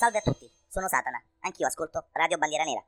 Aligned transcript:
Salve 0.00 0.16
a 0.16 0.22
tutti, 0.22 0.50
sono 0.66 0.88
Satana, 0.88 1.22
anch'io 1.40 1.66
ascolto 1.66 2.06
Radio 2.12 2.38
Bandiera 2.38 2.64
Nera. 2.64 2.82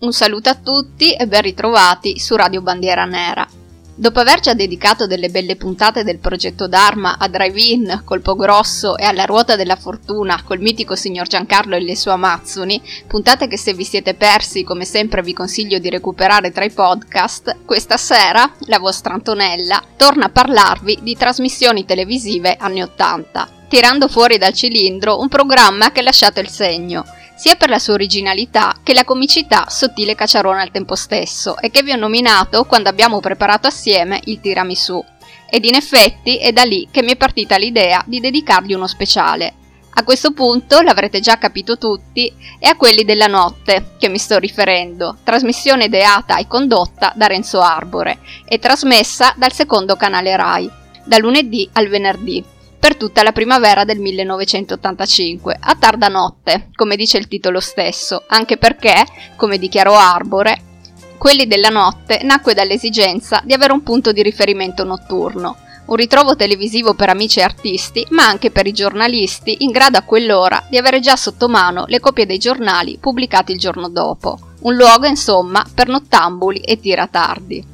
Un 0.00 0.12
saluto 0.12 0.48
a 0.48 0.56
tutti 0.56 1.14
e 1.14 1.28
ben 1.28 1.42
ritrovati 1.42 2.18
su 2.18 2.34
Radio 2.34 2.60
Bandiera 2.60 3.04
Nera. 3.04 3.46
Dopo 3.96 4.18
aver 4.18 4.40
già 4.40 4.54
dedicato 4.54 5.06
delle 5.06 5.28
belle 5.28 5.54
puntate 5.54 6.02
del 6.02 6.18
progetto 6.18 6.66
Dharma 6.66 7.16
a 7.16 7.28
Drive-In, 7.28 8.02
Colpo 8.04 8.34
Grosso 8.34 8.96
e 8.96 9.04
alla 9.04 9.24
Ruota 9.24 9.54
della 9.54 9.76
Fortuna 9.76 10.42
col 10.42 10.58
mitico 10.58 10.96
signor 10.96 11.28
Giancarlo 11.28 11.76
e 11.76 11.80
le 11.80 11.94
sue 11.94 12.10
Amazzoni, 12.10 12.82
puntate 13.06 13.46
che 13.46 13.56
se 13.56 13.72
vi 13.72 13.84
siete 13.84 14.14
persi 14.14 14.64
come 14.64 14.84
sempre 14.84 15.22
vi 15.22 15.32
consiglio 15.32 15.78
di 15.78 15.90
recuperare 15.90 16.50
tra 16.50 16.64
i 16.64 16.72
podcast, 16.72 17.58
questa 17.64 17.96
sera 17.96 18.52
la 18.66 18.80
vostra 18.80 19.14
Antonella 19.14 19.80
torna 19.96 20.24
a 20.24 20.30
parlarvi 20.30 20.98
di 21.02 21.16
trasmissioni 21.16 21.84
televisive 21.84 22.56
anni 22.58 22.82
80, 22.82 23.48
tirando 23.68 24.08
fuori 24.08 24.38
dal 24.38 24.54
cilindro 24.54 25.20
un 25.20 25.28
programma 25.28 25.92
che 25.92 26.00
ha 26.00 26.02
lasciato 26.02 26.40
il 26.40 26.48
segno 26.48 27.04
sia 27.44 27.56
per 27.56 27.68
la 27.68 27.78
sua 27.78 27.92
originalità 27.92 28.76
che 28.82 28.94
la 28.94 29.04
comicità 29.04 29.66
sottile 29.68 30.14
cacciarone 30.14 30.62
al 30.62 30.70
tempo 30.70 30.94
stesso 30.94 31.58
e 31.58 31.70
che 31.70 31.82
vi 31.82 31.92
ho 31.92 31.96
nominato 31.96 32.64
quando 32.64 32.88
abbiamo 32.88 33.20
preparato 33.20 33.66
assieme 33.66 34.18
il 34.24 34.40
tiramisù. 34.40 35.04
Ed 35.50 35.66
in 35.66 35.74
effetti 35.74 36.38
è 36.38 36.52
da 36.52 36.62
lì 36.62 36.88
che 36.90 37.02
mi 37.02 37.12
è 37.12 37.16
partita 37.16 37.58
l'idea 37.58 38.02
di 38.06 38.18
dedicargli 38.18 38.72
uno 38.72 38.86
speciale. 38.86 39.52
A 39.90 40.04
questo 40.04 40.32
punto, 40.32 40.80
l'avrete 40.80 41.20
già 41.20 41.36
capito 41.36 41.76
tutti, 41.76 42.32
è 42.58 42.66
a 42.66 42.76
quelli 42.76 43.04
della 43.04 43.26
notte 43.26 43.90
che 43.98 44.08
mi 44.08 44.16
sto 44.16 44.38
riferendo, 44.38 45.18
trasmissione 45.22 45.84
ideata 45.84 46.38
e 46.38 46.46
condotta 46.46 47.12
da 47.14 47.26
Renzo 47.26 47.60
Arbore 47.60 48.20
e 48.48 48.58
trasmessa 48.58 49.34
dal 49.36 49.52
secondo 49.52 49.96
canale 49.96 50.34
RAI, 50.34 50.70
da 51.04 51.18
lunedì 51.18 51.68
al 51.74 51.88
venerdì 51.88 52.52
per 52.84 52.96
tutta 52.96 53.22
la 53.22 53.32
primavera 53.32 53.84
del 53.84 53.98
1985, 53.98 55.56
a 55.58 55.74
tarda 55.74 56.08
notte, 56.08 56.68
come 56.74 56.96
dice 56.96 57.16
il 57.16 57.28
titolo 57.28 57.58
stesso, 57.58 58.24
anche 58.26 58.58
perché, 58.58 59.06
come 59.36 59.56
dichiarò 59.56 59.96
Arbore, 59.96 60.60
quelli 61.16 61.46
della 61.46 61.70
notte 61.70 62.20
nacque 62.24 62.52
dall'esigenza 62.52 63.40
di 63.42 63.54
avere 63.54 63.72
un 63.72 63.82
punto 63.82 64.12
di 64.12 64.22
riferimento 64.22 64.84
notturno, 64.84 65.56
un 65.86 65.96
ritrovo 65.96 66.36
televisivo 66.36 66.92
per 66.92 67.08
amici 67.08 67.38
e 67.38 67.44
artisti, 67.44 68.06
ma 68.10 68.26
anche 68.26 68.50
per 68.50 68.66
i 68.66 68.72
giornalisti 68.72 69.64
in 69.64 69.70
grado 69.70 69.96
a 69.96 70.02
quell'ora 70.02 70.66
di 70.68 70.76
avere 70.76 71.00
già 71.00 71.16
sotto 71.16 71.48
mano 71.48 71.86
le 71.86 72.00
copie 72.00 72.26
dei 72.26 72.36
giornali 72.36 72.98
pubblicati 73.00 73.52
il 73.52 73.58
giorno 73.58 73.88
dopo. 73.88 74.38
Un 74.60 74.74
luogo, 74.74 75.06
insomma, 75.06 75.64
per 75.74 75.88
nottambuli 75.88 76.60
e 76.60 76.78
tiratardi. 76.78 77.64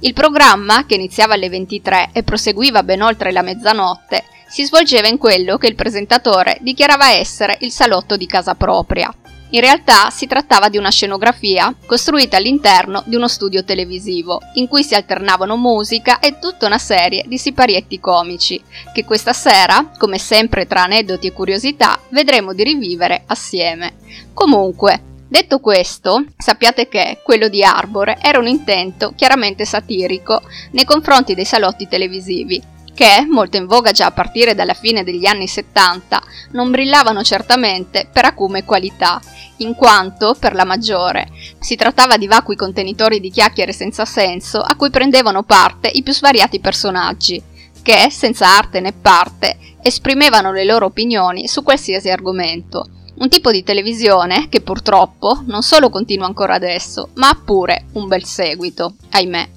Il 0.00 0.12
programma, 0.12 0.84
che 0.84 0.96
iniziava 0.96 1.32
alle 1.32 1.48
23 1.48 2.10
e 2.12 2.22
proseguiva 2.22 2.82
ben 2.82 3.00
oltre 3.00 3.32
la 3.32 3.40
mezzanotte, 3.40 4.24
si 4.50 4.64
svolgeva 4.64 5.06
in 5.06 5.16
quello 5.16 5.56
che 5.58 5.68
il 5.68 5.76
presentatore 5.76 6.58
dichiarava 6.60 7.12
essere 7.12 7.56
il 7.60 7.70
salotto 7.70 8.16
di 8.16 8.26
casa 8.26 8.54
propria. 8.54 9.14
In 9.52 9.60
realtà 9.60 10.10
si 10.10 10.26
trattava 10.26 10.68
di 10.68 10.76
una 10.76 10.90
scenografia 10.90 11.74
costruita 11.86 12.36
all'interno 12.36 13.02
di 13.06 13.16
uno 13.16 13.26
studio 13.26 13.64
televisivo, 13.64 14.40
in 14.54 14.68
cui 14.68 14.82
si 14.84 14.94
alternavano 14.94 15.56
musica 15.56 16.18
e 16.20 16.38
tutta 16.38 16.66
una 16.66 16.78
serie 16.78 17.24
di 17.26 17.38
siparietti 17.38 17.98
comici, 17.98 18.62
che 18.92 19.04
questa 19.04 19.32
sera, 19.32 19.90
come 19.98 20.18
sempre 20.18 20.66
tra 20.66 20.82
aneddoti 20.82 21.28
e 21.28 21.32
curiosità, 21.32 22.00
vedremo 22.10 22.52
di 22.52 22.64
rivivere 22.64 23.22
assieme. 23.26 23.94
Comunque, 24.34 25.04
Detto 25.30 25.60
questo, 25.60 26.24
sappiate 26.36 26.88
che 26.88 27.20
quello 27.22 27.46
di 27.46 27.62
Arbore 27.62 28.18
era 28.20 28.40
un 28.40 28.48
intento 28.48 29.12
chiaramente 29.14 29.64
satirico 29.64 30.42
nei 30.72 30.84
confronti 30.84 31.34
dei 31.34 31.44
salotti 31.44 31.86
televisivi, 31.86 32.60
che, 33.00 33.24
molto 33.26 33.56
in 33.56 33.64
voga 33.64 33.92
già 33.92 34.04
a 34.04 34.10
partire 34.10 34.54
dalla 34.54 34.74
fine 34.74 35.02
degli 35.02 35.24
anni 35.24 35.48
70, 35.48 36.22
non 36.50 36.70
brillavano 36.70 37.22
certamente 37.22 38.06
per 38.12 38.26
acume 38.26 38.58
e 38.58 38.64
qualità, 38.66 39.18
in 39.58 39.74
quanto, 39.74 40.36
per 40.38 40.52
la 40.52 40.66
maggiore, 40.66 41.28
si 41.58 41.76
trattava 41.76 42.18
di 42.18 42.26
vacui 42.26 42.56
contenitori 42.56 43.18
di 43.18 43.30
chiacchiere 43.30 43.72
senza 43.72 44.04
senso 44.04 44.60
a 44.60 44.74
cui 44.74 44.90
prendevano 44.90 45.44
parte 45.44 45.88
i 45.90 46.02
più 46.02 46.12
svariati 46.12 46.60
personaggi, 46.60 47.42
che, 47.80 48.10
senza 48.10 48.48
arte 48.48 48.80
né 48.80 48.92
parte, 48.92 49.56
esprimevano 49.80 50.52
le 50.52 50.64
loro 50.64 50.84
opinioni 50.84 51.48
su 51.48 51.62
qualsiasi 51.62 52.10
argomento. 52.10 52.86
Un 53.14 53.30
tipo 53.30 53.50
di 53.50 53.62
televisione 53.62 54.50
che 54.50 54.60
purtroppo 54.60 55.42
non 55.46 55.62
solo 55.62 55.88
continua 55.88 56.26
ancora 56.26 56.52
adesso, 56.52 57.08
ma 57.14 57.30
ha 57.30 57.40
pure 57.42 57.86
un 57.92 58.08
bel 58.08 58.26
seguito, 58.26 58.96
ahimè. 59.08 59.48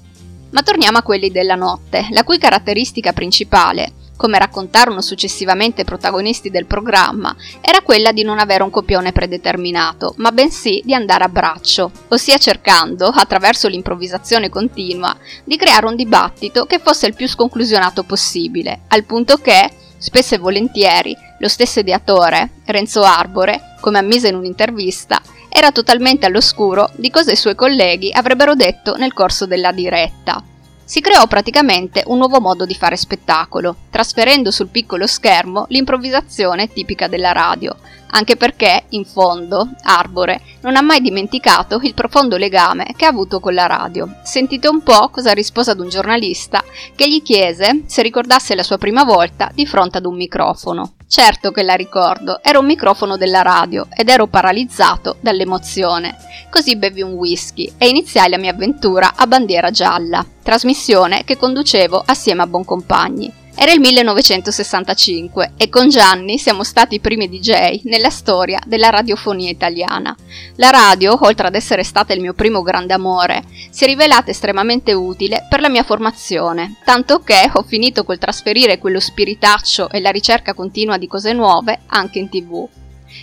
Ma 0.54 0.62
torniamo 0.62 0.98
a 0.98 1.02
quelli 1.02 1.32
della 1.32 1.56
notte, 1.56 2.06
la 2.12 2.22
cui 2.22 2.38
caratteristica 2.38 3.12
principale, 3.12 3.92
come 4.16 4.38
raccontarono 4.38 5.00
successivamente 5.00 5.80
i 5.80 5.84
protagonisti 5.84 6.48
del 6.48 6.66
programma, 6.66 7.34
era 7.60 7.80
quella 7.80 8.12
di 8.12 8.22
non 8.22 8.38
avere 8.38 8.62
un 8.62 8.70
copione 8.70 9.10
predeterminato, 9.10 10.14
ma 10.18 10.30
bensì 10.30 10.80
di 10.84 10.94
andare 10.94 11.24
a 11.24 11.28
braccio, 11.28 11.90
ossia 12.06 12.38
cercando, 12.38 13.06
attraverso 13.06 13.66
l'improvvisazione 13.66 14.48
continua, 14.48 15.16
di 15.42 15.56
creare 15.56 15.86
un 15.86 15.96
dibattito 15.96 16.66
che 16.66 16.78
fosse 16.78 17.08
il 17.08 17.14
più 17.14 17.26
sconclusionato 17.26 18.04
possibile, 18.04 18.82
al 18.86 19.02
punto 19.02 19.38
che, 19.38 19.68
spesso 19.98 20.36
e 20.36 20.38
volentieri, 20.38 21.16
lo 21.40 21.48
stesso 21.48 21.80
ideatore, 21.80 22.60
Renzo 22.64 23.02
Arbore, 23.02 23.74
come 23.80 23.98
ammise 23.98 24.28
in 24.28 24.36
un'intervista, 24.36 25.20
era 25.56 25.70
totalmente 25.70 26.26
all'oscuro 26.26 26.90
di 26.96 27.10
cosa 27.10 27.30
i 27.30 27.36
suoi 27.36 27.54
colleghi 27.54 28.10
avrebbero 28.12 28.56
detto 28.56 28.96
nel 28.96 29.12
corso 29.12 29.46
della 29.46 29.70
diretta. 29.70 30.42
Si 30.82 31.00
creò 31.00 31.28
praticamente 31.28 32.02
un 32.06 32.18
nuovo 32.18 32.40
modo 32.40 32.66
di 32.66 32.74
fare 32.74 32.96
spettacolo, 32.96 33.76
trasferendo 33.88 34.50
sul 34.50 34.66
piccolo 34.66 35.06
schermo 35.06 35.66
l'improvvisazione 35.68 36.72
tipica 36.72 37.06
della 37.06 37.30
radio, 37.30 37.76
anche 38.14 38.36
perché, 38.36 38.84
in 38.90 39.04
fondo, 39.04 39.68
Arbore 39.82 40.40
non 40.62 40.76
ha 40.76 40.82
mai 40.82 41.00
dimenticato 41.00 41.78
il 41.82 41.94
profondo 41.94 42.36
legame 42.36 42.94
che 42.96 43.04
ha 43.04 43.08
avuto 43.08 43.40
con 43.40 43.54
la 43.54 43.66
radio. 43.66 44.08
Sentite 44.22 44.68
un 44.68 44.82
po' 44.82 45.08
cosa 45.10 45.32
rispose 45.32 45.72
ad 45.72 45.80
un 45.80 45.88
giornalista 45.88 46.62
che 46.94 47.08
gli 47.08 47.22
chiese 47.22 47.82
se 47.86 48.02
ricordasse 48.02 48.54
la 48.54 48.62
sua 48.62 48.78
prima 48.78 49.04
volta 49.04 49.50
di 49.52 49.66
fronte 49.66 49.98
ad 49.98 50.06
un 50.06 50.14
microfono. 50.14 50.94
Certo 51.06 51.50
che 51.50 51.62
la 51.62 51.74
ricordo, 51.74 52.40
era 52.42 52.58
un 52.58 52.66
microfono 52.66 53.16
della 53.16 53.42
radio 53.42 53.86
ed 53.94 54.08
ero 54.08 54.26
paralizzato 54.26 55.16
dall'emozione. 55.20 56.16
Così 56.50 56.76
bevi 56.76 57.02
un 57.02 57.12
whisky 57.12 57.72
e 57.76 57.88
iniziai 57.88 58.30
la 58.30 58.38
mia 58.38 58.52
avventura 58.52 59.12
a 59.16 59.26
bandiera 59.26 59.70
gialla, 59.70 60.24
trasmissione 60.42 61.24
che 61.24 61.36
conducevo 61.36 62.02
assieme 62.06 62.42
a 62.42 62.46
Boncompagni. 62.46 63.42
Era 63.56 63.72
il 63.72 63.78
1965 63.78 65.52
e 65.56 65.68
con 65.68 65.88
Gianni 65.88 66.38
siamo 66.38 66.64
stati 66.64 66.96
i 66.96 67.00
primi 67.00 67.28
DJ 67.28 67.82
nella 67.84 68.10
storia 68.10 68.58
della 68.66 68.90
radiofonia 68.90 69.48
italiana. 69.48 70.14
La 70.56 70.70
radio, 70.70 71.16
oltre 71.20 71.46
ad 71.46 71.54
essere 71.54 71.84
stata 71.84 72.12
il 72.12 72.20
mio 72.20 72.34
primo 72.34 72.62
grande 72.62 72.94
amore, 72.94 73.44
si 73.70 73.84
è 73.84 73.86
rivelata 73.86 74.32
estremamente 74.32 74.92
utile 74.92 75.46
per 75.48 75.60
la 75.60 75.68
mia 75.68 75.84
formazione, 75.84 76.78
tanto 76.84 77.20
che 77.20 77.48
ho 77.52 77.62
finito 77.62 78.02
col 78.02 78.18
trasferire 78.18 78.78
quello 78.78 78.98
spiritaccio 78.98 79.88
e 79.88 80.00
la 80.00 80.10
ricerca 80.10 80.52
continua 80.52 80.98
di 80.98 81.06
cose 81.06 81.32
nuove 81.32 81.82
anche 81.86 82.18
in 82.18 82.28
tv. 82.28 82.68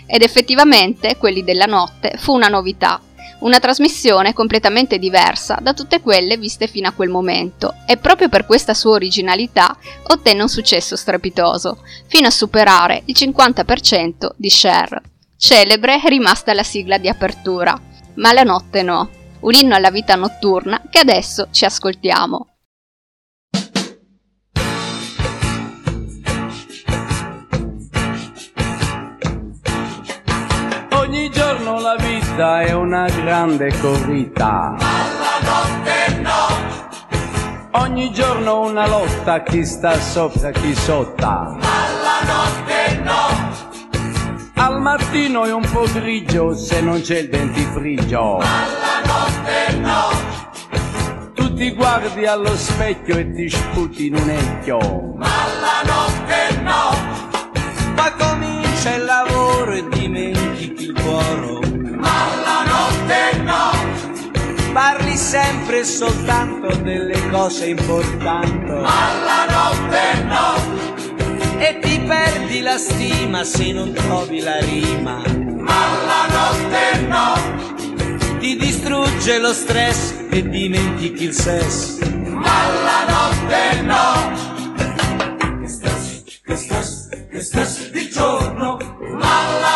Ed 0.06 0.22
effettivamente, 0.22 1.18
quelli 1.18 1.44
della 1.44 1.66
notte, 1.66 2.14
fu 2.18 2.34
una 2.34 2.48
novità 2.48 3.02
una 3.42 3.60
trasmissione 3.60 4.34
completamente 4.34 4.98
diversa 4.98 5.58
da 5.62 5.74
tutte 5.74 6.02
quelle 6.02 6.38
viste 6.38 6.68
fino 6.68 6.88
a 6.88 6.92
quel 6.92 7.10
momento 7.10 7.76
e 7.86 7.98
proprio 7.98 8.30
per 8.30 8.46
questa 8.46 8.74
sua 8.74 8.92
originalità 8.92 9.76
ottenne 10.08 10.42
un 10.42 10.50
successo 10.50 10.96
strepitoso, 10.96 11.80
fino 12.08 12.28
a 12.28 12.32
superare 12.32 13.04
il 13.06 13.16
50% 13.18 14.30
di 14.36 14.50
share. 14.50 15.02
Celebre 15.38 16.02
è 16.02 16.08
rimasta 16.08 16.54
la 16.54 16.64
sigla 16.64 16.98
di 16.98 17.10
apertura, 17.10 17.80
ma 18.16 18.34
la 18.34 18.44
notte 18.44 18.84
no, 18.84 19.10
un 19.42 19.54
inno 19.54 19.76
alla 19.76 19.92
vita 19.92 20.16
notturna 20.16 20.82
che 20.90 21.00
adesso 21.00 21.48
ci 21.52 21.66
ascoltiamo. 21.66 22.51
Vita 32.32 32.62
è 32.62 32.72
una 32.72 33.08
grande 33.10 33.78
corrita. 33.80 34.76
Alla 34.78 35.40
notte 35.42 36.20
no. 36.22 37.80
Ogni 37.82 38.12
giorno 38.12 38.62
una 38.62 38.88
lotta, 38.88 39.44
chi 39.44 39.66
sta 39.66 40.00
sopra, 40.00 40.52
chi 40.52 40.74
sotto. 40.74 41.26
Alla 41.26 42.20
notte 42.26 43.02
no. 43.04 43.60
Al 44.56 44.80
mattino 44.80 45.44
è 45.46 45.54
un 45.54 45.70
po' 45.72 45.86
grigio 45.92 46.56
se 46.56 46.82
non 46.82 47.02
c'è 47.02 47.20
il 47.20 47.30
dentifricio. 47.30 48.38
Alla 48.38 49.02
notte 49.06 49.78
no. 49.78 51.30
Tu 51.34 51.54
ti 51.54 51.72
guardi 51.74 52.26
allo 52.26 52.56
specchio 52.56 53.18
e 53.18 53.32
ti 53.32 53.50
sputi 53.50 54.08
in 54.08 54.16
un 54.16 54.30
ecchio. 54.30 54.78
Alla 55.20 55.82
notte 55.84 56.62
no. 56.62 57.20
Ma 57.96 58.12
comincia 58.14 58.96
il 58.96 59.04
lavoro 59.04 59.72
e 59.72 59.88
dimentichi 59.90 60.84
il 60.84 60.94
cuore. 61.02 61.71
No. 63.44 63.72
Parli 64.74 65.18
sempre 65.18 65.84
soltanto 65.84 66.74
delle 66.78 67.30
cose 67.30 67.68
importanti. 67.68 68.72
Alla 68.72 69.46
notte 69.50 70.24
no. 70.24 71.60
E 71.60 71.80
ti 71.82 72.00
perdi 72.00 72.62
la 72.62 72.78
stima 72.78 73.44
se 73.44 73.72
non 73.74 73.92
trovi 73.94 74.40
la 74.42 74.60
rima. 74.60 75.22
Ma 75.26 75.86
la 76.06 76.26
notte 76.32 77.00
no, 77.08 78.40
Ti 78.40 78.56
distrugge 78.58 79.38
lo 79.40 79.54
stress 79.54 80.14
e 80.30 80.48
dimentichi 80.50 81.24
il 81.26 81.34
sesso. 81.34 82.00
ma 82.24 82.68
la 82.84 83.06
notte 83.14 83.82
no. 83.82 84.50
Che 85.62 85.68
stress, 85.68 86.24
che 86.44 86.56
stress, 86.56 87.10
che 87.30 87.42
stress 87.42 87.90
di 87.92 88.10
giorno, 88.10 88.78
ma 89.20 89.44
la 89.60 89.71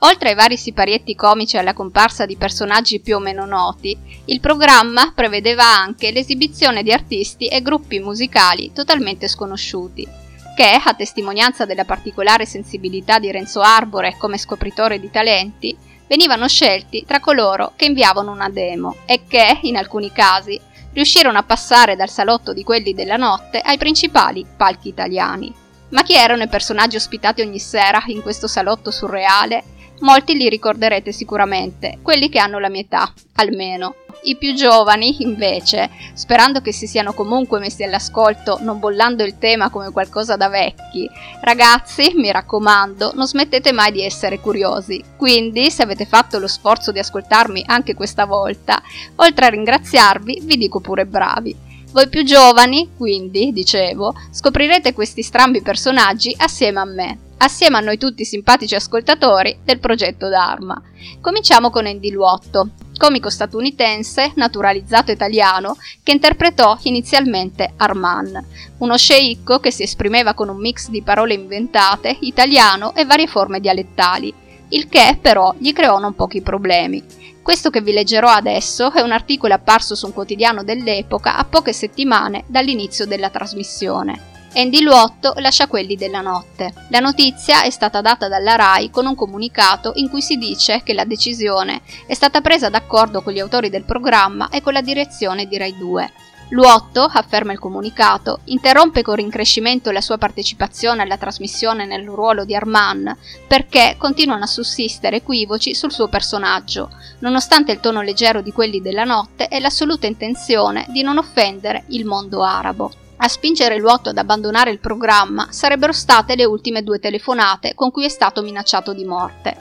Oltre 0.00 0.28
ai 0.28 0.34
vari 0.36 0.56
siparietti 0.56 1.16
comici 1.16 1.56
e 1.56 1.58
alla 1.58 1.74
comparsa 1.74 2.24
di 2.24 2.36
personaggi 2.36 3.00
più 3.00 3.16
o 3.16 3.18
meno 3.18 3.46
noti, 3.46 3.98
il 4.26 4.38
programma 4.38 5.12
prevedeva 5.12 5.64
anche 5.64 6.12
l'esibizione 6.12 6.84
di 6.84 6.92
artisti 6.92 7.48
e 7.48 7.62
gruppi 7.62 7.98
musicali 7.98 8.70
totalmente 8.72 9.26
sconosciuti, 9.26 10.06
che, 10.54 10.80
a 10.84 10.94
testimonianza 10.94 11.64
della 11.64 11.84
particolare 11.84 12.46
sensibilità 12.46 13.18
di 13.18 13.32
Renzo 13.32 13.60
Arbore 13.60 14.14
come 14.18 14.38
scopritore 14.38 15.00
di 15.00 15.10
talenti, 15.10 15.76
venivano 16.06 16.46
scelti 16.46 17.04
tra 17.04 17.18
coloro 17.18 17.72
che 17.74 17.86
inviavano 17.86 18.30
una 18.30 18.48
demo 18.48 18.98
e 19.04 19.22
che, 19.26 19.58
in 19.62 19.76
alcuni 19.76 20.12
casi, 20.12 20.60
riuscirono 20.92 21.38
a 21.38 21.42
passare 21.42 21.96
dal 21.96 22.08
salotto 22.08 22.52
di 22.52 22.62
quelli 22.62 22.94
della 22.94 23.16
notte 23.16 23.58
ai 23.58 23.78
principali 23.78 24.46
palchi 24.56 24.88
italiani. 24.88 25.52
Ma 25.90 26.02
chi 26.02 26.14
erano 26.14 26.44
i 26.44 26.48
personaggi 26.48 26.96
ospitati 26.96 27.40
ogni 27.40 27.58
sera 27.58 28.02
in 28.06 28.22
questo 28.22 28.46
salotto 28.46 28.92
surreale? 28.92 29.64
Molti 30.00 30.34
li 30.34 30.48
ricorderete 30.48 31.10
sicuramente, 31.10 31.98
quelli 32.02 32.28
che 32.28 32.38
hanno 32.38 32.58
la 32.58 32.68
mia 32.68 32.82
età, 32.82 33.12
almeno. 33.34 33.94
I 34.22 34.36
più 34.36 34.54
giovani, 34.54 35.22
invece, 35.22 35.90
sperando 36.14 36.60
che 36.60 36.72
si 36.72 36.86
siano 36.86 37.12
comunque 37.12 37.58
messi 37.58 37.82
all'ascolto, 37.82 38.58
non 38.60 38.78
bollando 38.78 39.24
il 39.24 39.38
tema 39.38 39.70
come 39.70 39.90
qualcosa 39.90 40.36
da 40.36 40.48
vecchi, 40.48 41.08
ragazzi, 41.40 42.12
mi 42.14 42.30
raccomando, 42.30 43.12
non 43.14 43.26
smettete 43.26 43.72
mai 43.72 43.92
di 43.92 44.02
essere 44.02 44.40
curiosi. 44.40 45.02
Quindi, 45.16 45.70
se 45.70 45.82
avete 45.82 46.04
fatto 46.04 46.38
lo 46.38 46.48
sforzo 46.48 46.92
di 46.92 46.98
ascoltarmi 46.98 47.64
anche 47.66 47.94
questa 47.94 48.24
volta, 48.24 48.82
oltre 49.16 49.46
a 49.46 49.50
ringraziarvi, 49.50 50.42
vi 50.42 50.56
dico 50.56 50.80
pure 50.80 51.06
bravi. 51.06 51.56
Voi 51.90 52.08
più 52.08 52.22
giovani, 52.22 52.90
quindi, 52.96 53.52
dicevo, 53.52 54.14
scoprirete 54.30 54.92
questi 54.92 55.22
strambi 55.22 55.62
personaggi 55.62 56.34
assieme 56.36 56.80
a 56.80 56.84
me, 56.84 57.18
assieme 57.38 57.76
a 57.76 57.80
noi 57.80 57.98
tutti 57.98 58.24
simpatici 58.24 58.74
ascoltatori 58.74 59.58
del 59.64 59.78
progetto 59.78 60.28
Dharma. 60.28 60.80
Cominciamo 61.20 61.70
con 61.70 61.86
Andy 61.86 62.10
Luotto, 62.10 62.70
comico 62.96 63.30
statunitense, 63.30 64.32
naturalizzato 64.34 65.12
italiano, 65.12 65.76
che 66.02 66.12
interpretò 66.12 66.76
inizialmente 66.82 67.72
Arman, 67.76 68.44
uno 68.78 68.96
sceicco 68.96 69.60
che 69.60 69.70
si 69.70 69.84
esprimeva 69.84 70.34
con 70.34 70.48
un 70.48 70.58
mix 70.58 70.88
di 70.88 71.02
parole 71.02 71.34
inventate, 71.34 72.16
italiano 72.20 72.94
e 72.94 73.04
varie 73.04 73.26
forme 73.26 73.60
dialettali, 73.60 74.32
il 74.70 74.88
che 74.88 75.18
però 75.20 75.54
gli 75.58 75.72
creò 75.72 75.98
non 75.98 76.14
pochi 76.14 76.42
problemi. 76.42 77.02
Questo 77.40 77.70
che 77.70 77.80
vi 77.80 77.92
leggerò 77.92 78.28
adesso 78.28 78.92
è 78.92 79.00
un 79.00 79.12
articolo 79.12 79.54
apparso 79.54 79.94
su 79.94 80.04
un 80.06 80.12
quotidiano 80.12 80.62
dell'epoca 80.62 81.36
a 81.36 81.44
poche 81.44 81.72
settimane 81.72 82.44
dall'inizio 82.46 83.06
della 83.06 83.30
trasmissione. 83.30 84.37
Andy 84.54 84.80
Luotto 84.80 85.34
lascia 85.36 85.66
quelli 85.66 85.94
della 85.94 86.22
notte. 86.22 86.72
La 86.88 87.00
notizia 87.00 87.62
è 87.62 87.70
stata 87.70 88.00
data 88.00 88.28
dalla 88.28 88.56
RAI 88.56 88.90
con 88.90 89.06
un 89.06 89.14
comunicato 89.14 89.92
in 89.96 90.08
cui 90.08 90.22
si 90.22 90.36
dice 90.36 90.82
che 90.82 90.94
la 90.94 91.04
decisione 91.04 91.82
è 92.06 92.14
stata 92.14 92.40
presa 92.40 92.70
d'accordo 92.70 93.20
con 93.22 93.32
gli 93.32 93.40
autori 93.40 93.68
del 93.68 93.84
programma 93.84 94.48
e 94.48 94.62
con 94.62 94.72
la 94.72 94.80
direzione 94.80 95.46
di 95.46 95.58
Rai 95.58 95.76
2. 95.76 96.12
Luotto, 96.50 97.02
afferma 97.02 97.52
il 97.52 97.58
comunicato, 97.58 98.40
interrompe 98.44 99.02
con 99.02 99.16
rincrescimento 99.16 99.90
la 99.90 100.00
sua 100.00 100.16
partecipazione 100.16 101.02
alla 101.02 101.18
trasmissione 101.18 101.84
nel 101.84 102.06
ruolo 102.06 102.46
di 102.46 102.54
Arman 102.54 103.14
perché 103.46 103.96
continuano 103.98 104.44
a 104.44 104.48
sussistere 104.48 105.16
equivoci 105.16 105.74
sul 105.74 105.92
suo 105.92 106.08
personaggio, 106.08 106.88
nonostante 107.18 107.72
il 107.72 107.80
tono 107.80 108.00
leggero 108.00 108.40
di 108.40 108.52
quelli 108.52 108.80
della 108.80 109.04
notte 109.04 109.48
e 109.48 109.60
l'assoluta 109.60 110.06
intenzione 110.06 110.86
di 110.88 111.02
non 111.02 111.18
offendere 111.18 111.84
il 111.88 112.06
mondo 112.06 112.42
arabo. 112.42 113.06
A 113.18 113.28
spingere 113.28 113.78
Luotto 113.78 114.10
ad 114.10 114.18
abbandonare 114.18 114.70
il 114.70 114.78
programma 114.78 115.48
sarebbero 115.50 115.92
state 115.92 116.36
le 116.36 116.44
ultime 116.44 116.82
due 116.82 116.98
telefonate 116.98 117.74
con 117.74 117.90
cui 117.90 118.04
è 118.04 118.08
stato 118.08 118.42
minacciato 118.42 118.92
di 118.92 119.04
morte. 119.04 119.56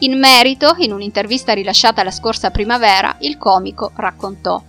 In 0.00 0.18
merito, 0.18 0.74
in 0.78 0.92
un'intervista 0.92 1.52
rilasciata 1.52 2.04
la 2.04 2.10
scorsa 2.10 2.50
primavera, 2.50 3.16
il 3.20 3.38
comico 3.38 3.92
raccontò 3.96 4.62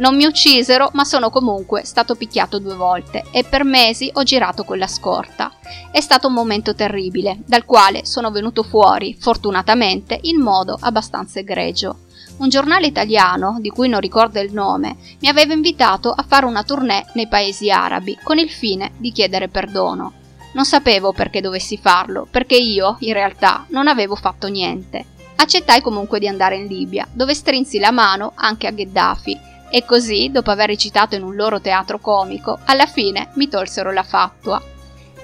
non 0.00 0.16
mi 0.16 0.24
uccisero, 0.24 0.90
ma 0.94 1.04
sono 1.04 1.30
comunque 1.30 1.84
stato 1.84 2.14
picchiato 2.14 2.58
due 2.58 2.74
volte 2.74 3.24
e 3.30 3.44
per 3.44 3.64
mesi 3.64 4.10
ho 4.14 4.22
girato 4.22 4.64
con 4.64 4.78
la 4.78 4.86
scorta. 4.86 5.52
È 5.90 6.00
stato 6.00 6.28
un 6.28 6.32
momento 6.32 6.74
terribile, 6.74 7.38
dal 7.44 7.66
quale 7.66 8.06
sono 8.06 8.30
venuto 8.30 8.62
fuori, 8.62 9.16
fortunatamente, 9.18 10.18
in 10.22 10.40
modo 10.40 10.76
abbastanza 10.80 11.40
egregio. 11.40 12.06
Un 12.40 12.48
giornale 12.48 12.86
italiano, 12.86 13.58
di 13.60 13.68
cui 13.68 13.86
non 13.86 14.00
ricordo 14.00 14.40
il 14.40 14.50
nome, 14.50 14.96
mi 15.20 15.28
aveva 15.28 15.52
invitato 15.52 16.10
a 16.10 16.24
fare 16.26 16.46
una 16.46 16.62
tournée 16.62 17.04
nei 17.12 17.28
paesi 17.28 17.70
arabi 17.70 18.18
con 18.22 18.38
il 18.38 18.48
fine 18.48 18.92
di 18.96 19.12
chiedere 19.12 19.48
perdono. 19.48 20.14
Non 20.54 20.64
sapevo 20.64 21.12
perché 21.12 21.42
dovessi 21.42 21.76
farlo, 21.76 22.26
perché 22.30 22.56
io, 22.56 22.96
in 23.00 23.12
realtà, 23.12 23.66
non 23.68 23.88
avevo 23.88 24.14
fatto 24.14 24.48
niente. 24.48 25.04
Accettai 25.36 25.82
comunque 25.82 26.18
di 26.18 26.28
andare 26.28 26.56
in 26.56 26.66
Libia, 26.66 27.06
dove 27.12 27.34
strinsi 27.34 27.78
la 27.78 27.90
mano 27.90 28.32
anche 28.34 28.66
a 28.66 28.70
Gheddafi, 28.70 29.38
e 29.68 29.84
così, 29.84 30.30
dopo 30.32 30.50
aver 30.50 30.68
recitato 30.68 31.14
in 31.16 31.22
un 31.22 31.34
loro 31.34 31.60
teatro 31.60 31.98
comico, 31.98 32.58
alla 32.64 32.86
fine 32.86 33.28
mi 33.34 33.48
tolsero 33.48 33.92
la 33.92 34.02
fatua. 34.02 34.62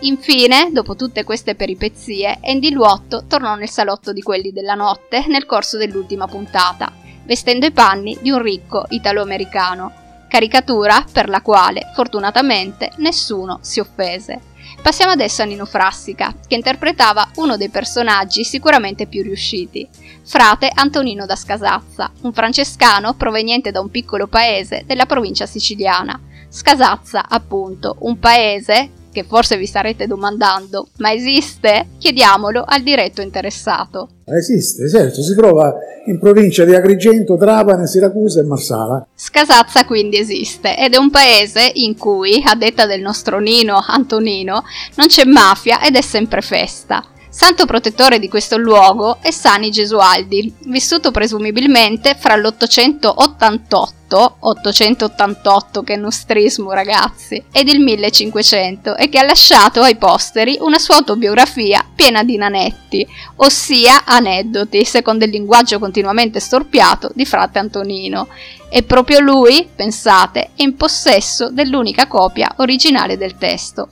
Infine, 0.01 0.69
dopo 0.71 0.95
tutte 0.97 1.25
queste 1.25 1.55
peripezie, 1.55 2.41
Andy 2.45 2.73
Luotto 2.73 3.25
tornò 3.27 3.55
nel 3.55 3.71
salotto 3.71 4.13
di 4.13 4.21
quelli 4.21 4.53
della 4.53 4.75
notte 4.75 5.25
nel 5.29 5.47
corso 5.47 5.79
dell'ultima 5.79 6.27
puntata, 6.27 7.05
vestendo 7.27 7.67
i 7.67 7.73
panni 7.73 8.17
di 8.23 8.31
un 8.31 8.41
ricco 8.41 8.87
italo-americano, 8.89 9.93
caricatura 10.29 11.05
per 11.13 11.29
la 11.29 11.43
quale, 11.43 11.91
fortunatamente, 11.95 12.93
nessuno 12.97 13.59
si 13.61 13.81
offese. 13.81 14.41
Passiamo 14.83 15.13
adesso 15.13 15.43
a 15.43 15.45
Nino 15.45 15.65
Frassica, 15.65 16.35
che 16.47 16.55
interpretava 16.55 17.31
uno 17.37 17.57
dei 17.57 17.69
personaggi 17.69 18.45
sicuramente 18.45 19.07
più 19.07 19.23
riusciti, 19.23 19.89
frate 20.25 20.71
Antonino 20.73 21.27
da 21.27 21.37
Scasazza, 21.37 22.13
un 22.23 22.33
francescano 22.33 23.15
proveniente 23.15 23.71
da 23.71 23.81
un 23.81 23.91
piccolo 23.91 24.27
paese 24.27 24.85
della 24.87 25.07
provincia 25.07 25.47
siciliana. 25.47 26.21
Scasazza, 26.49 27.27
appunto, 27.29 27.97
un 28.01 28.19
paese 28.19 28.91
che 29.17 29.25
forse 29.25 29.57
vi 29.57 29.65
starete 29.65 30.07
domandando, 30.07 30.89
ma 30.99 31.11
esiste? 31.11 31.89
Chiediamolo 31.99 32.63
al 32.67 32.83
diretto 32.83 33.23
interessato. 33.23 34.09
Esiste, 34.27 34.91
certo, 34.91 35.23
si 35.23 35.35
trova 35.35 35.75
in 36.05 36.19
provincia 36.19 36.67
di 36.67 36.75
Agrigento, 36.75 37.39
Trapani, 37.39 37.87
Siracusa 37.87 38.41
e 38.41 38.45
Marsala. 38.45 39.07
Scasazza 39.15 39.87
quindi 39.87 40.19
esiste 40.19 40.77
ed 40.77 40.93
è 40.93 40.99
un 40.99 41.09
paese 41.09 41.71
in 41.77 41.97
cui, 41.97 42.43
a 42.45 42.55
detta 42.55 42.85
del 42.85 43.01
nostro 43.01 43.39
Nino 43.39 43.83
Antonino, 43.87 44.65
non 44.97 45.07
c'è 45.07 45.25
mafia 45.25 45.81
ed 45.81 45.97
è 45.97 46.03
sempre 46.03 46.43
festa. 46.43 47.03
Santo 47.31 47.65
protettore 47.65 48.19
di 48.19 48.29
questo 48.29 48.59
luogo 48.59 49.17
è 49.23 49.31
Sani 49.31 49.71
Gesualdi, 49.71 50.53
vissuto 50.67 51.11
presumibilmente 51.11 52.17
fra 52.19 52.37
l'888, 52.37 54.06
888 54.09 55.83
che 55.83 55.97
nostrismo 55.97 56.73
ragazzi, 56.73 57.43
ed 57.53 57.69
il 57.69 57.81
1500 57.81 58.97
e 58.97 59.09
che 59.09 59.19
ha 59.19 59.25
lasciato 59.25 59.83
ai 59.83 59.97
posteri 59.97 60.59
una 60.61 60.79
sua 60.79 60.97
autobiografia 60.97 61.85
piena 61.95 62.23
di 62.23 62.37
nanetti, 62.37 63.07
ossia 63.37 64.05
aneddoti, 64.05 64.85
secondo 64.85 65.25
il 65.25 65.31
linguaggio 65.31 65.79
continuamente 65.79 66.41
storpiato 66.41 67.11
di 67.15 67.25
frate 67.25 67.59
Antonino. 67.59 68.29
E 68.69 68.83
proprio 68.83 69.21
lui, 69.21 69.69
pensate, 69.75 70.51
è 70.57 70.63
in 70.63 70.77
possesso 70.77 71.51
dell'unica 71.51 72.07
copia 72.09 72.53
originale 72.57 73.17
del 73.17 73.37
testo. 73.37 73.89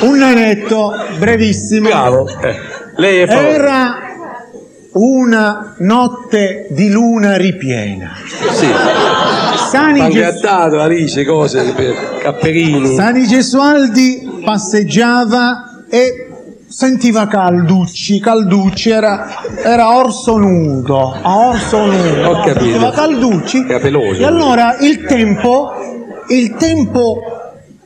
Un 0.00 0.18
nanetto 0.18 0.92
brevissimo. 1.18 1.88
Bravo. 1.88 2.26
Eh, 2.40 2.58
lei 2.96 3.20
è. 3.20 3.30
Era 3.30 3.98
una 4.94 5.74
notte 5.78 6.68
di 6.70 6.90
luna 6.90 7.36
ripiena. 7.36 8.14
Sì. 8.52 8.66
Sani, 9.56 10.00
Ges- 10.10 10.40
Pangattato, 10.40 10.80
Alice, 10.80 11.24
cose, 11.24 11.72
per- 11.74 12.18
Capperini. 12.22 12.94
Sani 12.94 13.26
Gesualdi 13.26 14.40
passeggiava 14.44 15.84
e 15.88 16.28
sentiva 16.68 17.26
Calducci, 17.26 18.18
Calducci 18.20 18.90
era, 18.90 19.26
era 19.62 19.96
orso 19.96 20.36
nudo, 20.36 21.16
a 21.22 21.36
orso 21.48 21.86
nudo. 21.86 22.28
Ho 22.28 22.42
capito. 22.42 22.60
Sentiva 22.64 22.90
Calducci. 22.90 23.64
Capeloso. 23.66 24.20
E 24.20 24.24
allora 24.24 24.76
il 24.80 25.04
tempo, 25.04 25.72
il 26.28 26.54
tempo 26.56 27.20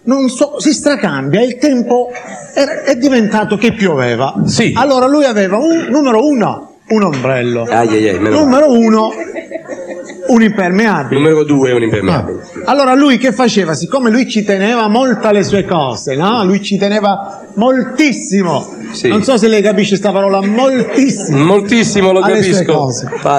non 0.05 0.29
so, 0.31 0.59
si 0.59 0.73
stracambia, 0.73 1.43
il 1.43 1.59
tempo 1.59 2.09
è, 2.55 2.63
è 2.63 2.97
diventato 2.97 3.57
che 3.59 3.73
pioveva. 3.75 4.35
Sì. 4.47 4.73
Allora 4.75 5.07
lui 5.07 5.25
aveva 5.25 5.59
un 5.59 5.87
numero 5.91 6.27
uno, 6.27 6.77
un 6.89 7.03
ombrello. 7.03 7.65
Ai 7.69 7.89
ai 7.89 8.09
ai, 8.09 8.19
numero 8.19 8.73
uno, 8.73 9.11
un 10.29 10.43
impermeabile. 10.43 11.21
Numero 11.21 11.45
due 11.45 11.71
è 11.71 11.75
un 11.75 11.83
impermeabile. 11.83 12.41
Allora 12.65 12.95
lui 12.95 13.19
che 13.19 13.33
faceva? 13.33 13.75
Siccome 13.75 14.11
lui 14.11 14.29
ci 14.29 14.45
teneva 14.45 14.89
molto 14.89 15.27
alle 15.29 15.43
sue 15.45 15.65
cose, 15.65 16.17
no? 16.17 16.45
Lui 16.45 16.63
ci 16.63 16.77
teneva 16.77 17.47
moltissimo. 17.55 18.75
Sì. 18.93 19.09
Non 19.09 19.23
so 19.23 19.37
se 19.37 19.49
lei 19.49 19.63
capisce 19.63 19.91
questa 19.91 20.13
parola, 20.13 20.41
moltissimo. 20.45 21.45
Moltissimo 21.45 22.13
lo 22.13 22.21
capisco. 22.21 22.91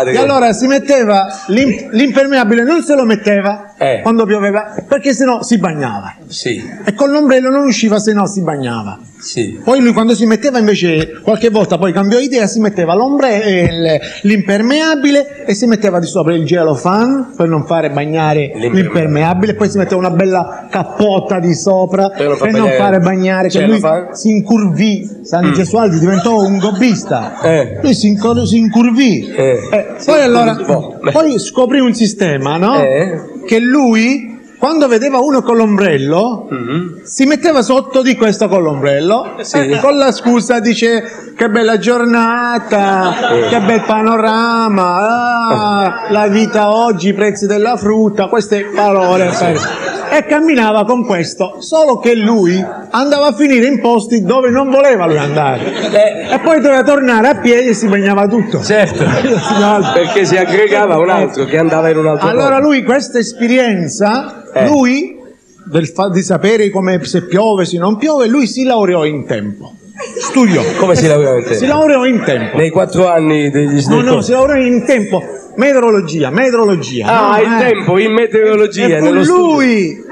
E 0.05 0.17
allora 0.17 0.53
si 0.53 0.67
metteva 0.67 1.27
l'im- 1.47 1.89
l'impermeabile, 1.91 2.63
non 2.63 2.83
se 2.83 2.95
lo 2.95 3.05
metteva 3.05 3.68
Eh. 3.81 4.01
quando 4.01 4.25
pioveva, 4.25 4.75
perché 4.87 5.13
sennò 5.13 5.41
si 5.41 5.57
bagnava. 5.57 6.15
Sì, 6.27 6.61
E 6.85 6.93
con 6.93 7.09
l'ombrello 7.11 7.49
non 7.49 7.65
usciva 7.65 7.97
se 7.99 8.11
no 8.13 8.27
si 8.27 8.41
bagnava. 8.41 8.99
sì. 9.19 9.59
Poi 9.63 9.79
lui 9.81 9.93
quando 9.93 10.13
si 10.15 10.25
metteva 10.25 10.59
invece, 10.59 11.19
qualche 11.23 11.49
volta 11.49 11.77
poi 11.77 11.91
cambiò 11.93 12.19
idea, 12.19 12.45
si 12.45 12.59
metteva 12.59 12.93
l'ombrello, 12.93 13.97
l'impermeabile 14.21 15.45
e 15.45 15.53
si 15.53 15.65
metteva 15.65 15.99
di 15.99 16.05
sopra 16.05 16.33
il 16.33 16.45
gelofan 16.45 17.33
per 17.35 17.47
non 17.47 17.65
fare 17.65 17.89
bagnare 17.89 18.51
L'impermeabile. 18.53 18.81
l'impermeabile, 18.81 19.53
poi 19.55 19.69
si 19.69 19.77
metteva 19.77 19.97
una 19.99 20.11
bella 20.11 20.67
cappota 20.69 21.39
di 21.39 21.53
sopra 21.55 22.09
Per 22.09 22.27
non 22.27 22.37
per 22.37 22.51
non 22.51 22.69
fare 22.77 22.99
bagnare, 22.99 23.47
che 23.49 23.59
lui 23.65 23.79
Celofan. 23.79 24.13
si 24.15 24.29
incurvì, 24.29 25.09
San 25.23 25.53
Gesualdi 25.53 25.99
diventò 25.99 26.41
un 26.41 26.57
gobbista, 26.57 27.37
Mm. 27.39 27.45
Eh. 27.49 27.79
lui 27.81 27.93
si, 27.93 28.07
incur- 28.07 28.43
si 28.45 28.57
incurvì. 28.57 29.27
Eh. 29.27 29.59
Eh, 29.71 29.85
poi 30.05 30.21
allora, 30.21 30.55
poi 31.11 31.39
scoprì 31.39 31.79
un 31.79 31.93
sistema, 31.93 32.57
no? 32.57 32.75
Che 33.49 33.57
lui, 33.59 34.37
quando 34.59 34.87
vedeva 34.87 35.17
uno 35.17 35.41
con 35.41 35.57
l'ombrello, 35.57 36.45
Mhm. 36.51 37.01
si 37.03 37.25
metteva 37.25 37.63
sotto 37.63 38.03
di 38.03 38.15
questo 38.15 38.47
con 38.47 38.61
l'ombrello 38.61 39.37
Sì. 39.41 39.75
con 39.81 39.97
la 39.97 40.11
scusa 40.11 40.59
dice 40.59 41.33
che 41.35 41.49
bella 41.49 41.79
giornata 41.79 43.31
Eh. 43.31 43.47
che 43.47 43.59
bel 43.61 43.81
panorama 43.87 44.97
ah, 45.47 46.11
la 46.11 46.27
vita 46.27 46.71
oggi 46.71 47.07
i 47.07 47.13
prezzi 47.15 47.47
della 47.47 47.75
frutta 47.75 48.27
queste 48.27 48.65
parole 48.65 49.31
per- 49.35 49.59
e 50.11 50.25
camminava 50.25 50.85
con 50.85 51.05
questo 51.05 51.57
solo 51.59 51.99
che 51.99 52.15
lui 52.15 52.63
andava 52.91 53.27
a 53.27 53.33
finire 53.33 53.67
in 53.67 53.79
posti 53.79 54.23
dove 54.23 54.49
non 54.49 54.69
voleva 54.69 55.05
lui 55.05 55.17
andare 55.17 55.61
Eh. 55.91 56.33
e 56.33 56.39
poi 56.39 56.61
doveva 56.61 56.83
tornare 56.83 57.27
a 57.29 57.35
piedi 57.35 57.69
e 57.69 57.73
si 57.73 57.87
bagnava 57.87 58.27
tutto 58.27 58.63
Certo, 58.63 59.03
perché 59.93 60.25
si 60.25 60.35
aggregava 60.37 60.97
un 60.97 61.09
altro 61.09 61.45
che 61.45 61.57
andava 61.57 61.89
in 61.89 61.97
un 61.97 62.07
altro 62.07 62.27
allora 62.27 62.59
lui 62.59 62.83
questa 62.83 63.19
esperienza, 63.19 64.43
Eh. 64.53 64.67
lui 64.67 65.17
del 65.65 65.87
fa- 65.87 66.09
di 66.09 66.21
sapere 66.23 66.69
come 66.69 67.03
se 67.03 67.25
piove, 67.25 67.65
se 67.65 67.77
non 67.77 67.97
piove, 67.97 68.27
lui 68.27 68.47
si 68.47 68.63
laureò 68.63 69.05
in 69.05 69.25
tempo. 69.25 69.73
Studiò. 70.17 70.61
Come 70.77 70.95
si 70.95 71.05
laureò 71.07 71.35
in 71.35 71.43
tempo? 71.43 71.57
Si 71.59 71.65
laureò 71.67 72.05
in 72.05 72.23
tempo. 72.23 72.57
Nei 72.57 72.69
quattro 72.69 73.07
anni 73.07 73.49
degli 73.51 73.83
No, 73.87 73.95
no, 73.97 74.01
snecchi. 74.01 74.23
si 74.23 74.31
laureò 74.31 74.55
in 74.63 74.83
tempo. 74.85 75.21
Meteorologia, 75.59 76.29
meteorologia. 76.29 77.05
Ah, 77.05 77.35
no, 77.35 77.43
il 77.43 77.51
eh. 77.51 77.69
tempo 77.69 77.97
in 77.97 78.13
meteorologia. 78.13 78.85
E 78.85 78.99
fu 78.99 79.03
nello 79.03 79.23
studio. 79.25 79.43
lui, 79.43 80.03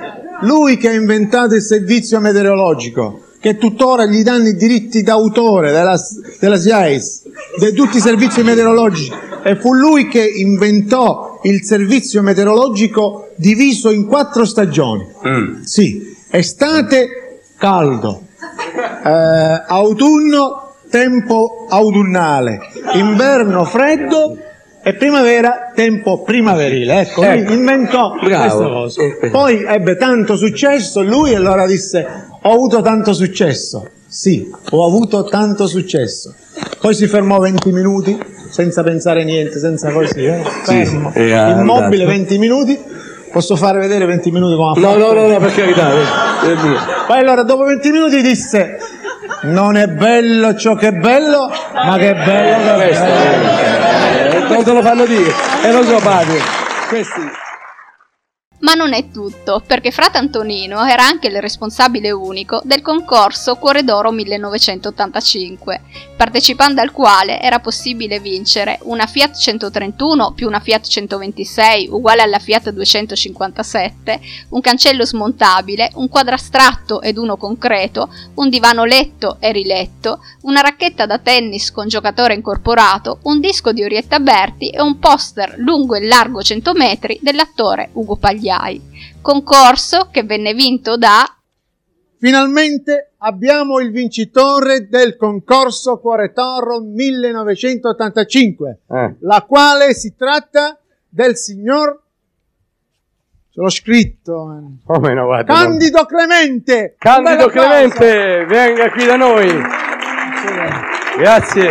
lui 0.42 0.76
che 0.76 0.90
ha 0.90 0.94
inventato 0.94 1.56
il 1.56 1.62
servizio 1.62 2.20
meteorologico, 2.20 3.22
che 3.40 3.56
tuttora 3.56 4.06
gli 4.06 4.24
danno 4.24 4.50
i 4.50 4.56
diritti 4.56 5.04
d'autore 5.04 5.72
della, 5.72 5.98
della 6.42 6.58
SIAES, 6.58 7.22
di 7.60 7.72
tutti 7.72 7.96
i 7.96 8.02
servizi 8.02 8.44
meteorologici. 8.44 9.10
E 9.42 9.56
fu 9.56 9.74
lui 9.74 10.10
che 10.10 10.22
inventò 10.22 11.40
il 11.44 11.64
servizio 11.64 12.22
meteorologico 12.22 13.30
diviso 13.38 13.90
in 13.90 14.06
quattro 14.06 14.44
stagioni. 14.44 15.08
Mm. 15.26 15.62
Sì, 15.62 16.14
estate 16.30 17.40
caldo, 17.58 18.24
eh, 19.06 19.64
autunno 19.66 20.74
tempo 20.90 21.68
autunnale, 21.70 22.60
inverno 22.96 23.64
freddo 23.64 24.38
e 24.88 24.94
primavera 24.94 25.72
tempo 25.76 26.22
primaverile. 26.24 27.02
Ecco, 27.02 27.22
Ecco. 27.24 27.52
inventò 27.52 28.16
Bravo. 28.24 28.42
questa 28.44 28.68
cosa. 28.68 29.02
Eh. 29.22 29.30
Poi 29.30 29.64
ebbe 29.68 29.98
tanto 29.98 30.38
successo 30.38 31.02
lui 31.02 31.32
e 31.32 31.36
allora 31.36 31.66
disse 31.66 32.06
ho 32.42 32.52
avuto 32.54 32.82
tanto 32.82 33.14
successo. 33.14 33.90
Sì, 34.08 34.50
ho 34.72 34.86
avuto 34.86 35.26
tanto 35.26 35.68
successo. 35.68 36.34
Poi 36.80 36.94
si 36.96 37.08
fermò 37.08 37.40
20 37.40 37.72
minuti 37.74 38.18
senza 38.50 38.82
pensare 38.82 39.26
niente, 39.26 39.60
senza 39.60 39.92
così, 39.92 40.24
eh? 40.24 40.42
fermo, 40.64 41.12
sì, 41.14 41.20
era 41.20 41.50
immobile 41.60 42.04
andato. 42.04 42.18
20 42.18 42.38
minuti. 42.38 42.80
Posso 43.30 43.58
fare 43.58 43.80
vedere 43.80 44.06
20 44.06 44.32
minuti 44.32 44.56
come 44.56 44.72
ha 44.74 44.80
No, 44.80 44.88
fatto? 44.94 45.14
no, 45.14 45.22
no, 45.22 45.28
no, 45.28 45.38
per 45.40 45.54
carità. 45.54 45.92
eh, 45.92 46.52
eh, 46.52 46.56
Poi 47.06 47.20
allora 47.20 47.44
dopo 47.44 47.66
20 47.66 47.92
minuti 47.92 48.22
disse 48.22 48.78
non 49.44 49.76
è 49.76 49.88
bello 49.90 50.56
ciò 50.56 50.74
che 50.76 50.88
è 50.88 50.92
bello, 50.94 51.50
ma 51.74 51.98
che 51.98 52.12
è 52.12 52.14
bello 52.16 52.78
che 52.78 52.84
è 52.84 52.88
Questo, 52.88 53.04
bello. 53.04 53.77
Eh, 54.48 54.54
non 54.54 54.64
te 54.64 54.74
lo 54.74 54.82
fanno 54.82 55.06
dire. 55.06 55.34
E 55.64 55.72
lo 55.72 55.84
so, 55.84 55.98
padre. 55.98 56.40
Questi. 56.88 57.46
Ma 58.60 58.74
non 58.74 58.94
è 58.94 59.12
tutto, 59.12 59.62
perché 59.66 59.92
frate 59.92 60.18
Antonino 60.18 60.84
era 60.84 61.06
anche 61.06 61.28
il 61.28 61.40
responsabile 61.40 62.10
unico 62.10 62.60
del 62.64 62.82
concorso 62.82 63.56
Cuore 63.58 63.84
d'Oro 63.84 64.12
1985, 64.12 65.82
partecipando 66.18 66.82
al 66.82 66.92
quale 66.92 67.40
era 67.40 67.60
possibile 67.60 68.20
vincere 68.20 68.80
una 68.84 69.06
Fiat 69.06 69.38
131 69.38 70.32
più 70.32 70.48
una 70.48 70.60
Fiat 70.60 70.88
126 70.88 71.90
uguale 71.92 72.24
alla 72.24 72.40
Fiat 72.40 72.72
257, 72.72 74.20
un 74.50 74.62
cancello 74.62 75.06
smontabile, 75.06 75.92
un 75.94 76.10
quadrastratto 76.10 77.04
ed 77.04 77.20
uno 77.20 77.38
concreto, 77.38 78.12
un 78.36 78.50
divano 78.50 78.86
letto 78.86 79.38
e 79.40 79.52
riletto, 79.52 80.22
una 80.42 80.62
racchetta 80.62 81.06
da 81.06 81.20
tennis 81.20 81.72
con 81.72 81.88
giocatore 81.88 82.34
incorporato, 82.34 83.20
un 83.24 83.40
disco 83.40 83.72
di 83.72 83.84
Orietta 83.84 84.20
Berti 84.20 84.72
e 84.72 84.82
un 84.82 84.98
poster 84.98 85.54
lungo 85.58 85.94
e 85.94 86.08
largo 86.08 86.42
100 86.42 86.74
metri 86.74 87.20
dell'attore 87.22 87.90
Ugo 87.94 88.16
Pagliai. 88.48 88.82
Concorso 89.22 90.08
che 90.10 90.24
venne 90.24 90.54
vinto 90.54 90.96
da 90.98 91.30
Finalmente 92.20 93.12
abbiamo 93.20 93.80
il 93.80 93.92
vincitore 93.92 94.88
del 94.88 95.16
concorso 95.18 96.00
Cuore 96.00 96.34
Toro 96.34 96.80
1985, 96.82 98.80
Eh. 98.90 99.16
la 99.20 99.46
quale 99.48 99.94
si 99.94 100.16
tratta 100.16 100.80
del 101.08 101.38
signor 101.38 102.02
ce 103.52 103.62
l'ho 103.62 103.70
scritto 103.70 104.52
eh. 104.52 104.64
Come 104.84 105.14
no, 105.14 105.26
guarda. 105.26 105.54
Candido 105.54 106.06
Clemente. 106.06 106.96
Candido. 106.98 107.50
Clemente, 107.50 108.46
venga 108.46 108.90
qui 108.90 109.06
da 109.06 109.16
noi. 109.16 109.62
Grazie. 111.20 111.70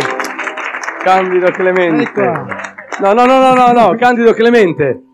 Candido 1.03 1.51
Clemente. 1.51 2.21
Ecco. 2.21 2.55
No, 3.01 3.11
no, 3.11 3.25
no, 3.25 3.39
no, 3.39 3.53
no, 3.53 3.71
no, 3.73 3.95
Candido 3.97 4.31
Clemente. 4.33 5.06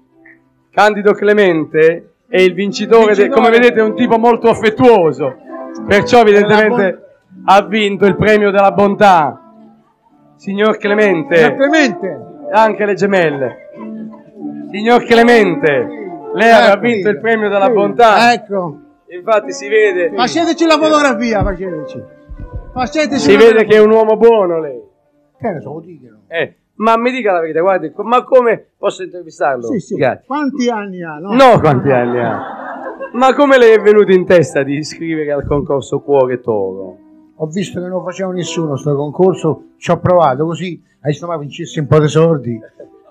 Candido 0.74 1.14
Clemente 1.14 2.14
è 2.28 2.40
il 2.42 2.56
vincitore, 2.56 3.14
de- 3.14 3.30
come 3.30 3.52
vedete 3.52 3.80
è 3.80 3.84
un 3.84 3.96
tipo 3.96 4.18
molto 4.18 4.50
affettuoso, 4.50 5.36
perciò 5.86 6.22
evidentemente 6.22 7.00
ha 7.46 7.62
vinto 7.64 8.06
il 8.08 8.16
premio 8.16 8.50
della 8.50 8.72
bontà. 8.72 9.40
Signor 10.36 10.78
Clemente, 10.78 11.54
Clemente. 11.56 12.26
anche 12.52 12.86
le 12.86 12.94
gemelle. 12.96 13.58
Signor 14.72 15.04
Clemente, 15.04 15.88
lei 16.34 16.70
Ecco. 16.70 16.80
vinto 16.80 17.10
il 17.10 17.20
premio 17.20 17.50
della 17.50 17.66
Sì. 17.68 17.72
bontà. 17.72 18.34
Ecco. 18.34 18.78
Infatti 19.10 19.52
si 19.54 19.68
vede, 19.70 20.12
Faceteci 20.16 20.66
la 20.66 20.78
fotografia, 20.80 21.44
faceteci. 21.44 22.04
Faceteci 22.74 23.20
si 23.20 23.38
vede 23.38 23.64
che 23.66 23.76
è 23.76 23.80
un 23.80 23.92
uomo 23.92 24.18
buono 24.18 24.60
lei. 24.60 24.82
Che 25.40 25.50
ne 25.52 25.62
so, 25.62 25.80
dicono. 25.86 26.22
Eh, 26.30 26.56
ma 26.76 26.98
mi 26.98 27.12
dica 27.12 27.32
la 27.32 27.40
verità, 27.42 27.62
guardi, 27.62 27.92
ma 27.98 28.24
come 28.24 28.68
posso 28.78 29.04
intervistarlo? 29.04 29.68
Sì, 29.68 29.80
sì. 29.80 29.96
Grazie. 29.96 30.26
Quanti 30.26 30.70
anni 30.70 31.04
ha? 31.04 31.18
No. 31.20 31.34
No, 31.34 31.60
quanti 31.60 31.92
anni 31.92 32.20
ha? 32.20 32.62
Ma 33.14 33.34
come 33.36 33.58
le 33.58 33.74
è 33.74 33.80
venuto 33.80 34.12
in 34.12 34.26
testa 34.26 34.64
di 34.64 34.78
iscrivere 34.78 35.32
al 35.32 35.46
concorso 35.46 36.00
Cuore 36.02 36.42
Toro? 36.42 36.98
Ho 37.38 37.46
visto 37.48 37.82
che 37.82 37.88
non 37.88 38.04
faceva 38.04 38.32
nessuno 38.32 38.76
sto 38.76 38.96
concorso, 38.96 39.64
ci 39.78 39.92
ho 39.92 40.00
provato 40.00 40.46
così, 40.46 40.82
adesso 41.02 41.28
ma 41.28 41.38
vincessi 41.38 41.80
un 41.80 41.88
po' 41.88 42.00
di 42.00 42.08
soldi. 42.08 42.60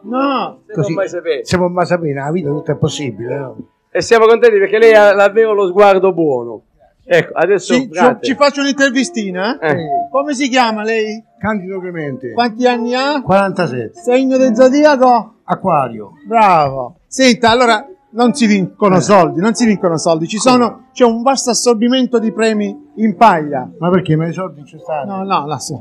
No. 0.05 0.61
Se 0.67 0.73
Così. 0.73 0.89
non 0.89 0.97
mai 0.97 1.09
sapete. 1.09 1.45
Se 1.45 1.57
può 1.57 1.69
mai 1.69 1.87
sapere, 1.87 2.13
nella 2.15 2.31
vita 2.33 2.49
tutto 2.49 2.73
è 2.73 2.77
possibile. 2.77 3.39
no? 3.39 3.57
E 3.91 4.01
siamo 4.01 4.27
contenti 4.27 4.59
perché 4.59 4.79
lei 4.79 4.95
ha 4.95 5.13
davvero 5.13 5.53
lo 5.53 5.67
sguardo 5.69 6.13
buono. 6.13 6.63
Ecco, 7.05 7.33
adesso 7.35 7.75
Ci, 7.75 7.91
ci 8.21 8.35
faccio 8.35 8.61
un'intervistina? 8.61 9.59
eh? 9.59 9.71
Eh. 9.73 9.87
Come 10.11 10.35
si 10.35 10.49
chiama 10.49 10.83
lei? 10.83 11.23
Candido 11.43 11.81
Clemente, 11.81 12.35
Quanti 12.35 12.69
anni 12.69 12.95
ha? 12.95 13.21
47, 13.21 14.01
Segno 14.01 14.37
del 14.37 14.55
zodiaco? 14.55 15.39
Acquario. 15.43 16.13
Bravo. 16.25 16.99
Senta, 17.09 17.51
allora 17.51 17.85
non 18.11 18.33
si 18.33 18.47
vincono 18.47 19.01
soldi, 19.01 19.41
non 19.41 19.53
si 19.53 19.67
vincono 19.67 19.99
soldi, 19.99 20.29
ci 20.29 20.39
sono, 20.39 20.91
c'è 20.93 21.03
un 21.03 21.21
vasto 21.23 21.51
assorbimento 21.51 22.21
di 22.21 22.33
premi 22.33 22.93
in 22.99 23.17
paglia. 23.17 23.69
Ma 23.77 23.91
perché? 23.91 24.15
Ma 24.15 24.29
i 24.29 24.33
soldi 24.33 24.65
ci 24.65 24.79
stanno? 24.79 25.17
No, 25.17 25.25
no, 25.25 25.47
lascia. 25.47 25.75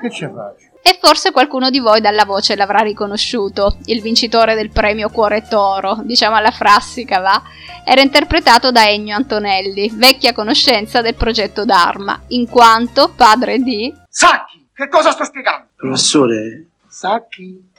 Che 0.00 0.10
ci 0.10 0.24
faccio? 0.24 0.70
E 0.82 0.98
forse 0.98 1.30
qualcuno 1.30 1.68
di 1.68 1.78
voi 1.78 2.00
dalla 2.00 2.24
voce 2.24 2.56
l'avrà 2.56 2.78
riconosciuto, 2.78 3.76
il 3.84 4.00
vincitore 4.00 4.54
del 4.54 4.70
premio 4.70 5.10
Cuore 5.10 5.42
Toro, 5.42 6.00
diciamo 6.04 6.36
alla 6.36 6.50
frassica 6.50 7.20
va, 7.20 7.42
era 7.84 8.00
interpretato 8.00 8.72
da 8.72 8.88
Ennio 8.88 9.14
Antonelli, 9.14 9.92
vecchia 9.94 10.32
conoscenza 10.32 11.02
del 11.02 11.16
progetto 11.16 11.66
Dharma, 11.66 12.18
in 12.28 12.48
quanto 12.48 13.12
padre 13.14 13.58
di... 13.58 13.94
Sacchi, 14.08 14.61
che 14.82 14.88
cosa 14.88 15.12
sto 15.12 15.24
spiegando? 15.24 15.68
Professore, 15.76 16.66
Sacchi 16.88 17.70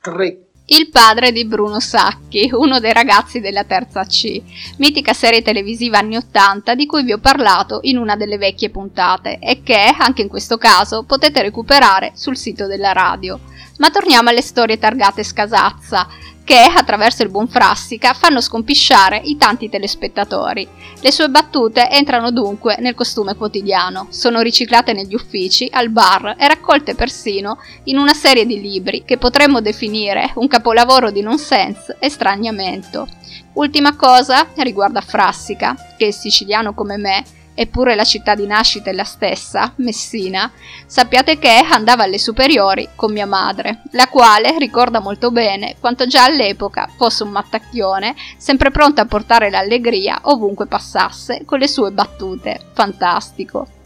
3. 0.00 0.38
Il 0.66 0.88
padre 0.88 1.32
di 1.32 1.44
Bruno 1.44 1.78
Sacchi, 1.78 2.48
uno 2.50 2.80
dei 2.80 2.94
ragazzi 2.94 3.40
della 3.40 3.64
terza 3.64 4.04
C, 4.06 4.40
mitica 4.78 5.12
serie 5.12 5.42
televisiva 5.42 5.98
anni 5.98 6.16
80 6.16 6.74
di 6.74 6.86
cui 6.86 7.02
vi 7.02 7.12
ho 7.12 7.18
parlato 7.18 7.80
in 7.82 7.98
una 7.98 8.16
delle 8.16 8.38
vecchie 8.38 8.70
puntate 8.70 9.38
e 9.38 9.62
che, 9.62 9.94
anche 9.98 10.22
in 10.22 10.28
questo 10.28 10.56
caso, 10.56 11.02
potete 11.02 11.42
recuperare 11.42 12.12
sul 12.14 12.38
sito 12.38 12.66
della 12.66 12.92
radio. 12.92 13.38
Ma 13.76 13.90
torniamo 13.90 14.30
alle 14.30 14.40
storie 14.40 14.78
targate 14.78 15.22
Scasazza, 15.22 16.08
che, 16.44 16.60
attraverso 16.60 17.22
il 17.22 17.30
buon 17.30 17.48
Frassica, 17.48 18.12
fanno 18.12 18.40
scompisciare 18.40 19.20
i 19.24 19.36
tanti 19.36 19.68
telespettatori. 19.68 20.68
Le 21.00 21.10
sue 21.10 21.28
battute 21.28 21.90
entrano 21.90 22.30
dunque 22.30 22.76
nel 22.78 22.94
costume 22.94 23.34
quotidiano, 23.34 24.06
sono 24.10 24.40
riciclate 24.40 24.92
negli 24.92 25.14
uffici, 25.14 25.68
al 25.72 25.88
bar 25.88 26.36
e 26.38 26.46
raccolte 26.46 26.94
persino 26.94 27.58
in 27.84 27.96
una 27.96 28.14
serie 28.14 28.46
di 28.46 28.60
libri 28.60 29.04
che 29.04 29.18
potremmo 29.18 29.60
definire 29.60 30.32
un 30.34 30.46
capolavoro 30.46 31.10
di 31.10 31.22
nonsense 31.22 31.96
e 31.98 32.08
straniamento. 32.10 33.08
Ultima 33.54 33.96
cosa 33.96 34.46
riguarda 34.56 35.00
Frassica, 35.00 35.74
che 35.96 36.08
è 36.08 36.10
siciliano 36.10 36.74
come 36.74 36.96
me, 36.96 37.24
eppure 37.54 37.94
la 37.94 38.04
città 38.04 38.34
di 38.34 38.46
nascita 38.46 38.90
è 38.90 38.92
la 38.92 39.04
stessa, 39.04 39.72
Messina, 39.76 40.50
sappiate 40.86 41.38
che 41.38 41.64
andava 41.70 42.02
alle 42.02 42.18
superiori 42.18 42.88
con 42.94 43.12
mia 43.12 43.26
madre, 43.26 43.82
la 43.92 44.08
quale 44.08 44.58
ricorda 44.58 45.00
molto 45.00 45.30
bene 45.30 45.76
quanto 45.80 46.06
già 46.06 46.24
all'epoca 46.24 46.88
fosse 46.96 47.22
un 47.22 47.30
mattacchione, 47.30 48.14
sempre 48.36 48.70
pronta 48.70 49.02
a 49.02 49.06
portare 49.06 49.50
l'allegria 49.50 50.18
ovunque 50.22 50.66
passasse 50.66 51.44
con 51.44 51.58
le 51.58 51.68
sue 51.68 51.90
battute. 51.90 52.60
Fantastico. 52.72 53.82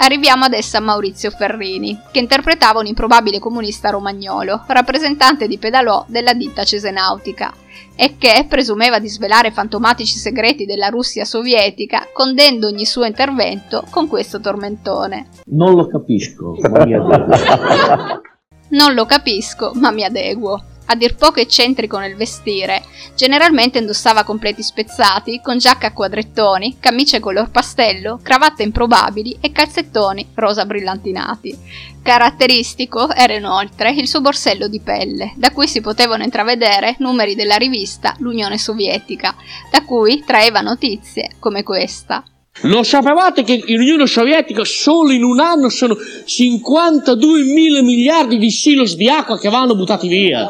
Arriviamo 0.00 0.44
adesso 0.44 0.76
a 0.76 0.80
Maurizio 0.80 1.30
Ferrini, 1.30 1.98
che 2.12 2.20
interpretava 2.20 2.78
un 2.78 2.86
improbabile 2.86 3.40
comunista 3.40 3.90
romagnolo, 3.90 4.62
rappresentante 4.68 5.48
di 5.48 5.58
pedalò 5.58 6.04
della 6.06 6.34
ditta 6.34 6.62
cesenautica, 6.62 7.52
e 7.96 8.16
che 8.16 8.46
presumeva 8.48 9.00
di 9.00 9.08
svelare 9.08 9.50
fantomatici 9.50 10.16
segreti 10.16 10.66
della 10.66 10.88
Russia 10.88 11.24
sovietica, 11.24 12.06
condendo 12.12 12.68
ogni 12.68 12.86
suo 12.86 13.04
intervento 13.04 13.84
con 13.90 14.06
questo 14.06 14.40
tormentone. 14.40 15.26
Non 15.46 15.74
lo 15.74 15.88
capisco, 15.88 16.56
ma 16.60 16.84
mi 16.84 16.94
adeguo. 16.94 18.26
Non 18.70 18.92
lo 18.92 19.06
capisco, 19.06 19.72
ma 19.76 19.90
mi 19.90 20.04
adeguo. 20.04 20.62
A 20.90 20.94
dir 20.94 21.16
poco 21.16 21.38
eccentrico 21.38 21.98
nel 21.98 22.16
vestire, 22.16 22.82
generalmente 23.14 23.78
indossava 23.78 24.24
completi 24.24 24.62
spezzati, 24.62 25.40
con 25.42 25.58
giacca 25.58 25.88
a 25.88 25.92
quadrettoni, 25.92 26.78
camicie 26.80 27.20
color 27.20 27.50
pastello, 27.50 28.20
cravatte 28.22 28.62
improbabili 28.62 29.36
e 29.38 29.52
calzettoni 29.52 30.30
rosa 30.34 30.64
brillantinati. 30.64 31.56
Caratteristico 32.02 33.12
era 33.12 33.34
inoltre 33.34 33.90
il 33.90 34.08
suo 34.08 34.22
borsello 34.22 34.66
di 34.66 34.80
pelle, 34.80 35.34
da 35.36 35.50
cui 35.50 35.68
si 35.68 35.82
potevano 35.82 36.22
intravedere 36.22 36.96
numeri 37.00 37.34
della 37.34 37.56
rivista 37.56 38.14
L'Unione 38.20 38.56
Sovietica, 38.56 39.34
da 39.70 39.82
cui 39.82 40.24
traeva 40.24 40.62
notizie 40.62 41.32
come 41.38 41.62
questa. 41.62 42.24
Lo 42.62 42.82
sapevate 42.82 43.44
che 43.44 43.62
in 43.66 43.80
Unione 43.80 44.06
Sovietica 44.06 44.64
solo 44.64 45.12
in 45.12 45.22
un 45.22 45.38
anno 45.38 45.68
sono 45.68 45.96
52 46.24 47.42
mila 47.44 47.82
miliardi 47.82 48.36
di 48.38 48.50
silos 48.50 48.94
di 48.96 49.08
acqua 49.08 49.38
che 49.38 49.48
vanno 49.48 49.76
buttati 49.76 50.08
via? 50.08 50.48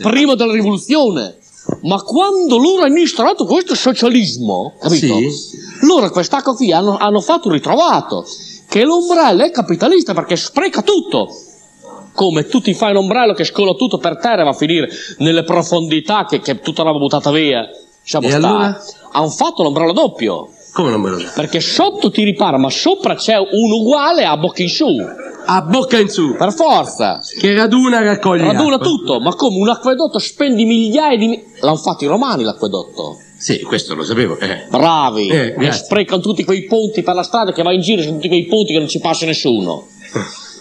Prima 0.00 0.34
della 0.34 0.52
rivoluzione. 0.52 1.36
Ma 1.82 2.00
quando 2.02 2.56
loro 2.56 2.82
hanno 2.84 2.98
instaurato 2.98 3.44
questo 3.44 3.74
socialismo, 3.74 4.74
capito? 4.80 5.14
Loro 5.82 6.08
quest'acqua 6.10 6.54
qui 6.54 6.72
hanno, 6.72 6.96
hanno 6.96 7.20
fatto 7.20 7.48
un 7.48 7.54
ritrovato. 7.54 8.24
Che 8.68 8.84
l'ombrello 8.84 9.44
è 9.44 9.50
capitalista 9.50 10.14
perché 10.14 10.36
spreca 10.36 10.82
tutto. 10.82 11.28
Come 12.12 12.46
tu 12.46 12.60
ti 12.60 12.74
fai 12.74 12.90
un 12.90 12.98
ombrello 12.98 13.32
che 13.32 13.44
scola 13.44 13.72
tutto 13.74 13.98
per 13.98 14.18
terra 14.18 14.40
e 14.40 14.44
va 14.44 14.50
a 14.50 14.54
finire 14.54 14.88
nelle 15.18 15.44
profondità 15.44 16.26
che, 16.26 16.40
che 16.40 16.60
tutta 16.60 16.82
roba 16.82 16.98
buttata 16.98 17.30
via. 17.30 17.68
Lasciamo 18.00 18.26
E 18.26 18.30
stare. 18.30 18.46
allora? 18.46 18.84
Hanno 19.12 19.30
fatto 19.30 19.62
l'ombrello 19.62 19.92
doppio. 19.92 20.50
Come 20.78 20.90
non 20.92 21.00
me 21.00 21.10
lo 21.10 21.16
dico? 21.16 21.32
Perché 21.34 21.58
sotto 21.58 22.08
ti 22.12 22.22
ripara, 22.22 22.56
ma 22.56 22.70
sopra 22.70 23.16
c'è 23.16 23.36
un 23.36 23.72
uguale 23.72 24.24
a 24.24 24.36
bocca 24.36 24.62
in 24.62 24.68
su. 24.68 24.86
A 25.44 25.62
bocca 25.62 25.98
in 25.98 26.08
su. 26.08 26.36
Per 26.36 26.52
forza. 26.52 27.18
Che 27.36 27.52
raduna 27.52 28.00
raccoglie 28.00 28.44
Raduna 28.44 28.76
acqua. 28.76 28.86
tutto, 28.86 29.18
ma 29.18 29.34
come 29.34 29.56
un 29.58 29.68
acquedotto 29.68 30.20
spendi 30.20 30.64
migliaia 30.64 31.16
di... 31.18 31.26
mi- 31.26 31.42
L'hanno 31.62 31.78
fatto 31.78 32.04
i 32.04 32.06
romani 32.06 32.44
l'acquedotto. 32.44 33.18
Sì, 33.36 33.60
questo 33.62 33.96
lo 33.96 34.04
sapevo. 34.04 34.38
Eh. 34.38 34.66
Bravi. 34.70 35.26
Eh, 35.26 35.56
e 35.58 35.72
sprecano 35.72 36.20
tutti 36.22 36.44
quei 36.44 36.62
ponti 36.66 37.02
per 37.02 37.16
la 37.16 37.24
strada 37.24 37.50
che 37.52 37.64
va 37.64 37.72
in 37.72 37.80
giro, 37.80 38.00
sono 38.02 38.14
tutti 38.14 38.28
quei 38.28 38.44
ponti 38.46 38.72
che 38.72 38.78
non 38.78 38.86
ci 38.88 39.00
passa 39.00 39.26
nessuno. 39.26 39.84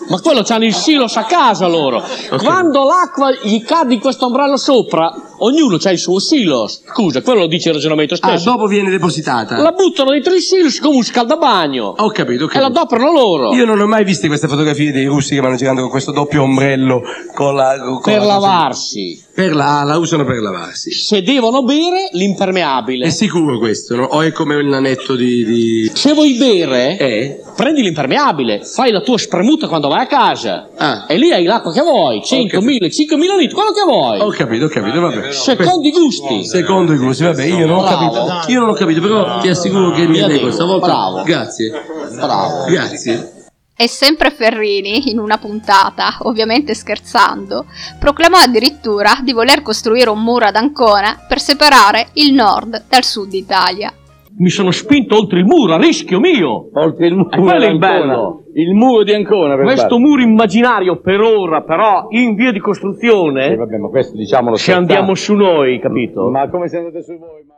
Ma 0.09 0.19
quello 0.21 0.41
c'hanno 0.43 0.65
il 0.65 0.73
silos 0.73 1.15
a 1.17 1.23
casa 1.25 1.67
loro. 1.67 2.01
Quando 2.37 2.83
l'acqua 2.85 3.31
gli 3.43 3.61
cade 3.63 3.93
in 3.95 3.99
questo 3.99 4.25
ombrello 4.27 4.57
sopra, 4.57 5.13
ognuno 5.39 5.77
c'ha 5.77 5.91
il 5.91 5.97
suo 5.99 6.19
silos. 6.19 6.81
Scusa, 6.87 7.21
quello 7.21 7.41
lo 7.41 7.47
dice 7.47 7.69
il 7.69 7.75
ragionamento 7.75 8.13
Ah, 8.13 8.17
stesso. 8.17 8.49
dopo 8.51 8.67
viene 8.67 8.89
depositata. 8.89 9.57
La 9.57 9.71
buttano 9.71 10.11
dentro 10.11 10.33
il 10.33 10.41
silos 10.41 10.79
come 10.79 10.95
un 10.95 11.03
scaldabagno. 11.03 11.95
Ho 11.97 12.09
capito, 12.11 12.45
ho 12.45 12.49
E 12.51 12.59
la 12.59 12.67
adoperano 12.67 13.11
loro. 13.11 13.53
Io 13.53 13.65
non 13.65 13.79
ho 13.79 13.87
mai 13.87 14.03
visto 14.03 14.27
queste 14.27 14.47
fotografie 14.47 14.91
dei 14.91 15.05
russi 15.05 15.35
che 15.35 15.41
vanno 15.41 15.55
girando 15.55 15.81
con 15.81 15.89
questo 15.89 16.11
doppio 16.11 16.43
ombrello 16.43 17.01
con 17.33 17.55
la, 17.55 17.77
con 17.79 18.01
per 18.01 18.19
la 18.19 18.25
lavarsi. 18.25 19.23
Per 19.33 19.53
la, 19.53 19.83
la 19.83 19.97
usano 19.97 20.25
per 20.25 20.39
lavarsi. 20.39 20.91
Se 20.91 21.21
devono 21.21 21.63
bere, 21.63 22.09
l'impermeabile. 22.13 23.05
È 23.05 23.09
sicuro 23.09 23.59
questo, 23.59 23.95
no? 23.95 24.03
O 24.05 24.21
è 24.21 24.31
come 24.31 24.55
il 24.55 24.65
nanetto 24.67 25.15
di... 25.15 25.43
di... 25.45 25.91
Se 25.93 26.13
vuoi 26.13 26.33
bere, 26.37 26.97
Eh? 26.97 27.41
prendi 27.55 27.81
l'impermeabile, 27.81 28.63
fai 28.63 28.91
la 28.91 29.01
tua 29.01 29.17
spremuta 29.17 29.67
quando 29.67 29.87
vai 29.89 29.96
a 30.01 30.05
casa. 30.07 30.69
Ah. 30.77 31.05
E 31.07 31.17
lì 31.17 31.31
hai 31.31 31.43
l'acqua 31.45 31.71
che 31.71 31.81
vuoi, 31.81 32.21
100, 32.23 32.61
1000, 32.61 32.89
5000 32.91 33.35
litri, 33.35 33.53
quello 33.53 33.71
che 33.71 33.83
vuoi. 33.83 34.19
Ho 34.19 34.29
capito, 34.29 34.65
ho 34.65 34.69
capito, 34.69 34.99
vabbè. 35.01 35.31
Secondo 35.31 35.87
i 35.87 35.91
gusti. 35.91 36.45
Secondo 36.45 36.93
i 36.93 36.97
gusti, 36.97 37.23
vabbè, 37.23 37.43
io 37.43 37.65
non 37.65 37.77
ho 37.77 37.81
Bravo. 37.81 38.11
capito. 38.13 38.51
Io 38.51 38.59
non 38.59 38.69
ho 38.69 38.73
capito, 38.73 39.01
però 39.01 39.39
ti 39.39 39.49
assicuro 39.49 39.91
che 39.91 40.07
mi 40.07 40.19
adeguo 40.19 40.25
adeguo, 40.25 40.51
stavolta. 40.51 40.85
bravo. 40.87 41.23
Grazie. 41.23 41.71
Bravo. 42.15 42.63
Grazie. 42.65 43.31
E 43.79 43.87
sempre 43.87 44.31
Ferrini, 44.31 45.11
in 45.11 45.19
una 45.19 45.37
puntata, 45.37 46.17
ovviamente 46.21 46.73
scherzando, 46.73 47.65
proclamò 47.99 48.37
addirittura 48.37 49.19
di 49.21 49.33
voler 49.33 49.61
costruire 49.61 50.09
un 50.09 50.23
muro 50.23 50.45
ad 50.45 50.55
Ancona 50.55 51.23
per 51.27 51.39
separare 51.39 52.07
il 52.13 52.33
nord 52.33 52.85
dal 52.89 53.03
sud 53.03 53.31
Italia. 53.33 53.93
Mi 54.39 54.49
sono 54.49 54.69
spinto 54.71 55.17
oltre 55.17 55.39
il 55.39 55.45
muro, 55.45 55.73
a 55.73 55.77
rischio 55.77 56.19
mio. 56.19 56.69
Oltre 56.73 57.07
il 57.07 57.15
muro 57.15 57.29
E 57.31 57.39
quello 57.39 57.63
è 57.63 57.69
il 57.69 57.77
di 57.79 57.85
Ancona. 57.85 57.99
bello. 58.05 58.43
Il 58.53 58.73
muro 58.75 59.03
di 59.03 59.13
Ancona, 59.13 59.55
per 59.55 59.63
Questo 59.65 59.81
farlo. 59.89 59.99
muro 59.99 60.21
immaginario 60.21 60.99
per 61.01 61.21
ora, 61.21 61.61
però 61.63 62.07
in 62.09 62.35
via 62.35 62.51
di 62.51 62.57
Sì, 62.57 62.63
costruzione, 62.63 63.55
vabbè, 63.55 63.77
ma 63.77 63.87
questo 63.89 64.15
diciamolo 64.15 64.55
se 64.55 64.73
andiamo 64.73 65.15
su 65.15 65.33
noi, 65.35 65.79
capito? 65.79 66.29
Ma 66.29 66.47
come 66.49 66.67
se 66.67 66.77
andate 66.77 67.01
su 67.03 67.17
voi? 67.17 67.43
Ma... 67.47 67.55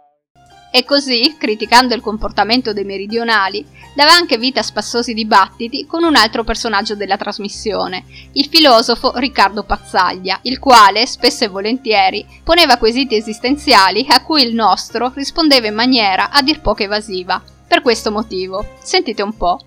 E 0.71 0.86
così, 0.86 1.36
criticando 1.38 1.95
il 1.95 2.01
comportamento 2.01 2.73
dei 2.73 2.84
meridionali, 2.84 3.65
dava 3.95 4.12
anche 4.12 4.38
vita 4.38 4.60
a 4.60 4.63
spassosi 4.63 5.13
dibattiti 5.13 5.86
con 5.88 6.03
un 6.03 6.15
altro 6.15 6.43
personaggio 6.43 6.95
della 6.95 7.17
trasmissione, 7.17 8.03
il 8.34 8.45
filosofo 8.45 9.13
Riccardo 9.15 9.63
Pazzaglia, 9.63 10.39
il 10.43 10.60
quale, 10.60 11.08
spesso 11.08 11.43
e 11.43 11.47
volentieri, 11.47 12.25
poneva 12.43 12.77
quesiti 12.77 13.15
esistenziali 13.15 14.05
a 14.10 14.23
cui 14.23 14.43
il 14.43 14.53
nostro 14.53 15.12
rispondeva 15.15 15.67
in 15.67 15.75
maniera 15.75 16.29
a 16.29 16.41
dir 16.43 16.62
poco 16.62 16.84
evasiva. 16.84 17.41
Per 17.67 17.82
questo 17.82 18.12
motivo, 18.12 18.65
sentite 18.79 19.21
un 19.21 19.36
po'. 19.36 19.60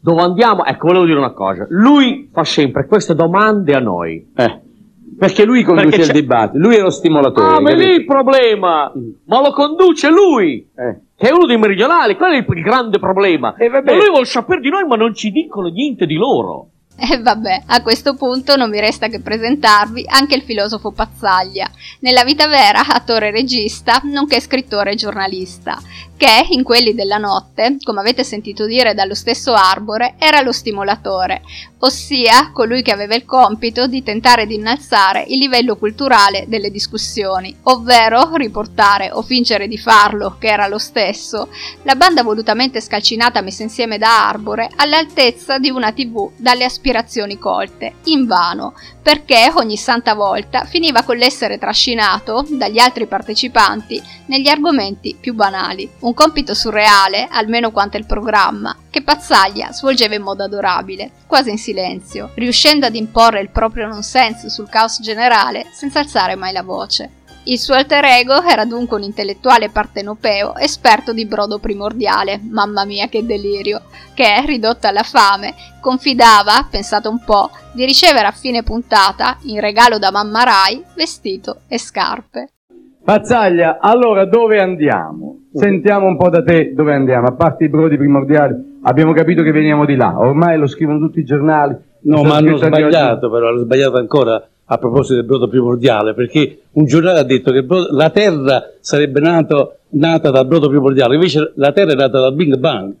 Dove 0.00 0.20
andiamo? 0.20 0.64
Ecco, 0.66 0.88
volevo 0.88 1.06
dire 1.06 1.18
una 1.18 1.32
cosa. 1.32 1.66
Lui 1.70 2.28
fa 2.30 2.44
sempre 2.44 2.86
queste 2.86 3.14
domande 3.14 3.74
a 3.74 3.80
noi. 3.80 4.32
Eh. 4.36 4.63
Perché 5.18 5.44
lui 5.44 5.62
conduce 5.62 5.88
Perché 5.88 6.02
il 6.02 6.12
dibattito, 6.12 6.58
lui 6.58 6.76
è 6.76 6.80
lo 6.80 6.90
stimolatore. 6.90 7.56
Ah, 7.56 7.60
ma 7.60 7.70
è 7.70 7.74
lì 7.76 7.94
il 7.94 8.04
problema! 8.04 8.92
Ma 9.26 9.40
lo 9.40 9.52
conduce 9.52 10.08
lui! 10.10 10.68
Eh. 10.76 11.00
Che 11.16 11.28
è 11.28 11.32
uno 11.32 11.46
dei 11.46 11.58
meridionali, 11.58 12.16
quello 12.16 12.34
è 12.34 12.38
il 12.38 12.44
il 12.48 12.62
grande 12.62 12.98
problema. 12.98 13.54
Eh, 13.56 13.68
vabbè. 13.68 13.92
Ma 13.92 13.98
lui 13.98 14.08
vuole 14.08 14.24
sapere 14.24 14.60
di 14.60 14.68
noi, 14.68 14.84
ma 14.84 14.96
non 14.96 15.14
ci 15.14 15.30
dicono 15.30 15.68
niente 15.68 16.06
di 16.06 16.16
loro. 16.16 16.68
E 16.96 17.20
vabbè, 17.20 17.64
a 17.66 17.82
questo 17.82 18.14
punto 18.14 18.54
non 18.54 18.70
mi 18.70 18.78
resta 18.78 19.08
che 19.08 19.20
presentarvi 19.20 20.04
anche 20.06 20.36
il 20.36 20.42
filosofo 20.42 20.92
Pazzaglia, 20.92 21.68
nella 22.00 22.22
vita 22.22 22.46
vera 22.46 22.86
attore 22.86 23.28
e 23.28 23.30
regista, 23.32 24.00
nonché 24.04 24.40
scrittore 24.40 24.92
e 24.92 24.94
giornalista, 24.94 25.76
che 26.16 26.46
in 26.50 26.62
quelli 26.62 26.94
della 26.94 27.18
notte, 27.18 27.76
come 27.82 28.00
avete 28.00 28.24
sentito 28.24 28.66
dire 28.66 28.94
dallo 28.94 29.14
stesso 29.14 29.52
Arbore, 29.52 30.14
era 30.18 30.40
lo 30.40 30.52
stimolatore, 30.52 31.42
ossia 31.80 32.50
colui 32.52 32.82
che 32.82 32.92
aveva 32.92 33.14
il 33.14 33.24
compito 33.24 33.86
di 33.86 34.02
tentare 34.02 34.46
di 34.46 34.54
innalzare 34.54 35.24
il 35.28 35.38
livello 35.38 35.76
culturale 35.76 36.44
delle 36.48 36.70
discussioni, 36.70 37.54
ovvero 37.64 38.36
riportare 38.36 39.10
o 39.10 39.22
fingere 39.22 39.68
di 39.68 39.76
farlo, 39.76 40.36
che 40.38 40.48
era 40.48 40.66
lo 40.66 40.78
stesso, 40.78 41.48
la 41.82 41.94
banda 41.94 42.22
volutamente 42.22 42.80
scalcinata 42.80 43.42
messa 43.42 43.62
insieme 43.62 43.98
da 43.98 44.28
Arbore 44.28 44.70
all'altezza 44.76 45.58
di 45.58 45.68
una 45.68 45.92
tv 45.92 46.30
dalle 46.36 46.64
aspirazioni 46.64 47.38
colte, 47.38 47.96
invano, 48.04 48.74
perché 49.02 49.52
ogni 49.54 49.76
santa 49.76 50.14
volta 50.14 50.64
finiva 50.64 51.02
con 51.02 51.16
l'essere 51.16 51.58
trascinato 51.58 52.46
dagli 52.48 52.78
altri 52.78 53.06
partecipanti 53.06 54.02
negli 54.26 54.48
argomenti 54.48 55.14
più 55.20 55.34
banali. 55.34 55.90
Un 56.00 56.13
compito 56.14 56.54
surreale, 56.54 57.28
almeno 57.30 57.70
quanto 57.70 57.96
il 57.96 58.06
programma, 58.06 58.76
che 58.88 59.02
Pazzaglia 59.02 59.72
svolgeva 59.72 60.14
in 60.14 60.22
modo 60.22 60.44
adorabile, 60.44 61.10
quasi 61.26 61.50
in 61.50 61.58
silenzio, 61.58 62.30
riuscendo 62.34 62.86
ad 62.86 62.94
imporre 62.94 63.40
il 63.40 63.50
proprio 63.50 63.86
nonsense 63.86 64.48
sul 64.48 64.68
caos 64.68 65.00
generale 65.00 65.66
senza 65.72 65.98
alzare 65.98 66.36
mai 66.36 66.52
la 66.52 66.62
voce. 66.62 67.22
Il 67.46 67.58
suo 67.58 67.74
alter 67.74 68.04
ego 68.06 68.40
era 68.42 68.64
dunque 68.64 68.96
un 68.96 69.02
intellettuale 69.02 69.68
partenopeo, 69.68 70.56
esperto 70.56 71.12
di 71.12 71.26
brodo 71.26 71.58
primordiale, 71.58 72.40
mamma 72.42 72.86
mia 72.86 73.08
che 73.08 73.26
delirio, 73.26 73.82
che, 74.14 74.46
ridotto 74.46 74.86
alla 74.86 75.02
fame, 75.02 75.54
confidava, 75.80 76.66
pensate 76.70 77.08
un 77.08 77.22
po', 77.22 77.50
di 77.72 77.84
ricevere 77.84 78.26
a 78.26 78.32
fine 78.32 78.62
puntata, 78.62 79.36
in 79.42 79.60
regalo 79.60 79.98
da 79.98 80.10
mamma 80.10 80.42
Rai, 80.42 80.82
vestito 80.94 81.62
e 81.68 81.78
scarpe. 81.78 82.53
Pazzaglia, 83.04 83.80
allora 83.80 84.24
dove 84.24 84.58
andiamo? 84.58 85.40
Sentiamo 85.52 86.06
un 86.06 86.16
po' 86.16 86.30
da 86.30 86.42
te 86.42 86.72
dove 86.74 86.94
andiamo, 86.94 87.26
a 87.26 87.32
parte 87.32 87.64
i 87.64 87.68
brodi 87.68 87.98
primordiali, 87.98 88.78
abbiamo 88.80 89.12
capito 89.12 89.42
che 89.42 89.52
veniamo 89.52 89.84
di 89.84 89.94
là, 89.94 90.18
ormai 90.18 90.56
lo 90.56 90.66
scrivono 90.66 90.98
tutti 90.98 91.18
i 91.18 91.24
giornali. 91.24 91.76
No, 92.04 92.22
ma 92.22 92.36
hanno 92.36 92.56
sbagliato 92.56 93.30
però, 93.30 93.48
hanno 93.48 93.58
sbagliato 93.58 93.98
ancora 93.98 94.42
a 94.64 94.78
proposito 94.78 95.16
del 95.16 95.24
brodo 95.24 95.48
primordiale, 95.48 96.14
perché 96.14 96.62
un 96.72 96.86
giornale 96.86 97.18
ha 97.18 97.24
detto 97.24 97.52
che 97.52 97.62
brodo- 97.62 97.94
la 97.94 98.08
Terra 98.08 98.70
sarebbe 98.80 99.20
nato- 99.20 99.80
nata 99.90 100.30
dal 100.30 100.46
brodo 100.46 100.68
primordiale, 100.70 101.16
invece 101.16 101.52
la 101.56 101.72
Terra 101.72 101.92
è 101.92 101.96
nata 101.96 102.20
dal 102.20 102.32
Big 102.32 102.56
Bang, 102.56 102.94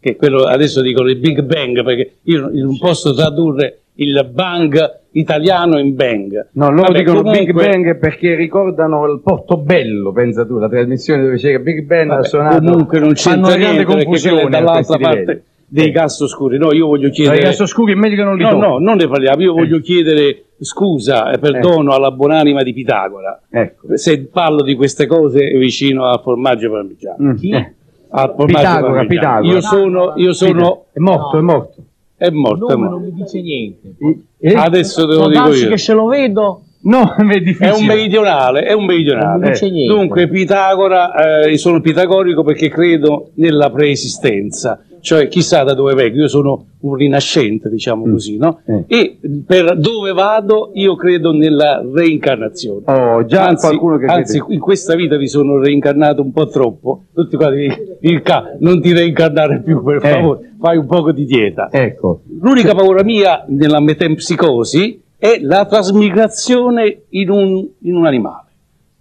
che 0.00 0.16
quello 0.16 0.44
adesso 0.44 0.80
dicono 0.80 1.10
il 1.10 1.18
Big 1.18 1.42
Bang, 1.42 1.84
perché 1.84 2.14
io 2.22 2.48
non 2.50 2.78
posso 2.78 3.12
tradurre 3.12 3.80
il 3.96 4.26
bang 4.32 5.00
italiano 5.12 5.78
in 5.78 5.94
bang. 5.94 6.48
No, 6.52 6.70
loro 6.70 6.82
Vabbè, 6.88 6.98
dicono 6.98 7.22
comunque- 7.22 7.44
Big 7.52 7.54
Bang 7.54 7.98
perché 7.98 8.34
ricordano 8.34 9.06
il 9.10 9.20
Portobello, 9.22 10.12
pensa 10.12 10.44
tu, 10.46 10.58
la 10.58 10.68
trasmissione 10.68 11.22
dove 11.22 11.36
c'era 11.36 11.58
Big 11.58 11.82
Bang 11.82 12.10
ha 12.10 12.14
Vabbè, 12.16 12.26
suonato. 12.26 12.64
comunque 12.64 12.98
non 12.98 13.14
fanno 13.14 13.46
c'entra 13.46 13.54
una 13.54 13.56
grande 13.56 13.84
confusione 13.84 14.42
a 14.42 14.48
dall'altra 14.48 14.98
parte 14.98 15.44
dei 15.66 15.90
gas 15.90 16.20
oscuri. 16.20 16.58
No, 16.58 16.72
io 16.72 16.86
voglio 16.86 17.06
No, 17.06 17.12
chiedere... 17.12 17.38
I 17.38 17.42
gas 17.42 17.60
oscuri 17.60 17.92
è 17.92 17.96
meglio 17.96 18.16
che 18.16 18.24
non 18.24 18.36
li 18.36 18.42
No, 18.42 18.50
no, 18.56 18.78
non 18.78 18.96
ne 18.96 19.08
parliamo. 19.08 19.40
Io 19.42 19.52
voglio 19.54 19.80
chiedere 19.80 20.44
scusa 20.60 21.30
e 21.32 21.38
perdono 21.38 21.92
alla 21.92 22.10
buonanima 22.10 22.62
di 22.62 22.72
Pitagora. 22.74 23.40
Ecco. 23.50 23.96
Se 23.96 24.26
parlo 24.26 24.62
di 24.62 24.74
queste 24.74 25.06
cose 25.06 25.46
vicino 25.56 26.04
al 26.04 26.20
formaggio 26.22 26.70
parmigiano. 26.70 27.16
Mm, 27.22 27.36
eh. 27.54 27.74
Al 28.10 28.34
formaggio 28.36 28.58
Pitagora, 28.58 28.92
parmigiano. 28.92 29.40
Pitagora. 29.40 29.52
Io 29.54 29.60
sono, 29.62 30.12
io 30.16 30.32
sono, 30.34 30.84
È 30.92 30.98
morto, 30.98 31.38
è 31.38 31.40
morto. 31.40 31.82
è 32.18 32.28
morto, 32.28 32.68
è 32.68 32.74
morto. 32.76 32.94
non 32.98 33.02
mi 33.04 33.12
dice 33.14 33.40
niente. 33.40 33.94
Eh? 34.42 34.54
Adesso 34.54 35.06
te 35.06 35.14
lo 35.14 35.28
dico 35.28 35.54
io. 35.54 35.68
che 35.68 35.78
se 35.78 35.92
lo 35.92 36.06
vedo 36.06 36.62
No, 36.82 37.14
è 37.16 37.22
È 37.58 37.70
un 37.70 37.84
meridionale, 37.84 38.62
è 38.62 38.72
un 38.72 38.84
meridionale. 38.84 39.54
Dunque, 39.86 40.28
Pitagora, 40.28 41.44
eh, 41.44 41.56
sono 41.58 41.80
pitagorico 41.80 42.42
perché 42.42 42.68
credo 42.68 43.30
nella 43.34 43.70
preesistenza, 43.70 44.82
cioè 45.02 45.26
chissà 45.28 45.64
da 45.64 45.74
dove 45.74 45.94
vengo, 45.94 46.18
io 46.20 46.28
sono 46.28 46.66
un 46.80 46.94
rinascente, 46.94 47.68
diciamo 47.68 48.08
così, 48.08 48.36
no? 48.38 48.60
Eh. 48.64 48.84
E 48.86 49.18
per 49.44 49.76
dove 49.76 50.12
vado 50.12 50.70
io 50.74 50.94
credo 50.96 51.32
nella 51.32 51.82
reincarnazione. 51.92 52.82
Oh, 52.86 53.24
già 53.24 53.46
anzi, 53.48 53.66
qualcuno 53.66 53.98
che 53.98 54.06
anzi, 54.06 54.38
crede. 54.38 54.54
in 54.54 54.60
questa 54.60 54.94
vita 54.94 55.16
mi 55.16 55.28
sono 55.28 55.58
reincarnato 55.58 56.22
un 56.22 56.32
po' 56.32 56.46
troppo. 56.48 57.02
Tutti 57.12 57.36
quanti 57.36 57.68
il 58.00 58.22
ca, 58.22 58.56
non 58.60 58.80
ti 58.80 58.92
reincarnare 58.92 59.60
più, 59.60 59.82
per 59.82 59.96
Eh. 59.96 60.08
favore, 60.08 60.52
fai 60.60 60.76
un 60.76 60.86
poco 60.86 61.12
di 61.12 61.24
dieta. 61.24 61.68
Ecco. 61.70 62.22
L'unica 62.40 62.74
paura 62.74 63.02
mia 63.02 63.44
nella 63.48 63.80
metempsicosi 63.80 65.00
è 65.18 65.38
la 65.40 65.66
trasmigrazione 65.66 67.02
in 67.10 67.30
un, 67.30 67.66
in 67.82 67.94
un 67.96 68.06
animale. 68.06 68.46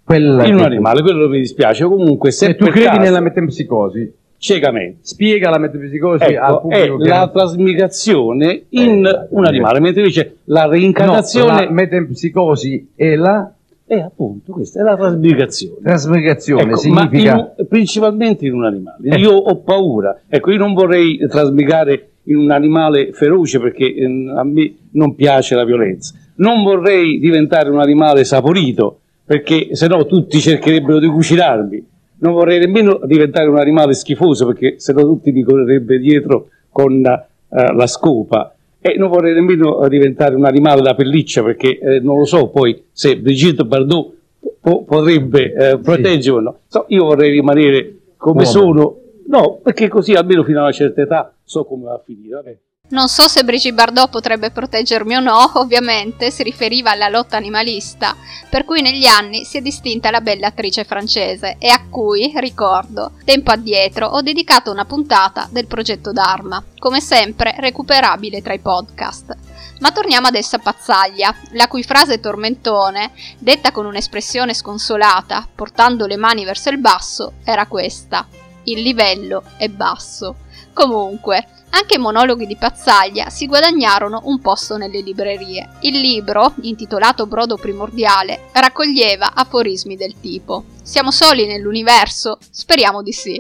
Quella 0.04 0.46
In 0.46 0.56
un 0.56 0.62
animale, 0.62 1.02
quello 1.02 1.30
mi 1.30 1.40
dispiace. 1.40 1.86
Comunque, 1.86 2.32
se 2.32 2.48
Se 2.48 2.56
tu 2.56 2.66
credi 2.66 2.86
caso- 2.88 3.00
nella 3.00 3.20
metempsicosi, 3.22 4.14
ciecamente. 4.42 4.98
spiega 5.04 5.52
la 5.52 5.60
metempsicosi 5.60 6.24
al 6.24 6.32
Ecco, 6.34 6.70
è 6.70 6.88
pubblico 6.88 6.98
che 6.98 7.10
la 7.10 7.30
trasmigrazione 7.32 8.64
in 8.70 9.06
Eh, 9.06 9.28
un 9.30 9.46
animale, 9.46 9.80
mentre 9.80 10.02
invece 10.02 10.38
la 10.46 10.64
No, 10.66 10.72
reincarnazione 10.72 11.66
la 11.66 11.72
metempsicosi 11.72 12.90
è 12.96 13.16
la 13.16 13.54
è 13.86 14.00
appunto 14.00 14.54
questa, 14.54 14.80
è 14.80 14.84
la 14.84 14.96
trasmigrazione. 14.96 15.76
trasmigrazione, 15.84 16.62
Ecco, 16.64 16.78
significa 16.78 17.36
ma 17.36 17.54
in- 17.58 17.68
principalmente 17.68 18.46
in 18.46 18.54
un 18.54 18.64
animale. 18.66 18.98
Eh. 19.10 19.20
Io 19.20 19.32
ho 19.34 19.58
paura, 19.58 20.22
ecco, 20.30 20.50
io 20.52 20.58
non 20.58 20.74
vorrei 20.74 21.18
trasmigrare 21.30 22.08
in 22.26 22.38
un 22.38 22.52
animale 22.52 23.12
feroce 23.12 23.60
perché 23.60 23.94
ehm, 23.94 24.34
a 24.38 24.44
me 24.46 24.74
non 24.92 25.14
piace 25.14 25.56
la 25.56 25.66
violenza. 25.66 26.16
Non 26.36 26.64
vorrei 26.64 27.20
diventare 27.20 27.70
un 27.70 27.80
animale 27.82 28.24
saporito 28.24 29.00
perché 29.26 29.76
sennò 29.76 30.06
tutti 30.06 30.40
cercherebbero 30.40 30.98
di 31.00 31.08
cucinarmi. 31.08 31.86
Non 32.22 32.34
vorrei 32.34 32.60
nemmeno 32.60 33.00
diventare 33.06 33.50
un 33.50 33.58
animale 33.58 33.94
schifoso 33.94 34.46
perché 34.46 34.80
sennò 34.80 35.02
tutti 35.02 35.32
mi 35.32 35.44
correrebbero 35.44 36.00
dietro 36.00 36.48
con 36.72 37.04
eh, 37.04 37.74
la 37.74 37.88
scopa. 37.88 38.56
E 38.80 38.96
non 38.98 39.10
vorrei 39.10 39.34
nemmeno 39.34 39.88
diventare 39.88 40.36
un 40.36 40.46
animale 40.46 40.82
da 40.82 40.96
pelliccia 40.96 41.44
perché 41.44 41.78
eh, 41.80 42.00
non 42.00 42.18
lo 42.18 42.26
so 42.26 42.50
poi 42.50 42.84
se 42.92 43.18
Brigitte 43.18 43.64
Bardot 43.64 44.14
po- 44.60 44.84
potrebbe 44.84 45.54
eh, 45.54 45.78
proteggermi 45.80 46.40
o 46.40 46.42
no. 46.42 46.60
So, 46.68 46.86
io 46.90 47.06
vorrei 47.06 47.32
rimanere 47.32 47.98
come 48.18 48.44
Uomo. 48.44 48.52
sono, 48.52 48.98
no, 49.28 49.60
perché 49.62 49.88
così 49.88 50.14
almeno 50.14 50.44
fino 50.44 50.60
a 50.60 50.64
una 50.64 50.72
certa 50.72 51.02
età 51.02 51.34
so 51.44 51.66
come 51.66 51.86
va 51.86 51.94
a 51.94 52.02
finire. 52.04 52.60
Non 52.92 53.08
so 53.08 53.30
se 53.30 53.46
Brigitte 53.46 53.74
Bardot 53.74 54.10
potrebbe 54.10 54.52
proteggermi 54.52 55.16
o 55.16 55.22
no, 55.22 55.50
ovviamente 55.56 56.30
si 56.30 56.44
riferiva 56.44 56.92
alla 56.92 57.08
lotta 57.08 57.38
animalista, 57.38 58.18
per 58.50 58.66
cui 58.66 58.82
negli 58.82 59.06
anni 59.06 59.46
si 59.46 59.58
è 59.58 59.62
distinta 59.62 60.12
la 60.12 60.20
bella 60.20 60.48
attrice 60.48 60.84
francese 60.84 61.56
e 61.58 61.70
a 61.70 61.86
cui, 61.90 62.34
ricordo, 62.36 63.14
tempo 63.24 63.52
addietro 63.52 64.08
ho 64.08 64.22
dedicato 64.22 64.72
una 64.72 64.84
puntata 64.84 65.48
del 65.50 65.68
progetto 65.68 66.12
Dharma, 66.12 66.62
come 66.80 67.00
sempre 67.00 67.56
recuperabile 67.60 68.42
tra 68.42 68.52
i 68.52 68.60
podcast. 68.60 69.38
Ma 69.80 69.94
torniamo 69.94 70.28
adesso 70.28 70.58
a 70.58 70.60
Pazzaglia, 70.60 71.34
la 71.52 71.70
cui 71.70 71.84
frase 71.84 72.20
tormentone, 72.20 73.14
detta 73.40 73.72
con 73.72 73.86
un'espressione 73.86 74.54
sconsolata, 74.54 75.48
portando 75.56 76.08
le 76.08 76.18
mani 76.18 76.44
verso 76.44 76.68
il 76.70 76.78
basso, 76.78 77.36
era 77.46 77.68
questa: 77.68 78.28
Il 78.64 78.82
livello 78.82 79.44
è 79.56 79.70
basso. 79.70 80.36
Comunque, 80.82 81.46
anche 81.70 81.94
i 81.94 82.00
monologhi 82.00 82.48
di 82.48 82.56
Pazzaglia 82.56 83.30
si 83.30 83.46
guadagnarono 83.46 84.22
un 84.24 84.42
posto 84.42 84.78
nelle 84.78 85.02
librerie. 85.02 85.74
Il 85.82 86.00
libro, 86.00 86.56
intitolato 86.62 87.28
Brodo 87.28 87.56
Primordiale, 87.56 88.48
raccoglieva 88.52 89.34
aforismi 89.36 89.96
del 89.96 90.20
tipo 90.20 90.64
Siamo 90.82 91.12
soli 91.12 91.46
nell'universo? 91.46 92.40
Speriamo 92.50 93.04
di 93.04 93.12
sì. 93.12 93.40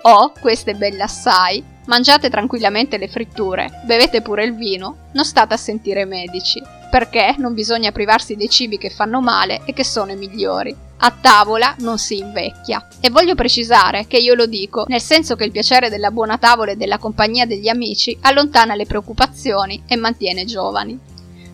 O, 0.00 0.32
questo 0.40 0.70
è 0.70 0.74
belle 0.74 1.02
assai, 1.02 1.62
mangiate 1.84 2.30
tranquillamente 2.30 2.96
le 2.96 3.08
fritture, 3.08 3.82
bevete 3.84 4.22
pure 4.22 4.44
il 4.44 4.56
vino, 4.56 5.08
non 5.12 5.26
state 5.26 5.52
a 5.52 5.58
sentire 5.58 6.00
i 6.00 6.06
medici, 6.06 6.62
perché 6.90 7.34
non 7.36 7.52
bisogna 7.52 7.92
privarsi 7.92 8.34
dei 8.34 8.48
cibi 8.48 8.78
che 8.78 8.88
fanno 8.88 9.20
male 9.20 9.60
e 9.66 9.74
che 9.74 9.84
sono 9.84 10.12
i 10.12 10.16
migliori. 10.16 10.87
A 11.00 11.12
tavola 11.20 11.74
non 11.78 11.98
si 11.98 12.18
invecchia. 12.18 12.86
E 13.00 13.10
voglio 13.10 13.34
precisare 13.34 14.06
che 14.06 14.18
io 14.18 14.34
lo 14.34 14.46
dico 14.46 14.84
nel 14.88 15.00
senso 15.00 15.36
che 15.36 15.44
il 15.44 15.52
piacere 15.52 15.90
della 15.90 16.10
buona 16.10 16.38
tavola 16.38 16.72
e 16.72 16.76
della 16.76 16.98
compagnia 16.98 17.46
degli 17.46 17.68
amici 17.68 18.16
allontana 18.22 18.74
le 18.74 18.86
preoccupazioni 18.86 19.82
e 19.86 19.96
mantiene 19.96 20.44
giovani. 20.44 20.98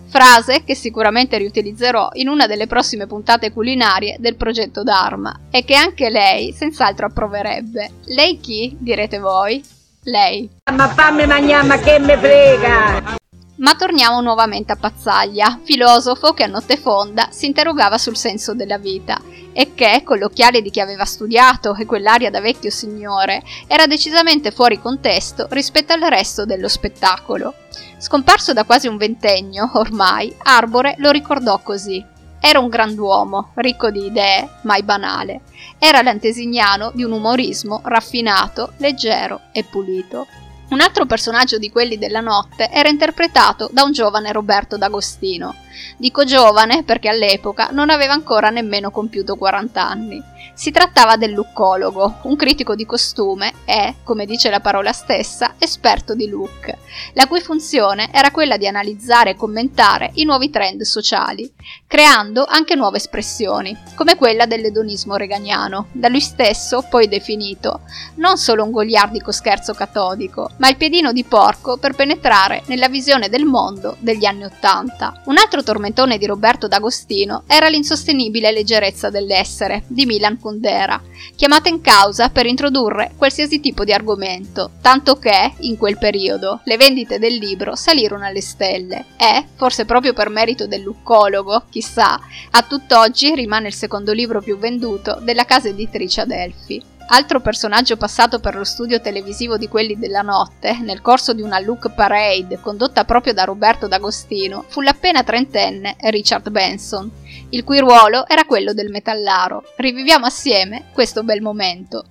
Frase 0.07 0.63
che 0.65 0.75
sicuramente 0.75 1.37
riutilizzerò 1.39 2.11
in 2.13 2.29
una 2.29 2.47
delle 2.47 2.69
prossime 2.69 3.07
puntate 3.07 3.53
culinarie 3.53 4.17
del 4.21 4.37
progetto 4.37 4.83
Dharma 4.85 5.41
e 5.51 5.65
che 5.65 5.75
anche 5.75 6.09
lei 6.09 6.53
senz'altro 6.53 7.07
approverebbe. 7.07 7.91
Lei 8.05 8.39
chi, 8.39 8.77
direte 8.79 9.19
voi? 9.19 9.63
Lei. 10.05 10.49
Ma 10.73 10.89
fammi 10.89 11.27
mangiare, 11.27 11.67
ma 11.67 11.79
che 11.79 11.99
me 11.99 12.17
frega! 12.17 13.23
Ma 13.57 13.77
torniamo 13.77 14.21
nuovamente 14.21 14.73
a 14.73 14.77
Pazzaglia, 14.77 15.61
filosofo 15.63 16.33
che 16.33 16.43
a 16.43 16.49
notte 16.49 16.77
fonda 16.77 17.29
si 17.31 17.47
interrogava 17.47 17.99
sul 17.99 18.17
senso 18.17 18.53
della 18.53 18.79
vita 18.79 19.21
e 19.53 19.75
che, 19.75 20.03
con 20.05 20.19
l'occhiale 20.19 20.61
di 20.61 20.71
chi 20.71 20.81
aveva 20.81 21.05
studiato 21.05 21.77
e 21.77 21.87
quell'aria 21.87 22.31
da 22.31 22.41
vecchio 22.41 22.71
signore, 22.71 23.45
era 23.69 23.87
decisamente 23.87 24.51
fuori 24.51 24.81
contesto 24.81 25.47
rispetto 25.51 25.93
al 25.93 26.01
resto 26.01 26.45
dello 26.45 26.67
spettacolo. 26.67 27.55
Scomparso 27.99 28.53
da 28.53 28.65
quasi 28.65 28.89
un 28.89 28.97
ventennio, 28.97 29.71
ormai, 29.75 30.35
Arbore 30.43 30.97
lo 30.99 31.13
ricordò 31.13 31.61
così. 31.61 32.05
Era 32.41 32.59
un 32.59 32.69
grand'uomo, 32.69 33.53
ricco 33.55 33.91
di 33.91 34.07
idee, 34.07 34.49
mai 34.63 34.83
banale. 34.83 35.43
Era 35.79 36.03
l'antesignano 36.03 36.91
di 36.93 37.05
un 37.05 37.13
umorismo 37.13 37.81
raffinato, 37.85 38.73
leggero 38.79 39.43
e 39.53 39.63
pulito. 39.63 40.27
Un 40.71 40.81
altro 40.81 41.05
personaggio 41.05 41.59
di 41.59 41.71
quelli 41.71 41.99
della 41.99 42.21
notte 42.21 42.71
era 42.71 42.89
interpretato 42.89 43.69
da 43.71 43.83
un 43.83 43.93
giovane 43.93 44.33
Roberto 44.33 44.77
D'Agostino. 44.77 45.55
Dico 45.97 46.25
giovane 46.25 46.83
perché 46.85 47.09
all'epoca 47.09 47.69
non 47.71 47.91
aveva 47.91 48.15
ancora 48.15 48.49
nemmeno 48.49 48.91
compiuto 48.91 49.37
40 49.37 49.87
anni. 49.87 50.23
Si 50.57 50.71
trattava 50.71 51.17
del 51.17 51.33
luccologo, 51.33 52.19
un 52.23 52.37
critico 52.37 52.77
di 52.77 52.87
costume 52.87 53.53
e, 53.65 53.97
come 54.05 54.25
dice 54.25 54.51
la 54.51 54.61
parola 54.61 54.93
stessa, 54.93 55.55
esperto 55.59 56.15
di 56.15 56.29
look, 56.29 56.73
la 57.15 57.27
cui 57.27 57.41
funzione 57.41 58.09
era 58.13 58.31
quella 58.31 58.57
di 58.57 58.69
analizzare 58.69 59.31
e 59.31 59.37
commentare 59.37 60.13
i 60.15 60.25
nuovi 60.25 60.51
trend 60.51 60.83
sociali, 60.83 61.53
creando 61.89 62.45
anche 62.45 62.77
nuove 62.77 62.99
espressioni, 62.99 63.77
come 63.97 64.15
quella 64.15 64.47
dell'edonismo 64.47 65.17
reganiano, 65.17 65.89
da 65.91 66.09
lui 66.09 66.21
stesso 66.21 66.87
poi 66.89 67.09
definito 67.09 67.81
non 68.17 68.37
solo 68.37 68.63
un 68.63 68.71
goliardico 68.71 69.33
scherzo 69.33 69.75
catodico, 69.75 70.51
ma 70.59 70.69
il 70.69 70.77
piedino 70.77 71.13
di 71.13 71.25
porco 71.25 71.79
per 71.79 71.95
penetrare 71.95 72.63
nella 72.67 72.89
visione 72.89 73.29
del 73.29 73.45
mondo 73.45 73.97
degli 73.99 74.25
anni 74.25 74.45
Ottanta. 74.45 75.21
Un 75.25 75.37
altro 75.37 75.65
tormentone 75.65 76.17
di 76.17 76.27
Roberto 76.27 76.69
D'Agostino 76.69 77.43
era 77.49 77.67
l'insostenibile 77.67 78.53
leggerezza 78.53 79.11
dell'essere 79.11 79.83
di 79.89 80.07
Milan 80.07 80.39
Kundera, 80.45 81.01
chiamata 81.37 81.71
in 81.71 81.81
causa 81.81 82.29
per 82.29 82.45
introdurre 82.45 83.13
qualsiasi 83.17 83.61
tipo 83.61 83.83
di 83.83 83.95
argomento, 83.95 84.73
tanto 84.83 85.17
che, 85.17 85.55
in 85.61 85.79
quel 85.79 85.97
periodo, 85.97 86.61
le 86.65 86.77
vendite 86.77 87.19
del 87.19 87.37
libro 87.37 87.75
salirono 87.75 88.27
alle 88.27 88.43
stelle. 88.43 89.07
E, 89.17 89.47
forse 89.57 89.87
proprio 89.87 90.13
per 90.13 90.29
merito 90.29 90.67
del 90.67 90.83
luccologo, 90.83 91.65
chissà, 91.71 92.21
a 92.51 92.63
tutt'oggi 92.63 93.35
rimane 93.35 93.69
il 93.69 93.75
secondo 93.75 94.13
libro 94.13 94.43
più 94.43 94.59
venduto 94.59 95.19
della 95.23 95.47
casa 95.47 95.69
editrice 95.69 96.21
Adelphi. 96.21 96.93
Altro 97.07 97.41
personaggio 97.41 97.99
passato 97.99 98.41
per 98.41 98.55
lo 98.55 98.65
studio 98.65 98.99
televisivo 98.99 99.59
di 99.59 99.69
quelli 99.69 99.99
della 99.99 100.23
notte, 100.23 100.79
nel 100.81 101.03
corso 101.03 101.35
di 101.35 101.43
una 101.43 101.59
look 101.59 101.91
parade 101.91 102.59
condotta 102.61 103.05
proprio 103.05 103.35
da 103.35 103.45
Roberto 103.45 103.87
D'Agostino, 103.87 104.65
fu 104.69 104.81
l'appena 104.81 105.23
trentenne 105.23 105.97
Richard 106.01 106.49
Benson, 106.49 107.11
il 107.55 107.65
cui 107.65 107.79
ruolo 107.79 108.27
era 108.27 108.45
quello 108.45 108.73
del 108.73 108.91
metallaro. 108.91 109.63
Riviviamo 109.77 110.27
assieme 110.27 110.87
questo 110.93 111.23
bel 111.23 111.41
momento. 111.41 112.05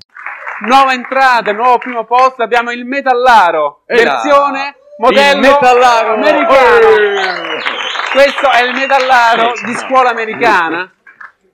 Nuova 0.66 0.94
entrata, 0.94 1.52
nuovo 1.52 1.78
primo 1.78 2.06
posto, 2.06 2.42
abbiamo 2.44 2.72
il 2.72 2.86
metallaro, 2.86 3.82
E 3.86 4.04
là. 4.04 4.12
versione 4.14 4.76
modello 4.98 5.42
Il 5.46 5.52
metallaro. 5.52 6.14
americano. 6.14 6.88
Eh. 6.88 7.62
Questo 8.14 8.50
è 8.50 8.64
il 8.64 8.74
metallaro 8.74 9.54
di 9.66 9.74
scuola 9.74 10.10
americana. 10.12 10.92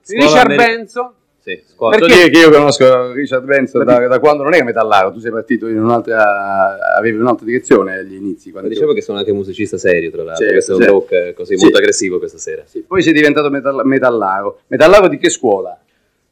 Scuola 0.02 0.24
Richard 0.24 0.50
ameri- 0.52 0.56
Benson. 0.76 1.14
Sì, 1.40 1.62
scuola. 1.66 1.96
Perché- 1.96 2.14
dire 2.14 2.28
che 2.30 2.38
io 2.38 2.50
conosco 2.50 3.12
Richard 3.12 3.44
Benson 3.44 3.84
da, 3.84 4.06
da 4.06 4.18
quando 4.18 4.42
non 4.42 4.52
era 4.54 4.62
metallaro, 4.62 5.10
tu 5.10 5.20
sei 5.20 5.30
partito 5.30 5.68
in 5.68 5.82
un'altra, 5.82 6.94
avevi 6.96 7.16
un'altra 7.18 7.46
direzione 7.46 7.94
agli 7.96 8.14
inizi. 8.14 8.50
quando 8.50 8.68
Ma 8.68 8.74
dicevo 8.74 8.92
che 8.92 9.00
sono 9.00 9.18
anche 9.18 9.32
musicista 9.32 9.78
serio, 9.78 10.10
tra 10.10 10.22
l'altro. 10.22 10.46
Questo 10.46 10.72
è 10.72 10.74
un 10.76 10.82
talk 10.82 11.10
eh, 11.12 11.32
così 11.32 11.56
Sì. 11.56 11.62
molto 11.62 11.78
aggressivo 11.78 12.18
questa 12.18 12.36
sera. 12.38 12.62
Poi 12.86 13.02
sei 13.02 13.12
diventato 13.14 13.48
metall- 13.50 13.84
metallaro. 13.84 14.60
Metallaro 14.66 15.08
di 15.08 15.16
che 15.16 15.30
scuola? 15.30 15.78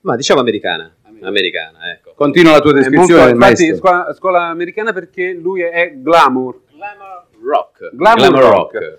Ma 0.03 0.15
diciamo 0.17 0.41
americana. 0.41 0.93
Americana, 1.21 1.91
ecco. 1.91 2.13
Continua 2.15 2.53
la 2.53 2.61
tua 2.61 2.71
È 2.71 2.75
descrizione, 2.75 3.33
molto- 3.33 3.35
infatti, 3.35 3.75
scuola, 3.77 4.15
scuola 4.15 4.43
americana 4.49 4.93
perché 4.93 5.33
lui 5.33 5.63
è 5.63 5.95
glamour. 5.97 6.61
Rock. 7.43 7.91
Glamour, 7.93 8.29
Glamour 8.29 8.41
rock. 8.43 8.73
rock. 8.75 8.99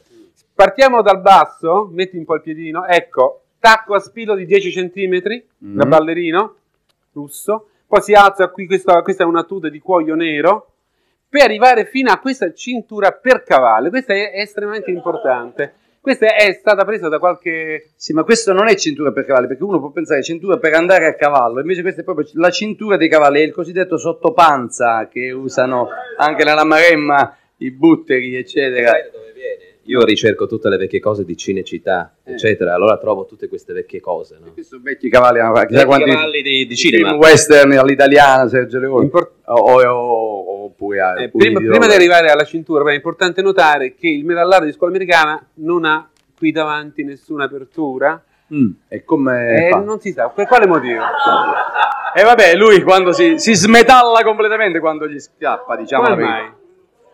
Partiamo 0.54 1.02
dal 1.02 1.22
basso, 1.22 1.90
metti 1.94 2.18
un 2.18 2.26
po' 2.26 2.36
il 2.36 2.42
piedino, 2.42 2.86
ecco, 2.86 3.44
tacco 3.60 3.94
a 3.94 4.00
spillo 4.00 4.36
di 4.36 4.46
10 4.46 4.72
cm 4.72 5.44
Mm. 5.64 5.76
da 5.76 5.86
ballerino 5.86 6.56
russo, 7.12 7.68
poi 7.86 8.02
si 8.02 8.14
alza 8.14 8.48
qui, 8.50 8.66
questa, 8.66 9.02
questa 9.02 9.24
è 9.24 9.26
una 9.26 9.44
tuta 9.44 9.68
di 9.68 9.80
cuoio 9.80 10.16
nero, 10.16 10.72
per 11.28 11.44
arrivare 11.44 11.86
fino 11.86 12.12
a 12.12 12.20
questa 12.20 12.54
cintura 12.54 13.12
per 13.12 13.44
cavallo, 13.44 13.90
questa 13.90 14.14
è, 14.14 14.32
è 14.32 14.40
estremamente 14.40 14.90
importante. 14.90 15.74
Questa 16.02 16.34
è 16.34 16.54
stata 16.54 16.86
presa 16.86 17.10
da 17.10 17.20
qualche... 17.20 17.90
Sì, 17.96 18.14
ma 18.14 18.24
questo 18.24 18.54
non 18.54 18.70
è 18.70 18.76
cintura 18.76 19.12
per 19.12 19.26
cavalli, 19.26 19.48
perché 19.48 19.64
uno 19.64 19.80
può 19.80 19.90
pensare 19.90 20.24
cintura 20.24 20.58
per 20.58 20.74
andare 20.74 21.06
a 21.08 21.14
cavallo, 21.14 21.60
invece 21.60 21.82
questa 21.82 22.02
è 22.02 22.04
proprio 22.06 22.26
la 22.34 22.50
cintura 22.50 22.96
dei 22.96 23.10
cavalli, 23.10 23.42
è 23.42 23.44
il 23.44 23.52
cosiddetto 23.52 23.98
sottopanza 23.98 25.08
che 25.10 25.32
usano 25.32 25.90
anche 26.18 26.46
nella 26.46 26.64
Maremma 26.64 27.38
i 27.58 27.72
butteri, 27.72 28.36
eccetera. 28.36 28.94
Io 29.90 30.04
ricerco 30.04 30.46
tutte 30.46 30.70
le 30.70 30.78
vecchie 30.78 31.00
cose 31.00 31.26
di 31.26 31.36
Cinecittà, 31.36 32.14
eccetera, 32.24 32.76
allora 32.76 32.98
trovo 32.98 33.26
tutte 33.26 33.48
queste 33.48 33.74
vecchie 33.74 34.00
cose. 34.00 34.36
No? 34.40 34.52
Questi 34.52 34.64
sono 34.64 34.82
vecchi 34.84 35.10
cavalli, 35.10 35.40
chissà 35.40 35.62
Vecchi 35.66 35.86
quanti 35.86 36.10
cavalli 36.12 36.42
di- 36.44 36.66
di 36.68 36.76
cinema. 36.76 37.08
film 37.10 37.20
western 37.20 37.72
all'italiana, 37.72 38.48
Sergio 38.48 38.78
Leone, 38.78 39.10
o, 39.12 39.30
o- 39.46 39.82
o- 39.90 40.64
oppure 40.66 41.00
Eh, 41.18 41.30
prima, 41.30 41.60
di 41.60 41.66
prima 41.68 41.88
di 41.88 41.94
arrivare 41.94 42.30
alla 42.30 42.44
cintura, 42.44 42.82
però 42.84 42.94
è 42.94 42.98
importante 42.98 43.42
notare 43.42 43.96
che 43.96 44.08
il 44.08 44.24
metallaro 44.26 44.66
di 44.66 44.72
scuola 44.74 44.92
americana 44.94 45.44
non 45.56 45.86
ha 45.86 46.08
qui 46.38 46.52
davanti 46.52 47.04
nessuna 47.04 47.46
apertura. 47.46 48.24
Mm, 48.54 48.70
e 48.90 49.04
come 49.04 49.70
Eh, 49.70 49.76
non 49.84 50.00
si 50.00 50.12
sa, 50.12 50.30
per 50.30 50.46
quale 50.48 50.68
motivo? 50.68 51.02
E 52.16 52.24
vabbè, 52.24 52.56
lui 52.56 52.82
quando 52.84 53.12
si, 53.12 53.40
si 53.40 53.56
smetalla 53.56 54.24
completamente 54.24 54.80
quando 54.80 55.08
gli 55.08 55.20
schiappa, 55.20 55.76
diciamo 55.76 56.04
Come 56.04 56.24
mai? 56.24 56.52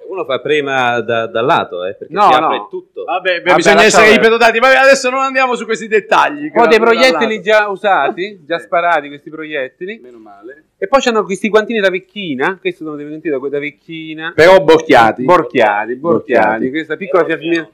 Uno 0.08 0.24
fa 0.26 0.40
prima 0.40 1.00
da- 1.02 1.28
dal 1.28 1.46
lato, 1.46 1.84
eh, 1.86 1.94
perché 1.96 2.14
No, 2.14 2.28
si 2.30 2.34
apre 2.34 2.58
no. 2.58 2.68
tutto. 2.70 3.04
Vabbè, 3.04 3.38
beh, 3.38 3.42
Vabbè, 3.42 3.56
bisogna 3.56 3.84
essere 3.84 4.14
ipotetici, 4.14 4.60
ma 4.60 4.68
adesso 4.80 5.10
non 5.10 5.20
andiamo 5.22 5.56
su 5.56 5.66
questi 5.66 5.88
dettagli. 5.88 6.52
Ho 6.56 6.68
dei 6.68 6.80
proiettili 6.80 7.42
già 7.42 7.68
usati, 7.70 8.42
già 8.48 8.60
sparati 8.60 9.08
questi 9.08 9.30
proiettili. 9.30 10.00
Meno 10.02 10.18
male. 10.20 10.64
E 10.78 10.88
poi 10.88 11.02
c'hanno 11.02 11.24
questi 11.24 11.50
guantini 11.50 11.80
da 11.80 11.90
vecchina, 11.90 12.58
questo 12.60 12.84
sono 12.84 12.96
dei 12.96 13.08
guantini 13.08 13.38
da, 13.40 13.48
da 13.50 13.60
vecchina. 13.60 14.32
Però 14.36 14.60
borchiati. 14.62 15.24
Borchiati, 15.24 15.96
borchiati, 15.96 15.96
Borchiati. 15.96 16.70
questa 16.70 16.96
piccola 16.96 17.26
fiammina, 17.26 17.68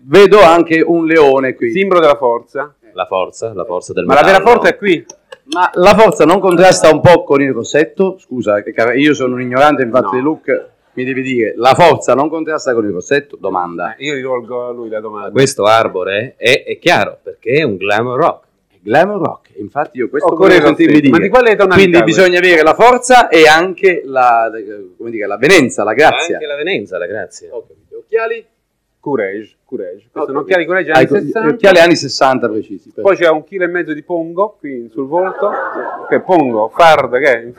Vedo 0.00 0.40
anche 0.42 0.80
un 0.80 1.06
leone 1.06 1.54
qui. 1.54 1.70
simbolo 1.70 2.00
della 2.00 2.16
forza. 2.16 2.72
La 2.92 3.06
forza, 3.06 3.52
la 3.54 3.64
forza 3.64 3.92
del 3.92 4.04
Ma 4.06 4.14
la 4.14 4.22
vera 4.22 4.40
forza 4.40 4.68
è 4.68 4.76
qui. 4.76 5.04
Ma 5.50 5.70
la 5.74 5.94
forza 5.94 6.24
non 6.24 6.40
contrasta 6.40 6.90
un 6.90 7.00
po' 7.00 7.22
con 7.24 7.40
il 7.42 7.52
rossetto? 7.52 8.16
Scusa, 8.18 8.62
io 8.94 9.14
sono 9.14 9.34
un 9.34 9.40
ignorante, 9.40 9.82
infatti 9.82 10.04
No. 10.04 10.10
di 10.16 10.20
look 10.20 10.66
mi 10.98 11.04
devi 11.04 11.22
dire, 11.22 11.54
la 11.56 11.74
forza 11.74 12.14
non 12.14 12.28
contrasta 12.28 12.74
con 12.74 12.84
il 12.84 12.90
rossetto? 12.90 13.36
Domanda. 13.36 13.94
Eh, 13.94 14.04
Io 14.04 14.14
rivolgo 14.14 14.66
a 14.66 14.72
lui 14.72 14.88
la 14.88 14.98
domanda. 14.98 15.30
Questo 15.30 15.64
arbore 15.64 16.34
è, 16.36 16.64
è 16.64 16.76
chiaro, 16.78 17.20
perché 17.22 17.52
è 17.58 17.62
un 17.62 17.76
glamour 17.76 18.18
rock. 18.18 18.46
Glamour 18.80 19.20
rock, 19.20 19.50
infatti 19.58 19.98
io 19.98 20.08
questo 20.08 20.34
volevo 20.34 20.66
sentirmi 20.66 21.00
dire. 21.00 21.10
Ma 21.10 21.18
di 21.18 21.28
quale 21.28 21.54
tonalità 21.56 21.74
Quindi 21.74 22.02
bisogna 22.02 22.38
avere 22.38 22.62
la 22.62 22.74
forza 22.74 23.28
e 23.28 23.46
anche 23.46 24.02
la, 24.04 24.50
come 24.96 25.10
dire, 25.10 25.26
la 25.26 25.36
venenza, 25.36 25.84
la 25.84 25.94
grazia. 25.94 26.36
Anche 26.36 26.46
la 26.46 26.56
venenza, 26.56 26.98
la 26.98 27.06
grazia. 27.06 27.50
Occhiali? 27.52 28.44
Courage, 28.98 29.56
courage. 29.68 30.08
Questi 30.10 30.26
sono 30.30 30.38
Ho 30.38 30.42
occhiali 30.42 30.64
courage 30.64 30.90
Ah, 30.90 30.94
anni 30.96 31.04
ecco, 31.04 31.14
60. 31.18 31.48
Occhiali 31.48 31.78
anni 31.78 31.96
60 31.96 32.48
precisi. 32.48 32.92
Poi 32.94 33.16
c'è 33.16 33.28
un 33.28 33.44
chilo 33.44 33.64
e 33.64 33.66
mezzo 33.68 33.92
di 33.92 34.02
pongo 34.02 34.56
qui 34.58 34.88
sul 34.90 35.06
volto. 35.06 35.50
Che 36.08 36.20
pongo? 36.20 36.70
Farda, 36.74 37.18
che 37.18 37.42
è? 37.42 37.52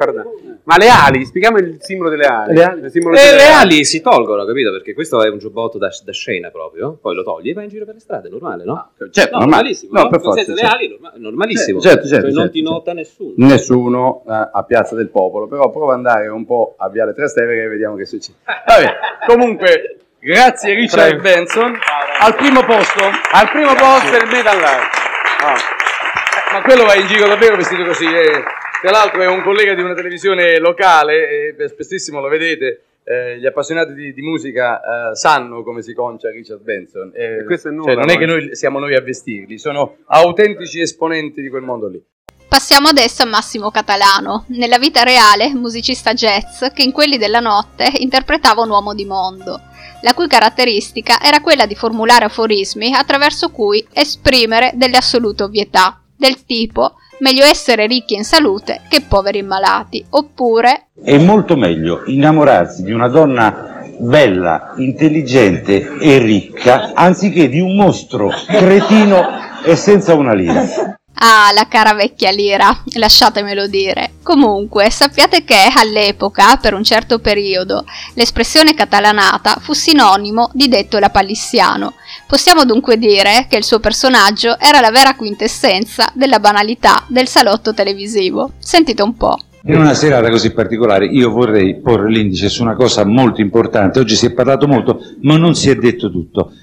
Ma 0.64 0.78
le 0.78 0.88
ali, 0.88 1.26
spieghiamo 1.26 1.58
il 1.58 1.78
simbolo 1.80 2.10
delle 2.10 2.26
ali. 2.26 2.54
Le 2.56 2.64
ali. 2.64 2.82
Il 2.84 2.92
simbolo 2.92 3.16
E 3.16 3.20
delle 3.24 3.36
le 3.38 3.48
ali 3.48 3.84
si 3.86 4.02
tolgono, 4.02 4.46
capito? 4.46 4.72
Perché 4.72 4.94
questo 4.94 5.24
è 5.24 5.30
un 5.30 5.38
giubbotto 5.38 5.78
da, 5.78 5.90
da 6.04 6.12
scena 6.12 6.50
proprio. 6.50 6.98
Poi 7.02 7.16
lo 7.16 7.24
togli 7.24 7.50
e 7.50 7.54
vai 7.54 7.64
in 7.66 7.70
giro 7.70 7.86
per 7.86 7.94
le 7.96 8.00
strade, 8.00 8.30
normale, 8.30 8.64
no? 8.66 8.90
Certo, 8.98 9.10
no, 9.38 9.40
normale. 9.40 9.40
normalissimo. 9.46 9.94
No, 9.94 10.04
No, 10.04 10.10
per 10.10 10.20
Non 10.22 10.34
forza, 10.34 10.46
certo. 10.54 10.62
le 10.62 10.68
ali, 10.68 10.88
norma- 10.90 11.14
normalissimo. 11.16 11.80
Certo, 11.80 12.08
certo, 12.08 12.26
Cioè, 12.26 12.34
non 12.34 12.34
certo, 12.34 12.52
ti 12.52 12.58
certo. 12.60 12.72
nota 12.74 12.94
nessuno. 12.94 13.34
Nessuno 13.38 14.24
eh, 14.28 14.50
a 14.54 14.64
Piazza 14.64 14.96
del 14.96 15.10
Popolo, 15.10 15.48
però 15.48 15.70
prova 15.70 15.94
ad 15.94 15.98
andare 15.98 16.28
un 16.28 16.46
po' 16.46 16.74
a 16.78 16.90
Viale 16.90 17.14
Trastevere 17.14 17.64
e 17.64 17.68
vediamo 17.68 17.96
che 17.96 18.06
succede. 18.06 18.38
Vabbè, 18.46 18.94
comunque, 19.28 19.98
grazie 20.20 20.74
Richard 20.74 21.18
Prego. 21.18 21.22
Benson. 21.22 21.78
Al 22.20 22.36
primo 22.36 22.64
posto, 22.66 23.00
Al 23.32 23.50
primo 23.50 23.74
posto 23.76 24.16
il 24.18 24.28
metallaro. 24.30 24.84
Eh, 24.84 26.54
ma 26.54 26.62
quello 26.62 26.86
va 26.86 26.96
in 26.96 27.08
giro 27.08 27.28
davvero 27.28 27.56
vestito 27.56 27.84
così. 27.86 28.06
eh. 28.06 28.44
Tra 28.82 28.92
l'altro 28.92 29.22
è 29.22 29.28
un 29.28 29.42
collega 29.42 29.74
di 29.74 29.82
una 29.82 29.94
televisione 29.94 30.58
locale, 30.60 31.56
e 31.58 31.68
spessissimo 31.68 32.20
lo 32.20 32.28
vedete. 32.28 32.84
eh, 33.04 33.40
gli 33.40 33.46
appassionati 33.46 33.94
di, 33.94 34.14
di 34.14 34.22
musica 34.22 34.80
eh, 35.12 35.16
sanno 35.16 35.64
come 35.64 35.82
si 35.82 35.94
concia 35.94 36.30
Richard 36.30 36.62
Benson. 36.62 37.12
eh, 37.16 37.40
E 37.40 37.44
questo 37.44 37.70
è 37.70 37.72
nuovo, 37.72 37.92
cioè, 37.92 38.00
non 38.00 38.10
è 38.10 38.18
che 38.18 38.26
noi 38.26 38.56
siamo 38.56 38.78
noi 38.80 38.96
a 38.96 39.02
vestirli, 39.02 39.58
sono 39.58 39.98
autentici 40.08 40.80
esponenti 40.80 41.42
di 41.42 41.50
quel 41.50 41.64
mondo 41.64 41.88
lì. 41.88 42.00
Passiamo 42.48 42.88
adesso 42.88 43.24
a 43.24 43.26
Massimo 43.26 43.72
Catalano, 43.72 44.46
nella 44.50 44.78
vita 44.78 45.04
reale 45.04 45.50
musicista 45.54 46.14
jazz 46.14 46.66
che 46.74 46.84
in 46.84 46.92
quelli 46.92 47.18
della 47.18 47.40
notte 47.40 47.92
interpretava 47.98 48.62
un 48.62 48.70
uomo 48.70 48.94
di 48.94 49.06
mondo, 49.06 49.60
la 50.02 50.14
cui 50.14 50.28
caratteristica 50.28 51.22
era 51.22 51.42
quella 51.42 51.66
di 51.66 51.76
formulare 51.76 52.26
aforismi 52.26 52.94
attraverso 52.94 53.50
cui 53.50 53.86
esprimere 53.94 54.72
delle 54.76 54.98
assolute 54.98 55.44
ovvietà. 55.44 56.02
del 56.16 56.44
tipo 56.44 56.96
meglio 57.20 57.46
essere 57.46 57.88
ricchi 57.88 58.14
in 58.14 58.26
salute 58.26 58.82
che 58.90 59.02
poveri 59.02 59.40
in 59.40 59.48
malati, 59.48 60.06
oppure 60.10 60.88
È 61.02 61.18
molto 61.18 61.56
meglio 61.56 62.04
innamorarsi 62.06 62.84
di 62.84 62.92
una 62.92 63.08
donna 63.08 63.86
bella, 64.00 64.74
intelligente 64.78 65.98
e 66.00 66.18
ricca 66.18 66.92
anziché 66.94 67.50
di 67.50 67.60
un 67.60 67.76
mostro 67.76 68.30
cretino 68.48 69.26
e 69.64 69.76
senza 69.76 70.14
una 70.14 70.34
lira. 70.34 70.99
Ah, 71.22 71.52
la 71.54 71.68
cara 71.68 71.94
vecchia 71.94 72.32
lira, 72.32 72.82
lasciatemelo 72.94 73.68
dire. 73.68 74.12
Comunque, 74.24 74.90
sappiate 74.90 75.44
che 75.44 75.68
all'epoca, 75.76 76.56
per 76.56 76.74
un 76.74 76.84
certo 76.84 77.20
periodo, 77.20 77.84
l'espressione 78.14 78.74
catalanata 78.74 79.58
fu 79.60 79.74
sinonimo 79.74 80.50
di 80.54 80.70
detto 80.70 80.98
lapallissiano. 80.98 81.96
Possiamo 82.26 82.64
dunque 82.64 82.98
dire 82.98 83.48
che 83.50 83.58
il 83.58 83.66
suo 83.66 83.82
personaggio 83.82 84.58
era 84.60 84.80
la 84.80 84.92
vera 84.92 85.16
quintessenza 85.16 86.10
della 86.14 86.40
banalità 86.40 87.04
del 87.08 87.28
salotto 87.28 87.74
televisivo. 87.74 88.52
Sentite 88.58 89.02
un 89.02 89.18
po'. 89.18 89.38
In 89.64 89.76
una 89.76 89.94
serata 89.94 90.30
così 90.30 90.54
particolare 90.54 91.08
io 91.08 91.32
vorrei 91.32 91.82
porre 91.82 92.10
l'indice 92.10 92.48
su 92.48 92.64
una 92.64 92.76
cosa 92.76 93.04
molto 93.04 93.42
importante. 93.42 94.00
Oggi 94.00 94.16
si 94.16 94.28
è 94.28 94.32
parlato 94.32 94.68
molto, 94.68 95.02
ma 95.24 95.36
non 95.36 95.54
si 95.54 95.70
è 95.70 95.76
detto 95.76 96.10
tutto. 96.10 96.54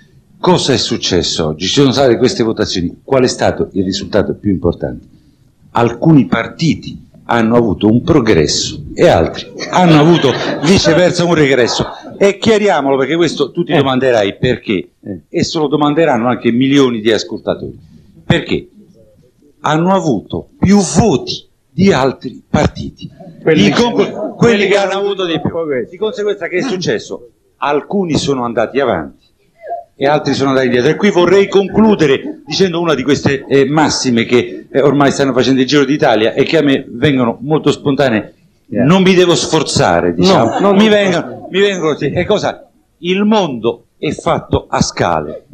Cosa 0.47 0.75
è 0.75 0.77
successo 0.77 1.47
oggi? 1.49 1.67
Ci 1.67 1.73
sono 1.73 1.91
state 1.91 2.17
queste 2.17 2.45
votazioni. 2.45 3.01
Qual 3.03 3.25
è 3.25 3.27
stato 3.27 3.69
il 3.73 3.83
risultato 3.83 4.33
più 4.37 4.53
importante? 4.53 5.05
Alcuni 5.73 6.27
partiti 6.27 7.05
hanno 7.25 7.57
avuto 7.57 7.89
un 7.89 8.01
progresso 8.05 8.81
e 8.95 9.09
altri 9.09 9.45
hanno 9.71 9.99
avuto 9.99 10.31
viceversa 10.63 11.25
un 11.25 11.35
regresso. 11.35 11.85
E 12.17 12.39
chiariamolo 12.39 12.97
perché 12.97 13.17
questo 13.17 13.51
tu 13.51 13.65
ti 13.65 13.75
domanderai 13.75 14.37
perché 14.39 14.91
e 15.29 15.43
se 15.43 15.59
lo 15.59 15.67
domanderanno 15.67 16.29
anche 16.29 16.53
milioni 16.53 17.01
di 17.01 17.11
ascoltatori. 17.11 17.77
Perché 18.25 18.69
hanno 19.63 19.93
avuto 19.93 20.51
più 20.61 20.79
voti 20.79 21.45
di 21.69 21.93
altri 21.93 22.41
partiti. 22.49 23.11
Quelli 23.43 23.65
Di 23.65 23.71
che- 23.73 23.83
con- 23.83 24.35
quelli 24.37 24.69
che 24.69 24.77
hanno 24.77 24.97
avuto 25.01 25.27
di 25.27 25.41
più. 25.41 25.51
Di 25.91 25.97
conseguenza 25.97 26.47
che 26.47 26.59
è 26.59 26.63
successo? 26.63 27.31
Alcuni 27.57 28.17
sono 28.17 28.45
andati 28.45 28.79
avanti 28.79 29.25
e 29.97 30.07
altri 30.07 30.35
sono 30.35 30.51
andati 30.51 30.69
dietro. 30.69 30.91
E 30.91 30.97
qui 30.97 31.11
vorrei 31.11 31.49
concludere 31.49 32.41
dicendo 32.47 32.81
una 32.81 32.95
di 32.95 33.03
queste 33.03 33.45
eh, 33.49 33.65
massime 33.67 34.25
che 34.25 34.67
eh, 34.71 34.81
ormai 34.81 35.11
stanno 35.11 35.33
facendo 35.33 35.61
il 35.61 35.67
giro 35.67 35.85
d'Italia 35.85 36.33
e 36.35 36.43
che 36.45 36.59
a 36.59 36.63
me 36.63 36.85
vengono 36.89 37.39
molto 37.41 37.73
spontanee. 37.73 38.35
Non 38.69 39.03
mi 39.03 39.15
devo 39.15 39.35
sforzare, 39.35 40.13
diciamo. 40.13 40.51
No, 40.55 40.59
non- 40.59 40.77
mi 40.77 40.89
vengono, 40.89 41.47
mi 41.51 41.61
vengono 41.61 41.93
così. 41.93 42.11
E 42.11 42.25
cosa? 42.25 42.69
Il 42.99 43.25
mondo 43.25 43.87
è 43.99 44.11
fatto 44.11 44.67
a 44.69 44.81
scale. 44.83 45.45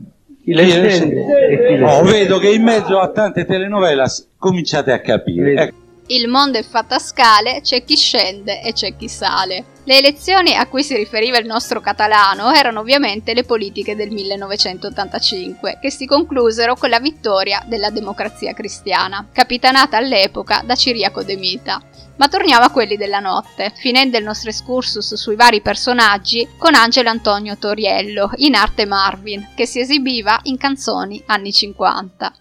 e 0.44 0.55
le 0.55 1.85
Oh, 1.85 2.02
vedo 2.02 2.38
che 2.38 2.50
in 2.50 2.62
mezzo 2.62 2.98
a 2.98 3.09
tante 3.11 3.44
telenovelas 3.44 4.28
cominciate 4.38 4.90
a 4.92 4.98
capire. 5.00 5.55
Ecco. 5.55 5.76
Il 6.09 6.26
mondo 6.28 6.59
è 6.59 6.64
fatto 6.64 6.94
a 6.94 6.98
scale, 6.98 7.61
c'è 7.62 7.85
chi 7.85 7.96
scende 7.96 8.61
e 8.62 8.72
c'è 8.72 8.96
chi 8.96 9.09
sale. 9.09 9.64
Le 9.85 9.99
elezioni 9.99 10.55
a 10.55 10.68
cui 10.68 10.85
si 10.85 10.95
riferiva 10.95 11.38
il 11.38 11.47
nostro 11.47 11.81
catalano 11.81 12.53
erano 12.53 12.79
ovviamente 12.81 13.35
le 13.35 13.42
politiche 13.42 13.97
del 13.97 14.12
1985, 14.12 15.79
che 15.81 15.90
si 15.90 16.07
conclusero 16.07 16.77
con 16.77 16.88
la 16.88 17.01
vittoria 17.01 17.64
della 17.66 17.90
democrazia 17.90 18.55
cristiana, 18.55 19.27
capitanata 19.33 19.97
all'epoca 19.97 20.62
da 20.64 20.77
Ciriaco 20.77 21.25
De 21.25 21.37
Mita. 21.37 21.83
Ma 22.16 22.29
torniamo 22.29 22.64
a 22.64 22.71
quelli 22.71 22.97
della 22.97 23.18
notte, 23.18 23.73
finendo 23.75 24.16
il 24.16 24.23
nostro 24.23 24.51
excursus 24.51 25.14
sui 25.14 25.35
vari 25.35 25.61
personaggi 25.61 26.47
con 26.57 26.75
Angelo 26.75 27.09
Antonio 27.09 27.59
Toriello, 27.59 28.31
in 28.37 28.55
arte 28.55 28.87
Marvin, 28.87 29.49
che 29.57 29.66
si 29.66 29.81
esibiva 29.81 30.38
in 30.45 30.59
canzoni 30.59 31.21
anni 31.27 31.53
50. 31.53 32.35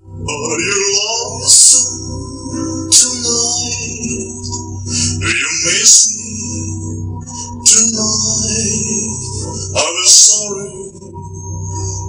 Do 0.00 0.32
you 0.58 1.38
miss 1.38 1.88
me 5.68 7.20
tonight? 7.66 9.12
I 9.76 9.86
was 9.92 10.12
sorry 10.24 10.72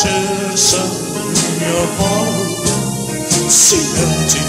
In 0.09 1.59
your 1.59 1.85
heart 1.99 3.27
seem 3.51 3.87
empty 4.03 4.39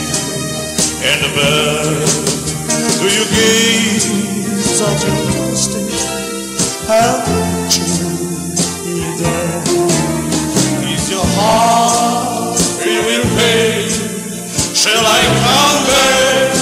and 1.02 1.22
bare. 1.34 2.06
Do 3.00 3.06
you 3.10 3.24
gaze 3.34 4.06
at 4.80 5.02
your 5.02 5.50
mistake? 5.50 5.98
Haven't 6.86 7.74
you 7.74 9.10
there? 9.18 9.62
Is 10.94 11.10
your 11.10 11.26
heart 11.26 12.58
filled 12.58 13.06
with 13.06 13.26
pain? 13.36 13.90
Shall 14.74 15.04
I 15.04 15.22
come 15.42 15.80
back 15.90 16.54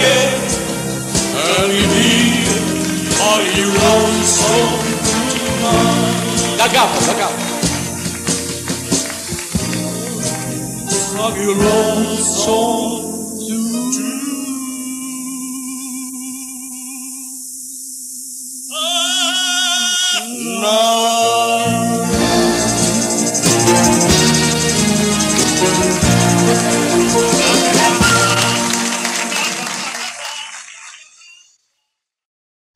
again? 0.00 0.32
And 1.44 1.70
indeed, 1.70 2.48
are 3.20 3.44
you 3.52 3.68
lonesome 3.84 4.80
tonight? 5.28 6.56
Da 6.56 7.43
capo, 11.14 11.22
da 11.22 11.22
capo. 11.22 11.22
Are 11.22 11.38
you 11.40 11.54
lonesome 11.54 13.04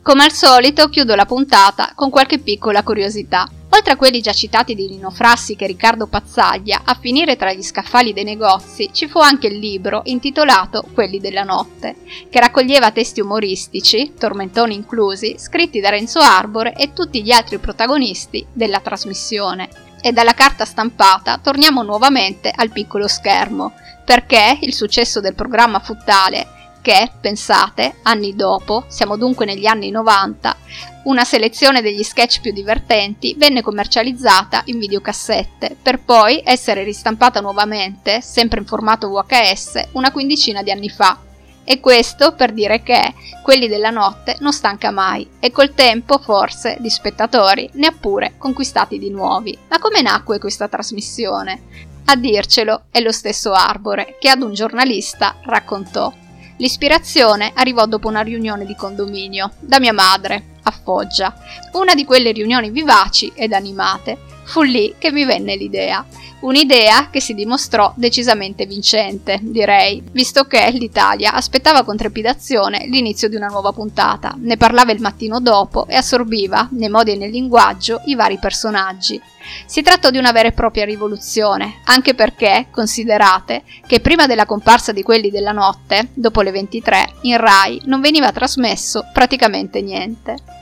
Come 0.01 0.25
al 0.25 0.33
solito 0.33 0.89
chiudo 0.89 1.15
la 1.15 1.27
puntata 1.27 1.93
con 1.95 2.09
qualche 2.09 2.39
piccola 2.39 2.83
curiosità. 2.83 3.58
Oltre 3.79 3.93
a 3.93 3.97
quelli 3.97 4.21
già 4.21 4.33
citati 4.33 4.75
di 4.75 4.89
Nino 4.89 5.09
Frassica 5.09 5.63
e 5.65 5.69
Riccardo 5.69 6.09
Pazzaglia, 6.09 6.83
a 6.85 6.99
finire 7.01 7.37
tra 7.37 7.53
gli 7.53 7.63
scaffali 7.63 8.13
dei 8.13 8.25
negozi 8.25 8.91
ci 8.93 9.07
fu 9.07 9.21
anche 9.21 9.47
il 9.47 9.57
libro 9.57 10.01
intitolato 10.07 10.85
Quelli 10.93 11.21
della 11.21 11.45
notte, 11.45 11.95
che 12.29 12.41
raccoglieva 12.41 12.91
testi 12.91 13.21
umoristici, 13.21 14.15
tormentoni 14.19 14.75
inclusi, 14.75 15.37
scritti 15.39 15.79
da 15.79 15.91
Renzo 15.91 16.19
Arbore 16.19 16.75
e 16.75 16.93
tutti 16.93 17.23
gli 17.23 17.31
altri 17.31 17.59
protagonisti 17.59 18.45
della 18.53 18.81
trasmissione. 18.81 19.69
E 20.01 20.11
dalla 20.11 20.35
carta 20.35 20.65
stampata 20.65 21.39
torniamo 21.39 21.85
nuovamente 21.85 22.53
al 22.53 22.71
piccolo 22.71 23.07
schermo, 23.07 23.75
perché 24.05 24.59
il 24.61 24.75
successo 24.75 25.21
del 25.21 25.37
programma 25.37 25.79
fu 25.79 25.97
tale 26.05 26.58
che, 26.81 27.11
pensate, 27.21 27.97
anni 28.03 28.35
dopo, 28.35 28.85
siamo 28.89 29.17
dunque 29.17 29.47
negli 29.47 29.67
anni 29.67 29.91
90, 29.91 30.57
una 31.05 31.25
selezione 31.25 31.81
degli 31.81 32.03
sketch 32.03 32.41
più 32.41 32.53
divertenti 32.53 33.35
venne 33.39 33.63
commercializzata 33.63 34.63
in 34.67 34.79
videocassette, 34.79 35.77
per 35.81 36.01
poi 36.01 36.43
essere 36.45 36.85
ristampata 36.85 37.41
nuovamente, 37.41 38.21
sempre 38.21 38.61
in 38.61 38.67
formato 38.67 39.09
VHS, 39.09 39.89
una 39.93 40.13
quindicina 40.13 40.63
di 40.63 40.71
anni 40.71 40.91
fa. 40.91 41.19
E 41.65 41.81
questo 41.81 42.33
per 42.35 42.53
dire 42.53 42.83
che 42.83 43.15
quelli 43.43 43.69
della 43.69 43.91
notte 43.91 44.37
non 44.41 44.53
stanca 44.53 44.91
mai 44.91 45.29
e 45.39 45.51
col 45.51 45.75
tempo 45.75 46.19
forse 46.19 46.77
di 46.81 46.89
spettatori 46.89 47.69
ne 47.75 47.87
ha 47.87 47.95
pure 47.99 48.35
conquistati 48.39 48.99
di 48.99 49.11
nuovi. 49.11 49.57
Ma 49.69 49.79
come 49.79 50.01
nacque 50.01 50.39
questa 50.39 50.69
trasmissione? 50.69 51.87
A 52.07 52.17
dircelo 52.17 52.85
è 52.91 53.01
lo 53.01 53.13
stesso 53.13 53.53
Arbore 53.53 54.17
che 54.19 54.31
ad 54.31 54.41
un 54.41 54.55
giornalista 54.55 55.37
raccontò. 55.43 56.28
L'ispirazione 56.59 57.53
arrivò 57.55 57.87
dopo 57.87 58.09
una 58.09 58.21
riunione 58.21 58.65
di 58.65 58.75
condominio, 58.75 59.53
da 59.61 59.79
mia 59.79 59.93
madre, 59.93 60.57
a 60.65 60.71
Foggia. 60.73 61.33
Una 61.73 61.95
di 61.95 62.05
quelle 62.05 62.33
riunioni 62.33 62.71
vivaci 62.71 63.33
ed 63.35 63.53
animate. 63.53 64.19
Fu 64.43 64.63
lì 64.63 64.95
che 64.99 65.13
mi 65.13 65.25
venne 65.25 65.55
l'idea. 65.55 66.05
Un'idea 66.41 67.09
che 67.11 67.21
si 67.21 67.35
dimostrò 67.35 67.93
decisamente 67.97 68.65
vincente, 68.65 69.41
direi, 69.43 70.01
visto 70.13 70.45
che 70.45 70.71
l'Italia 70.71 71.33
aspettava 71.33 71.83
con 71.83 71.97
trepidazione 71.97 72.87
l'inizio 72.87 73.29
di 73.29 73.35
una 73.35 73.49
nuova 73.49 73.73
puntata, 73.73 74.37
ne 74.39 74.57
parlava 74.57 74.93
il 74.93 75.01
mattino 75.01 75.41
dopo 75.41 75.87
e 75.89 75.97
assorbiva, 75.97 76.69
nei 76.73 76.91
modi 76.91 77.11
e 77.11 77.17
nel 77.17 77.31
linguaggio, 77.31 78.03
i 78.05 78.15
vari 78.15 78.39
personaggi. 78.39 79.21
Si 79.67 79.83
trattò 79.83 80.11
di 80.11 80.19
una 80.19 80.31
vera 80.31 80.47
e 80.47 80.53
propria 80.53 80.85
rivoluzione, 80.85 81.81
anche 81.85 82.15
perché, 82.15 82.69
considerate, 82.71 83.65
che 83.85 83.99
prima 83.99 84.27
della 84.27 84.47
comparsa 84.47 84.93
di 84.93 85.03
quelli 85.03 85.31
della 85.31 85.53
notte, 85.53 86.11
dopo 86.15 86.41
le 86.43 86.53
23, 86.53 87.15
in 87.23 87.37
Rai 87.37 87.83
non 87.87 88.01
veniva 88.01 88.31
trasmesso 88.31 89.05
praticamente 89.13 89.81
niente. 89.81 90.58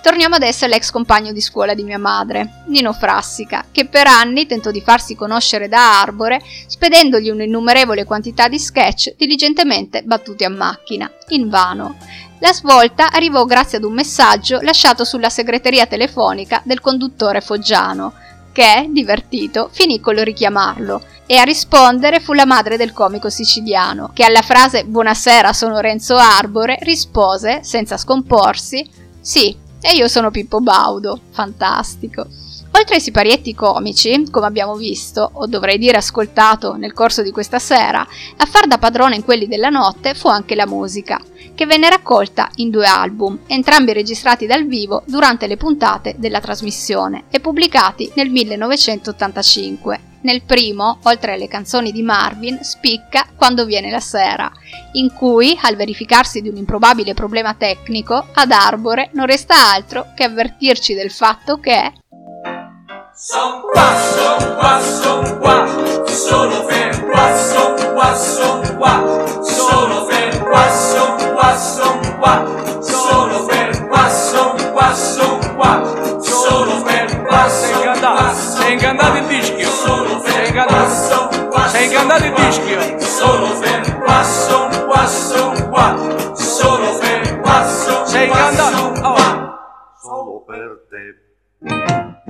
Torniamo 0.00 0.36
adesso 0.36 0.64
all'ex 0.64 0.90
compagno 0.90 1.32
di 1.32 1.40
scuola 1.40 1.74
di 1.74 1.82
mia 1.82 1.98
madre, 1.98 2.62
Nino 2.66 2.92
Frassica, 2.92 3.64
che 3.70 3.86
per 3.86 4.06
anni 4.06 4.46
tentò 4.46 4.70
di 4.70 4.80
farsi 4.80 5.16
conoscere 5.16 5.68
da 5.68 6.00
Arbore 6.00 6.40
spedendogli 6.66 7.28
un'innumerevole 7.28 8.04
quantità 8.04 8.48
di 8.48 8.58
sketch 8.58 9.14
diligentemente 9.16 10.02
battuti 10.02 10.44
a 10.44 10.50
macchina, 10.50 11.10
invano. 11.28 11.96
La 12.38 12.52
svolta 12.52 13.10
arrivò 13.10 13.44
grazie 13.44 13.78
ad 13.78 13.84
un 13.84 13.92
messaggio 13.92 14.60
lasciato 14.60 15.04
sulla 15.04 15.28
segreteria 15.28 15.86
telefonica 15.86 16.62
del 16.64 16.80
conduttore 16.80 17.40
foggiano, 17.40 18.12
che, 18.52 18.86
divertito, 18.90 19.68
finì 19.72 20.00
col 20.00 20.16
richiamarlo, 20.16 21.02
e 21.26 21.36
a 21.36 21.42
rispondere 21.42 22.20
fu 22.20 22.32
la 22.32 22.46
madre 22.46 22.76
del 22.76 22.92
comico 22.92 23.28
siciliano, 23.28 24.10
che 24.14 24.24
alla 24.24 24.42
frase 24.42 24.84
Buonasera, 24.84 25.52
sono 25.52 25.80
Renzo 25.80 26.16
Arbore 26.16 26.78
rispose, 26.80 27.62
senza 27.62 27.98
scomporsi, 27.98 28.88
Sì, 29.20 29.54
e 29.80 29.92
io 29.94 30.08
sono 30.08 30.30
Pippo 30.30 30.60
Baudo. 30.60 31.20
Fantastico. 31.30 32.26
Oltre 32.72 32.96
ai 32.96 33.00
siparietti 33.00 33.54
comici, 33.54 34.28
come 34.30 34.46
abbiamo 34.46 34.76
visto, 34.76 35.28
o 35.32 35.46
dovrei 35.46 35.78
dire 35.78 35.96
ascoltato 35.96 36.76
nel 36.76 36.92
corso 36.92 37.22
di 37.22 37.30
questa 37.30 37.58
sera, 37.58 38.06
a 38.36 38.46
far 38.46 38.66
da 38.66 38.78
padrone 38.78 39.16
in 39.16 39.24
quelli 39.24 39.46
della 39.46 39.70
notte 39.70 40.14
fu 40.14 40.28
anche 40.28 40.54
la 40.54 40.66
musica, 40.66 41.20
che 41.54 41.66
venne 41.66 41.88
raccolta 41.88 42.50
in 42.56 42.70
due 42.70 42.86
album, 42.86 43.40
entrambi 43.46 43.92
registrati 43.92 44.46
dal 44.46 44.66
vivo 44.66 45.02
durante 45.06 45.46
le 45.46 45.56
puntate 45.56 46.14
della 46.18 46.40
trasmissione 46.40 47.24
e 47.30 47.40
pubblicati 47.40 48.12
nel 48.14 48.30
1985. 48.30 50.07
Nel 50.20 50.42
primo, 50.42 50.98
oltre 51.04 51.34
alle 51.34 51.46
canzoni 51.46 51.92
di 51.92 52.02
Marvin, 52.02 52.58
spicca 52.62 53.26
Quando 53.36 53.64
viene 53.64 53.90
la 53.90 54.00
sera, 54.00 54.50
in 54.92 55.12
cui, 55.12 55.56
al 55.62 55.76
verificarsi 55.76 56.40
di 56.40 56.48
un 56.48 56.56
improbabile 56.56 57.14
problema 57.14 57.54
tecnico, 57.54 58.26
ad 58.32 58.50
Arbore 58.50 59.10
non 59.12 59.26
resta 59.26 59.72
altro 59.72 60.08
che 60.14 60.24
avvertirci 60.24 60.94
del 60.94 61.10
fatto 61.10 61.58
che 61.58 61.92
Son 63.20 63.62
qua, 63.62 63.96
son 64.14 64.54
qua, 64.56 64.80
son 64.80 65.38
qua, 65.40 65.66
sono 66.06 66.64
per 66.66 67.04
qua, 67.04 67.36
son 67.36 67.74
qua, 67.94 68.14
son 68.14 68.76
qua, 68.76 69.42
sono 69.42 70.04
per 70.04 70.38
qua, 70.38 70.70
son 70.70 71.34
qua, 71.34 71.56
son 71.56 72.16
qua, 72.18 72.80
sono 72.80 73.44
per 73.46 73.86
qua, 73.88 74.08
son 74.08 74.72
qua, 74.72 74.94
son 74.94 75.54
qua, 75.56 76.20
sono 76.20 76.82
per 76.82 77.22
qua, 77.26 77.48
Sei 77.48 77.72
qua, 77.72 78.32
sei 78.34 78.72
incantato 78.74 79.16
il 79.16 79.26
dischio. 79.26 79.77
Dischio. 82.48 82.98
sono 83.00 83.58
per 83.58 83.98
qua, 83.98 84.22
son 84.22 84.86
qua, 84.86 85.06
son 85.06 85.68
qua, 85.68 86.34
sono 86.34 86.98
per 86.98 87.40
qua, 87.40 87.64
son 87.66 88.28
qua, 88.28 88.52
son 88.52 89.00
qua, 89.00 89.58
solo 90.00 90.44
per 90.46 90.86
te. 90.90 92.27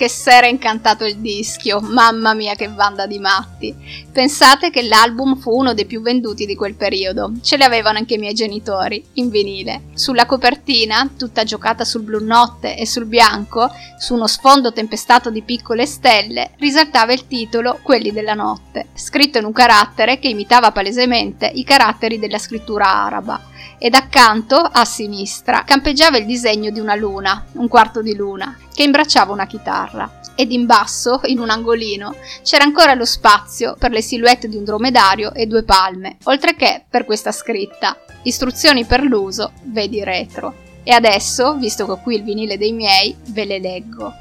Che 0.00 0.08
s'era 0.08 0.46
incantato 0.46 1.04
il 1.04 1.18
dischio, 1.18 1.78
mamma 1.78 2.32
mia 2.32 2.54
che 2.54 2.70
banda 2.70 3.06
di 3.06 3.18
matti. 3.18 3.76
Pensate 4.10 4.70
che 4.70 4.80
l'album 4.80 5.36
fu 5.36 5.54
uno 5.54 5.74
dei 5.74 5.84
più 5.84 6.00
venduti 6.00 6.46
di 6.46 6.54
quel 6.54 6.74
periodo, 6.74 7.32
ce 7.42 7.58
l'avevano 7.58 7.98
anche 7.98 8.14
i 8.14 8.18
miei 8.18 8.32
genitori, 8.32 9.04
in 9.14 9.28
vinile. 9.28 9.88
Sulla 9.92 10.24
copertina, 10.24 11.06
tutta 11.18 11.44
giocata 11.44 11.84
sul 11.84 12.00
blu 12.00 12.24
notte 12.24 12.78
e 12.78 12.86
sul 12.86 13.04
bianco, 13.04 13.70
su 13.98 14.14
uno 14.14 14.26
sfondo 14.26 14.72
tempestato 14.72 15.28
di 15.28 15.42
piccole 15.42 15.84
stelle, 15.84 16.52
risaltava 16.56 17.12
il 17.12 17.26
titolo 17.26 17.78
Quelli 17.82 18.10
della 18.10 18.32
notte, 18.32 18.86
scritto 18.94 19.36
in 19.36 19.44
un 19.44 19.52
carattere 19.52 20.18
che 20.18 20.28
imitava 20.28 20.72
palesemente 20.72 21.44
i 21.52 21.62
caratteri 21.62 22.18
della 22.18 22.38
scrittura 22.38 22.86
araba 22.86 23.48
ed 23.78 23.94
accanto, 23.94 24.56
a 24.56 24.84
sinistra, 24.84 25.64
campeggiava 25.64 26.18
il 26.18 26.26
disegno 26.26 26.70
di 26.70 26.80
una 26.80 26.94
luna, 26.94 27.46
un 27.52 27.68
quarto 27.68 28.02
di 28.02 28.14
luna, 28.14 28.56
che 28.74 28.82
imbracciava 28.82 29.32
una 29.32 29.46
chitarra. 29.46 30.20
Ed 30.34 30.52
in 30.52 30.66
basso, 30.66 31.20
in 31.24 31.38
un 31.38 31.50
angolino, 31.50 32.14
c'era 32.42 32.64
ancora 32.64 32.94
lo 32.94 33.04
spazio 33.04 33.76
per 33.78 33.90
le 33.90 34.00
silhouette 34.00 34.48
di 34.48 34.56
un 34.56 34.64
dromedario 34.64 35.34
e 35.34 35.46
due 35.46 35.64
palme, 35.64 36.16
oltre 36.24 36.54
che 36.54 36.84
per 36.88 37.04
questa 37.04 37.32
scritta: 37.32 37.96
Istruzioni 38.22 38.84
per 38.84 39.02
l'uso, 39.02 39.52
vedi 39.64 40.02
retro. 40.02 40.68
E 40.82 40.92
adesso, 40.92 41.54
visto 41.54 41.84
che 41.84 41.92
ho 41.92 42.00
qui 42.00 42.16
il 42.16 42.22
vinile 42.22 42.56
dei 42.56 42.72
miei, 42.72 43.14
ve 43.28 43.44
le 43.44 43.58
leggo. 43.58 44.12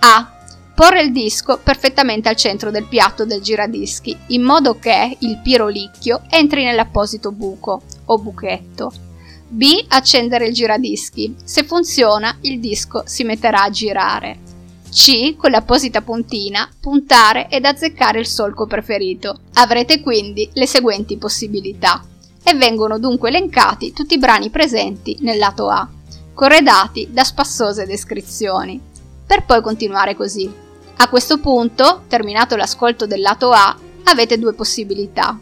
A. 0.00 0.38
Porre 0.80 1.02
il 1.02 1.12
disco 1.12 1.60
perfettamente 1.62 2.30
al 2.30 2.36
centro 2.36 2.70
del 2.70 2.86
piatto 2.86 3.26
del 3.26 3.42
giradischi, 3.42 4.16
in 4.28 4.40
modo 4.40 4.78
che 4.78 5.14
il 5.18 5.36
pirolicchio 5.36 6.22
entri 6.30 6.64
nell'apposito 6.64 7.32
buco 7.32 7.82
o 8.06 8.16
buchetto. 8.16 8.90
B. 9.46 9.84
Accendere 9.88 10.46
il 10.46 10.54
giradischi. 10.54 11.36
Se 11.44 11.64
funziona, 11.64 12.34
il 12.40 12.60
disco 12.60 13.02
si 13.04 13.24
metterà 13.24 13.64
a 13.64 13.68
girare. 13.68 14.38
C. 14.90 15.36
Con 15.36 15.50
l'apposita 15.50 16.00
puntina, 16.00 16.66
puntare 16.80 17.48
ed 17.50 17.66
azzeccare 17.66 18.18
il 18.18 18.26
solco 18.26 18.66
preferito. 18.66 19.40
Avrete 19.56 20.00
quindi 20.00 20.48
le 20.54 20.66
seguenti 20.66 21.18
possibilità. 21.18 22.02
E 22.42 22.54
vengono 22.54 22.98
dunque 22.98 23.28
elencati 23.28 23.92
tutti 23.92 24.14
i 24.14 24.18
brani 24.18 24.48
presenti 24.48 25.18
nel 25.20 25.36
lato 25.36 25.68
A, 25.68 25.86
corredati 26.32 27.08
da 27.10 27.22
spassose 27.22 27.84
descrizioni. 27.84 28.80
Per 29.26 29.44
poi 29.44 29.60
continuare 29.60 30.16
così. 30.16 30.68
A 31.02 31.08
questo 31.08 31.38
punto, 31.38 32.02
terminato 32.08 32.56
l'ascolto 32.56 33.06
del 33.06 33.22
lato 33.22 33.52
A, 33.52 33.74
avete 34.04 34.38
due 34.38 34.52
possibilità. 34.52 35.38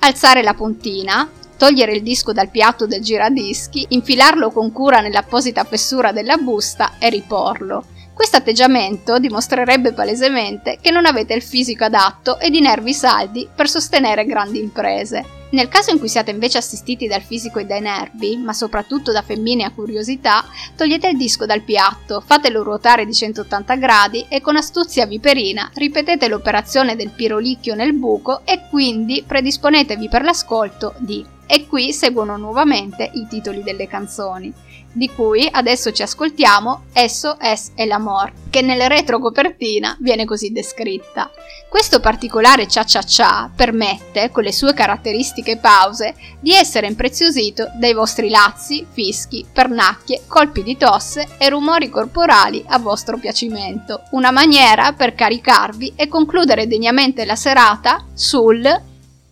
Alzare 0.00 0.42
la 0.42 0.52
puntina, 0.52 1.30
togliere 1.56 1.92
il 1.92 2.02
disco 2.02 2.32
dal 2.32 2.50
piatto 2.50 2.86
del 2.88 3.02
giradischi, 3.02 3.86
infilarlo 3.90 4.50
con 4.50 4.72
cura 4.72 4.98
nell'apposita 4.98 5.62
fessura 5.62 6.10
della 6.10 6.38
busta 6.38 6.94
e 6.98 7.08
riporlo. 7.08 7.84
Questo 8.12 8.38
atteggiamento 8.38 9.20
dimostrerebbe 9.20 9.92
palesemente 9.92 10.78
che 10.80 10.90
non 10.90 11.06
avete 11.06 11.34
il 11.34 11.42
fisico 11.42 11.84
adatto 11.84 12.40
ed 12.40 12.56
i 12.56 12.60
nervi 12.60 12.92
saldi 12.92 13.48
per 13.54 13.68
sostenere 13.68 14.24
grandi 14.24 14.58
imprese. 14.58 15.35
Nel 15.48 15.68
caso 15.68 15.92
in 15.92 15.98
cui 15.98 16.08
siate 16.08 16.32
invece 16.32 16.58
assistiti 16.58 17.06
dal 17.06 17.22
fisico 17.22 17.60
e 17.60 17.64
dai 17.64 17.80
nervi, 17.80 18.36
ma 18.36 18.52
soprattutto 18.52 19.12
da 19.12 19.22
femmine 19.22 19.64
a 19.64 19.70
curiosità, 19.70 20.44
togliete 20.76 21.08
il 21.08 21.16
disco 21.16 21.46
dal 21.46 21.62
piatto, 21.62 22.20
fatelo 22.20 22.64
ruotare 22.64 23.06
di 23.06 23.14
180 23.14 23.76
gradi 23.76 24.26
e 24.28 24.40
con 24.40 24.56
astuzia 24.56 25.06
viperina 25.06 25.70
ripetete 25.72 26.26
l'operazione 26.26 26.96
del 26.96 27.10
pirolicchio 27.10 27.76
nel 27.76 27.94
buco 27.94 28.40
e 28.44 28.66
quindi 28.68 29.22
predisponetevi 29.24 30.08
per 30.08 30.24
l'ascolto 30.24 30.94
di. 30.98 31.24
E 31.46 31.68
qui 31.68 31.92
seguono 31.92 32.36
nuovamente 32.36 33.08
i 33.14 33.26
titoli 33.28 33.62
delle 33.62 33.86
canzoni 33.86 34.52
di 34.96 35.10
cui 35.10 35.46
adesso 35.50 35.92
ci 35.92 36.02
ascoltiamo 36.02 36.84
Esso 36.94 37.36
es 37.38 37.72
el 37.76 37.92
amor, 37.92 38.32
che 38.48 38.62
nella 38.62 38.86
retrocopertina 38.86 39.94
viene 40.00 40.24
così 40.24 40.50
descritta. 40.50 41.30
Questo 41.68 42.00
particolare 42.00 42.68
cia 42.68 42.84
cia 42.84 43.02
cia 43.02 43.50
permette, 43.54 44.30
con 44.30 44.42
le 44.44 44.52
sue 44.52 44.72
caratteristiche 44.72 45.58
pause, 45.58 46.14
di 46.40 46.52
essere 46.52 46.86
impreziosito 46.86 47.70
dai 47.74 47.92
vostri 47.92 48.30
lazzi, 48.30 48.86
fischi, 48.90 49.44
pernacchie, 49.52 50.22
colpi 50.26 50.62
di 50.62 50.76
tosse 50.76 51.28
e 51.36 51.48
rumori 51.50 51.90
corporali 51.90 52.64
a 52.68 52.78
vostro 52.78 53.18
piacimento. 53.18 54.04
Una 54.12 54.30
maniera 54.30 54.92
per 54.92 55.14
caricarvi 55.14 55.92
e 55.96 56.08
concludere 56.08 56.66
degnamente 56.66 57.24
la 57.26 57.36
serata 57.36 58.04
sul 58.14 58.64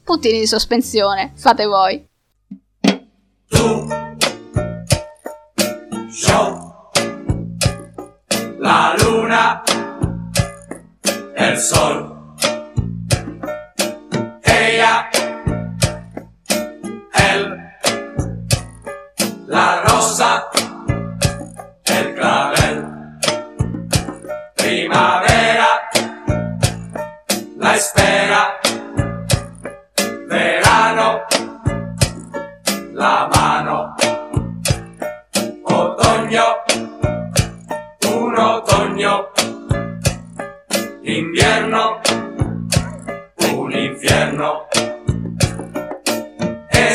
puntini 0.05 0.41
di 0.41 0.47
sospensione. 0.47 1.33
Fate 1.35 1.65
voi. 1.65 2.07
La 8.59 8.95
luna, 8.99 9.63
el 11.35 11.59
sol, 11.59 12.14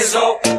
so 0.09 0.58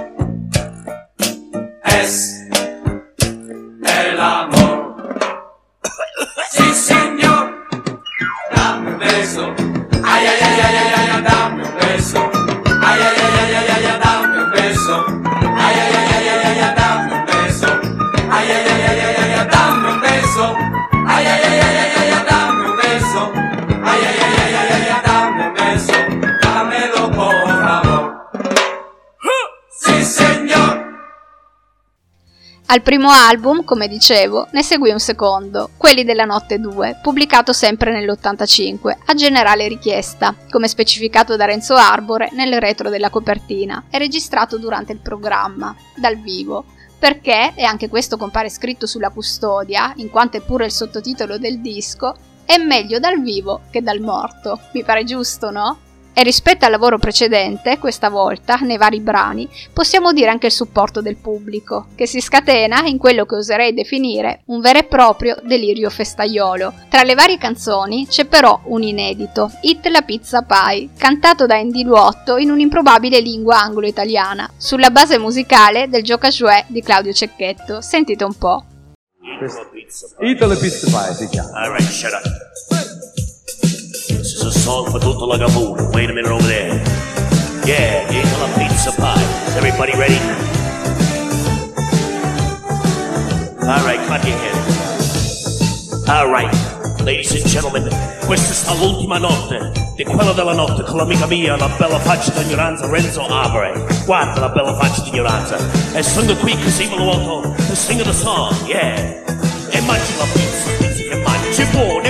Al 32.72 32.82
primo 32.82 33.10
album, 33.10 33.64
come 33.64 33.88
dicevo, 33.88 34.46
ne 34.52 34.62
seguì 34.62 34.92
un 34.92 35.00
secondo, 35.00 35.70
Quelli 35.76 36.04
della 36.04 36.24
Notte 36.24 36.60
2, 36.60 37.00
pubblicato 37.02 37.52
sempre 37.52 37.90
nell'85, 37.90 38.96
a 39.06 39.14
generale 39.14 39.66
richiesta, 39.66 40.36
come 40.48 40.68
specificato 40.68 41.34
da 41.34 41.46
Renzo 41.46 41.74
Arbore 41.74 42.28
nel 42.30 42.60
retro 42.60 42.88
della 42.88 43.10
copertina, 43.10 43.86
e 43.90 43.98
registrato 43.98 44.56
durante 44.56 44.92
il 44.92 45.00
programma, 45.00 45.74
dal 45.96 46.16
vivo, 46.18 46.64
perché, 46.96 47.54
e 47.56 47.64
anche 47.64 47.88
questo 47.88 48.16
compare 48.16 48.48
scritto 48.48 48.86
sulla 48.86 49.10
custodia, 49.10 49.92
in 49.96 50.08
quanto 50.08 50.36
è 50.36 50.40
pure 50.40 50.66
il 50.66 50.72
sottotitolo 50.72 51.38
del 51.38 51.60
disco, 51.60 52.14
è 52.44 52.56
meglio 52.56 53.00
dal 53.00 53.20
vivo 53.20 53.62
che 53.72 53.82
dal 53.82 53.98
morto. 53.98 54.60
Mi 54.74 54.84
pare 54.84 55.02
giusto, 55.02 55.50
no? 55.50 55.78
E 56.20 56.22
rispetto 56.22 56.66
al 56.66 56.70
lavoro 56.70 56.98
precedente, 56.98 57.78
questa 57.78 58.10
volta, 58.10 58.56
nei 58.56 58.76
vari 58.76 59.00
brani, 59.00 59.48
possiamo 59.72 60.12
dire 60.12 60.28
anche 60.28 60.48
il 60.48 60.52
supporto 60.52 61.00
del 61.00 61.16
pubblico, 61.16 61.86
che 61.94 62.06
si 62.06 62.20
scatena 62.20 62.82
in 62.82 62.98
quello 62.98 63.24
che 63.24 63.36
oserei 63.36 63.72
definire 63.72 64.42
un 64.48 64.60
vero 64.60 64.80
e 64.80 64.84
proprio 64.84 65.38
delirio 65.42 65.88
festaiolo. 65.88 66.74
Tra 66.90 67.04
le 67.04 67.14
varie 67.14 67.38
canzoni 67.38 68.06
c'è 68.06 68.26
però 68.26 68.60
un 68.64 68.82
inedito, 68.82 69.50
Hit 69.62 69.86
la 69.86 70.02
pizza 70.02 70.42
pie, 70.42 70.90
cantato 70.94 71.46
da 71.46 71.56
Andy 71.56 71.84
Luotto 71.84 72.36
in 72.36 72.50
un'improbabile 72.50 73.18
lingua 73.20 73.58
anglo-italiana, 73.58 74.46
sulla 74.58 74.90
base 74.90 75.16
musicale 75.16 75.88
del 75.88 76.02
Gioca 76.02 76.28
Jouet 76.28 76.66
di 76.66 76.82
Claudio 76.82 77.14
Cecchetto. 77.14 77.80
Sentite 77.80 78.24
un 78.24 78.34
po'. 78.34 78.64
Italy 80.20 80.58
Pizza 80.58 80.86
Pie 80.86 81.14
si 81.14 81.28
chiama. 81.30 81.62
Alright, 81.62 81.88
shut 81.88 82.12
up. 82.12 82.89
This 84.40 84.56
is 84.56 84.56
a 84.56 84.60
song 84.60 84.90
for 84.90 84.98
tutta 84.98 85.26
la 85.26 85.36
Gabuna. 85.36 85.90
Wait 85.92 86.08
a 86.08 86.14
minute 86.14 86.32
over 86.32 86.48
there. 86.48 86.72
Yeah, 87.68 88.08
eat 88.08 88.24
la 88.40 88.48
pizza 88.56 88.90
pie. 88.96 89.20
Is 89.46 89.54
everybody 89.54 89.92
ready? 90.00 90.16
Alright, 93.60 94.00
clap 94.08 94.24
your 94.24 94.38
hands. 94.38 96.08
Alright, 96.08 96.50
ladies 97.04 97.34
and 97.34 97.44
gentlemen, 97.44 97.86
questa 98.24 98.54
sta 98.54 98.72
l'ultima 98.72 99.18
notte 99.18 99.72
di 99.94 100.04
quella 100.04 100.32
della 100.32 100.54
notte 100.54 100.84
con 100.84 100.96
l'amica 100.96 101.26
mia, 101.26 101.58
la 101.58 101.68
bella 101.76 101.98
faccia 101.98 102.30
d'ignoranza 102.30 102.88
Renzo 102.88 103.26
Abre. 103.26 103.84
Guarda 104.06 104.40
la 104.40 104.48
bella 104.48 104.74
faccia 104.74 105.02
d'ignoranza. 105.02 105.58
E 105.92 106.02
sono 106.02 106.34
qui 106.36 106.58
così 106.62 106.86
voluto 106.86 107.54
to 107.68 107.74
sing 107.74 108.00
the 108.00 108.12
song, 108.14 108.56
yeah. 108.64 108.94
E 109.68 109.80
mangi 109.82 110.16
la 110.16 110.24
pizza, 110.32 110.70
pizza 110.78 111.02
che 111.10 111.16
mangi, 111.16 111.60
è 111.60 111.66
buona, 111.72 112.08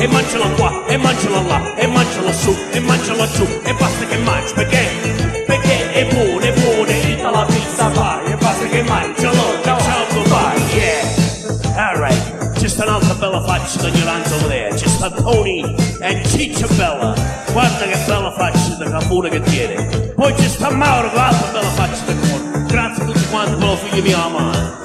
E 0.00 0.06
mangiala 0.06 0.46
qua, 0.56 0.84
e 0.86 0.96
mangiala 0.96 1.40
là, 1.42 1.74
e 1.74 1.86
mangiala 1.88 2.32
su, 2.32 2.56
e 2.70 2.78
mangiala 2.78 3.26
giù, 3.30 3.44
e 3.64 3.74
basta 3.74 4.06
che 4.06 4.16
mangi, 4.18 4.52
perché? 4.54 4.88
Perché 5.44 5.92
è 5.92 6.04
buona, 6.06 6.46
è 6.46 6.52
buona, 6.52 6.90
eat 6.90 7.20
la 7.20 7.44
pizza 7.44 7.90
fai. 7.90 8.32
E 8.32 8.36
basta 8.36 8.66
che 8.66 8.82
mangialo, 8.82 9.60
ciao 9.64 9.80
ciao 9.80 10.06
goodbye, 10.12 10.62
yeah. 10.74 11.26
Alright, 11.74 12.58
just 12.60 12.78
un'altra 12.78 13.14
bella 13.14 13.42
faccia 13.42 13.88
d'ignoranza 13.88 14.36
there, 14.46 14.70
just 14.76 15.02
a 15.02 15.10
Tony 15.10 15.62
and 16.00 16.26
Ciccia 16.26 16.66
Bella. 16.76 17.14
Guarda 17.50 17.84
che 17.84 17.98
bella 18.06 18.32
faccia 18.36 18.74
da 18.78 18.90
capone 18.90 19.30
che 19.30 19.40
tiene. 19.40 20.12
Poi 20.14 20.32
c'è 20.34 20.48
sta 20.48 20.70
Mauro 20.70 21.08
con 21.08 21.18
l'altra 21.18 21.48
bella 21.52 21.70
faccia 21.70 22.04
da 22.04 22.14
cuore. 22.14 22.66
Grazie 22.66 23.02
a 23.02 23.06
tutti 23.06 23.26
quanti 23.30 23.54
per 23.56 23.66
lo 23.66 23.76
figlio 23.76 24.02
mio 24.02 24.24
amare. 24.24 24.76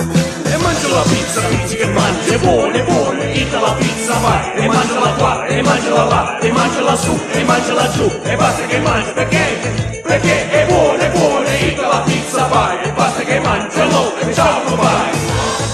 E 0.46 0.58
mangia 0.58 0.88
la 0.88 1.02
pizza, 1.02 1.42
pizza 1.42 1.76
che 1.76 1.86
mangi, 1.88 2.30
è 2.30 2.38
buona, 2.38 2.74
è 2.74 2.84
buona, 2.84 3.23
eat 3.34 3.54
la 3.54 3.74
pizza 3.74 4.14
vai, 4.20 4.54
e 4.56 4.68
mangiala 4.68 5.14
qua, 5.14 5.46
e 5.46 5.62
mangiala 5.62 6.04
là, 6.04 6.40
e 6.40 6.52
mangiala 6.52 6.96
su, 6.96 7.20
e 7.32 7.44
mangiala 7.44 7.90
giù, 7.90 8.12
e 8.24 8.36
basta 8.36 8.66
che 8.66 8.80
mangi, 8.80 9.12
perché? 9.12 10.02
Perché 10.04 10.50
è 10.50 10.66
buona, 10.68 11.00
è 11.00 11.10
buona, 11.10 11.50
eat 11.58 11.80
la 11.80 12.02
pizza 12.06 12.46
vai, 12.48 12.78
e 12.84 12.92
basta 12.92 13.22
che 13.24 13.40
mangialo, 13.40 14.18
e 14.18 14.34
ciao, 14.34 14.64
goodbye. 14.66 15.73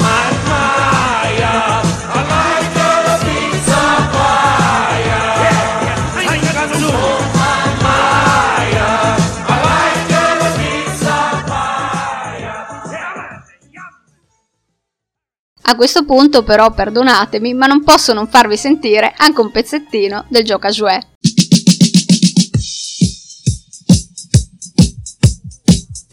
Questo 15.80 16.04
punto 16.04 16.44
però 16.44 16.72
perdonatemi, 16.72 17.54
ma 17.54 17.66
non 17.66 17.86
posso 17.86 18.12
non 18.12 18.28
farvi 18.28 18.58
sentire 18.58 19.14
anche 19.16 19.40
un 19.40 19.50
pezzettino 19.50 20.26
del 20.28 20.44
Gioca 20.44 20.68
Jouet. 20.68 21.08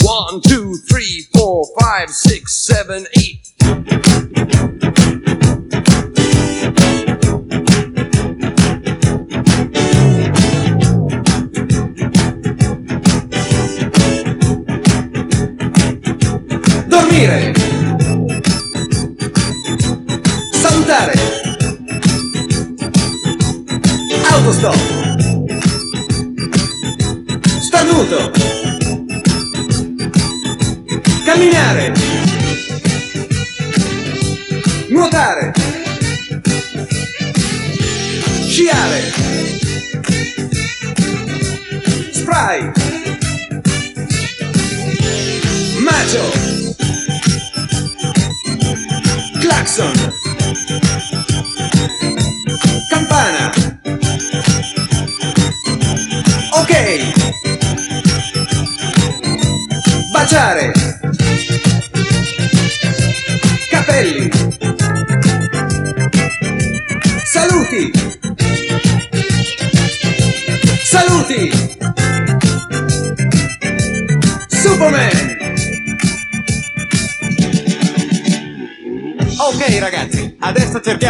One, 0.04 0.38
two, 0.42 0.70
three, 0.86 1.26
four, 1.32 1.66
five, 1.76 2.12
six, 2.12 2.62
seven, 2.62 3.08
eight. 3.10 3.44
Dormire. 16.86 17.65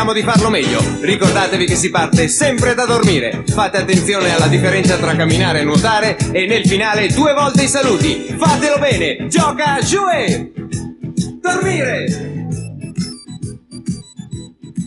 Cerchiamo 0.06 0.12
di 0.12 0.22
farlo 0.22 0.50
meglio. 0.50 0.80
Ricordatevi 1.00 1.66
che 1.66 1.74
si 1.74 1.90
parte 1.90 2.28
sempre 2.28 2.74
da 2.74 2.84
dormire. 2.84 3.42
Fate 3.46 3.78
attenzione 3.78 4.32
alla 4.32 4.46
differenza 4.46 4.96
tra 4.96 5.16
camminare 5.16 5.60
e 5.60 5.64
nuotare 5.64 6.16
e 6.32 6.46
nel 6.46 6.66
finale 6.66 7.08
due 7.08 7.32
volte 7.32 7.64
i 7.64 7.68
saluti. 7.68 8.34
Fatelo 8.36 8.78
bene, 8.78 9.26
gioca 9.26 9.78
Jouet! 9.80 10.52
Dormire! 11.40 12.06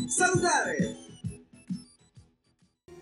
Salutare. 0.07 0.95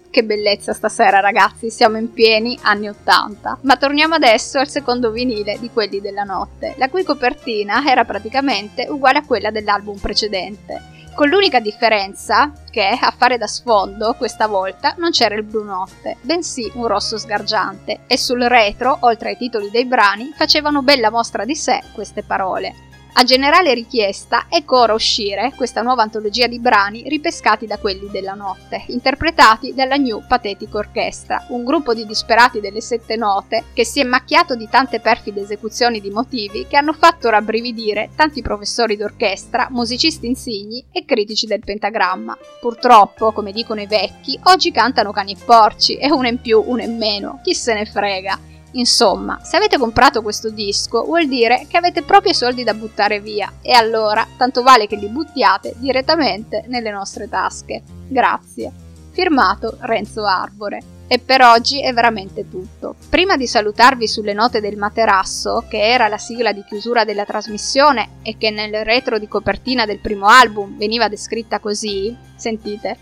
Che 0.10 0.24
bellezza 0.24 0.74
stasera 0.74 1.20
ragazzi, 1.20 1.70
siamo 1.70 1.98
in 1.98 2.12
pieni 2.12 2.58
anni 2.64 2.88
80. 2.88 3.60
Ma 3.62 3.78
torniamo 3.78 4.16
adesso 4.16 4.58
al 4.58 4.70
secondo 4.70 5.12
vinile 5.12 5.58
di 5.60 5.70
quelli 5.72 6.02
della 6.02 6.24
notte, 6.24 6.74
la 6.78 6.90
cui 6.90 7.04
copertina 7.04 7.84
era 7.86 8.06
praticamente 8.06 8.88
uguale 8.90 9.20
a 9.20 9.26
quella 9.26 9.52
dell'album 9.52 10.00
precedente, 10.00 10.96
con 11.18 11.30
l'unica 11.30 11.60
differenza 11.60 12.52
che 12.70 12.90
a 12.90 13.10
fare 13.10 13.40
da 13.40 13.48
sfondo 13.48 14.14
questa 14.14 14.46
volta 14.46 14.94
non 15.00 15.10
c'era 15.10 15.34
il 15.34 15.42
blu 15.42 15.64
notte, 15.64 16.18
bensì 16.22 16.72
un 16.76 16.86
rosso 16.86 17.18
sgargiante 17.18 18.02
e 18.06 18.20
sul 18.20 18.44
retro, 18.44 19.00
oltre 19.00 19.30
ai 19.30 19.38
titoli 19.38 19.72
dei 19.72 19.86
brani, 19.86 20.32
facevano 20.36 20.84
bella 20.84 21.10
mostra 21.10 21.44
di 21.44 21.56
sé 21.56 21.82
queste 21.92 22.22
parole. 22.22 22.87
A 23.20 23.24
generale 23.24 23.74
richiesta, 23.74 24.46
ecco 24.48 24.78
ora 24.78 24.94
uscire 24.94 25.52
questa 25.56 25.82
nuova 25.82 26.04
antologia 26.04 26.46
di 26.46 26.60
brani 26.60 27.10
ripescati 27.10 27.66
da 27.66 27.80
quelli 27.80 28.10
della 28.12 28.36
notte, 28.36 28.84
interpretati 28.90 29.74
dalla 29.74 29.96
New 29.96 30.22
Pathetic 30.28 30.72
Orchestra, 30.76 31.44
un 31.50 31.64
gruppo 31.64 31.96
di 31.96 32.06
disperati 32.06 32.60
delle 32.60 32.80
sette 32.80 33.16
note 33.16 33.64
che 33.74 33.84
si 33.86 34.02
è 34.02 34.04
macchiato 34.04 34.56
di 34.56 34.70
tante 34.70 35.00
perfide 35.00 35.42
esecuzioni 35.42 36.00
di 36.00 36.12
motivi 36.12 36.68
che 36.68 36.78
hanno 36.78 36.94
fatto 36.94 37.28
rabbrividire 37.32 38.12
tanti 38.16 38.44
professori 38.44 38.96
d'orchestra, 38.96 39.70
musicisti 39.72 40.28
insigni 40.28 40.86
e 40.92 41.04
critici 41.04 41.48
del 41.48 41.64
pentagramma. 41.66 42.38
Purtroppo, 42.62 43.32
come 43.32 43.52
dicono 43.52 43.82
i 43.82 43.88
vecchi, 43.88 44.40
oggi 44.44 44.70
cantano 44.70 45.12
cani 45.12 45.32
e 45.32 45.38
porci, 45.44 45.98
e 45.98 46.12
uno 46.12 46.28
in 46.28 46.40
più, 46.40 46.64
uno 46.64 46.84
in 46.84 46.96
meno, 46.98 47.40
chi 47.44 47.56
se 47.56 47.74
ne 47.74 47.86
frega. 47.86 48.57
Insomma, 48.72 49.40
se 49.44 49.56
avete 49.56 49.78
comprato 49.78 50.22
questo 50.22 50.50
disco 50.50 51.04
vuol 51.04 51.28
dire 51.28 51.66
che 51.70 51.78
avete 51.78 52.04
proprio 52.04 52.34
soldi 52.34 52.64
da 52.64 52.74
buttare 52.74 53.20
via 53.20 53.54
e 53.62 53.72
allora 53.72 54.28
tanto 54.38 54.62
vale 54.62 54.88
che 54.88 54.98
li 54.98 55.08
buttiate 55.08 55.74
direttamente 55.78 56.64
nelle 56.68 56.92
nostre 56.92 57.30
tasche. 57.30 57.82
Grazie. 58.08 58.72
Firmato 59.12 59.78
Renzo 59.82 60.26
Arbore. 60.26 60.96
E 61.10 61.20
per 61.20 61.42
oggi 61.42 61.82
è 61.82 61.94
veramente 61.94 62.50
tutto. 62.50 62.96
Prima 63.10 63.38
di 63.38 63.48
salutarvi 63.48 64.08
sulle 64.10 64.34
note 64.34 64.60
del 64.60 64.76
materasso, 64.76 65.64
che 65.70 65.80
era 65.80 66.10
la 66.10 66.18
sigla 66.18 66.52
di 66.52 66.66
chiusura 66.68 67.06
della 67.06 67.24
trasmissione 67.24 68.18
e 68.24 68.36
che 68.38 68.52
nel 68.52 68.84
retro 68.84 69.18
di 69.18 69.28
copertina 69.30 69.86
del 69.86 70.00
primo 70.00 70.28
album 70.28 70.78
veniva 70.78 71.08
descritta 71.08 71.60
così, 71.60 72.14
sentite, 72.36 72.98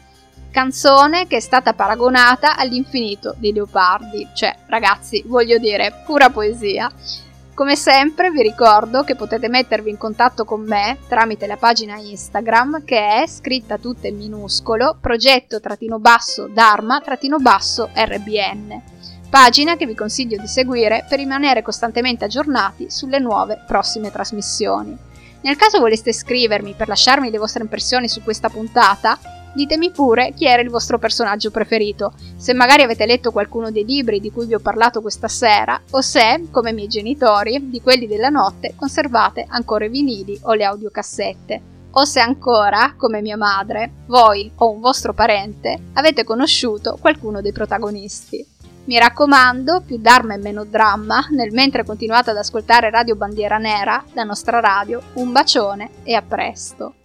canzone 0.55 1.27
che 1.27 1.35
è 1.35 1.41
stata 1.41 1.73
paragonata 1.73 2.55
all'infinito 2.55 3.35
di 3.37 3.51
Leopardi, 3.51 4.29
cioè 4.33 4.55
ragazzi, 4.67 5.21
voglio 5.27 5.57
dire, 5.57 6.03
pura 6.05 6.29
poesia. 6.29 6.89
Come 7.53 7.75
sempre 7.75 8.31
vi 8.31 8.41
ricordo 8.41 9.03
che 9.03 9.15
potete 9.15 9.49
mettervi 9.49 9.89
in 9.89 9.97
contatto 9.97 10.45
con 10.45 10.61
me 10.61 10.97
tramite 11.09 11.45
la 11.45 11.57
pagina 11.57 11.97
Instagram 11.97 12.85
che 12.85 13.23
è 13.23 13.27
scritta 13.27 13.77
tutta 13.77 14.07
in 14.07 14.15
minuscolo 14.15 14.95
progetto-basso 14.99 16.47
dharma-basso 16.47 17.89
rbn 17.93 18.81
pagina 19.29 19.75
che 19.75 19.85
vi 19.85 19.95
consiglio 19.95 20.37
di 20.37 20.47
seguire 20.47 21.05
per 21.09 21.19
rimanere 21.19 21.61
costantemente 21.61 22.23
aggiornati 22.23 22.89
sulle 22.89 23.19
nuove 23.19 23.61
prossime 23.67 24.09
trasmissioni. 24.09 24.97
Nel 25.41 25.57
caso 25.57 25.79
voleste 25.79 26.13
scrivermi 26.13 26.73
per 26.77 26.87
lasciarmi 26.87 27.29
le 27.29 27.37
vostre 27.37 27.63
impressioni 27.63 28.07
su 28.07 28.23
questa 28.23 28.49
puntata, 28.49 29.19
ditemi 29.55 29.89
pure 29.89 30.33
chi 30.35 30.45
era 30.45 30.61
il 30.61 30.69
vostro 30.69 30.99
personaggio 30.99 31.49
preferito, 31.49 32.13
se 32.35 32.53
magari 32.53 32.83
avete 32.83 33.05
letto 33.05 33.31
qualcuno 33.31 33.71
dei 33.71 33.85
libri 33.85 34.19
di 34.19 34.31
cui 34.31 34.45
vi 34.45 34.53
ho 34.53 34.59
parlato 34.59 35.01
questa 35.01 35.27
sera, 35.27 35.81
o 35.91 36.01
se, 36.01 36.47
come 36.51 36.71
i 36.71 36.73
miei 36.73 36.87
genitori, 36.87 37.69
di 37.69 37.81
quelli 37.81 38.05
della 38.05 38.29
notte, 38.29 38.73
conservate 38.75 39.45
ancora 39.47 39.85
i 39.85 39.89
vinili 39.89 40.37
o 40.43 40.53
le 40.53 40.65
audiocassette, 40.65 41.61
o 41.91 42.03
se 42.03 42.19
ancora, 42.19 42.93
come 42.97 43.21
mia 43.21 43.37
madre, 43.37 43.91
voi 44.07 44.51
o 44.55 44.69
un 44.69 44.81
vostro 44.81 45.13
parente 45.13 45.79
avete 45.93 46.25
conosciuto 46.25 46.97
qualcuno 46.99 47.39
dei 47.39 47.53
protagonisti. 47.53 48.45
Mi 48.85 48.99
raccomando, 48.99 49.81
più 49.83 49.97
dharma 49.97 50.33
e 50.35 50.37
meno 50.37 50.65
dramma, 50.65 51.25
nel 51.31 51.53
mentre 51.53 51.85
continuate 51.85 52.31
ad 52.31 52.37
ascoltare 52.37 52.89
Radio 52.89 53.15
Bandiera 53.15 53.57
Nera, 53.57 54.03
la 54.13 54.23
nostra 54.23 54.59
radio, 54.59 55.01
un 55.13 55.31
bacione 55.31 55.89
e 56.03 56.13
a 56.13 56.21
presto. 56.21 57.04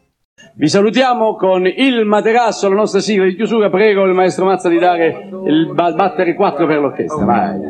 Vi 0.55 0.69
salutiamo 0.69 1.37
con 1.37 1.67
il 1.67 2.05
materasso, 2.05 2.69
la 2.69 2.75
nostra 2.75 3.01
sigla 3.01 3.25
di 3.25 3.35
chiusura. 3.35 3.71
Prego 3.71 4.05
il 4.05 4.13
maestro 4.15 4.45
Mazza 4.45 4.69
di 4.69 4.79
dare 4.79 5.29
il 5.47 5.73
ba- 5.73 5.93
battere 5.93 6.35
4 6.35 6.67
per 6.67 6.79
l'orchestra. 6.81 7.25
Vai. 7.25 7.61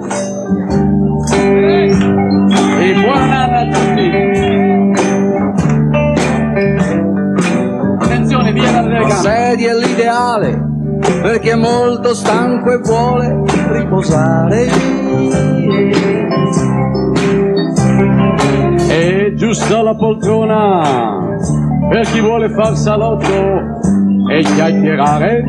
E 2.80 2.94
buon 2.94 3.30
anno 3.30 3.56
a 3.56 3.66
tutti. 3.70 4.10
Attenzione, 8.04 8.52
via 8.52 8.70
dalle 8.72 8.88
La 9.00 9.06
telecamere. 9.06 9.10
sedia 9.12 9.70
è 9.70 9.74
l'ideale 9.74 10.68
perché 11.22 11.50
è 11.52 11.56
molto 11.56 12.14
stanco 12.14 12.72
e 12.72 12.78
vuole 12.78 13.42
riposare. 13.70 14.68
È 18.88 19.32
giusta 19.34 19.82
la 19.82 19.94
poltrona 19.94 21.36
per 21.90 22.06
chi 22.06 22.20
vuole 22.20 22.48
far 22.50 22.76
salotto 22.76 23.34
e 24.30 24.42
chiacchierare. 24.42 25.42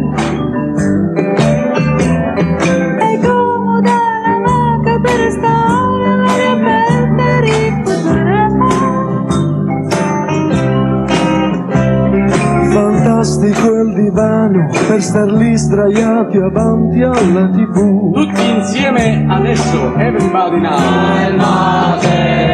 È 2.97 3.19
comoda 3.21 3.95
la 4.23 4.39
maca 4.39 4.99
per 4.99 5.29
stare 5.29 6.09
all'aria 6.09 6.51
aperta 6.51 7.23
e 7.27 7.41
riposare. 7.41 8.49
Fantastico 12.71 13.67
il 13.81 13.93
divano 13.93 14.67
per 14.87 15.01
star 15.01 15.31
lì 15.31 15.55
sdraiati 15.55 16.37
avanti 16.37 17.03
alla 17.03 17.49
tv. 17.49 18.13
Tutti 18.13 18.49
insieme 18.49 19.27
adesso, 19.29 19.93
everybody 19.95 20.59
now. 20.59 20.79
Materasso, 21.35 22.50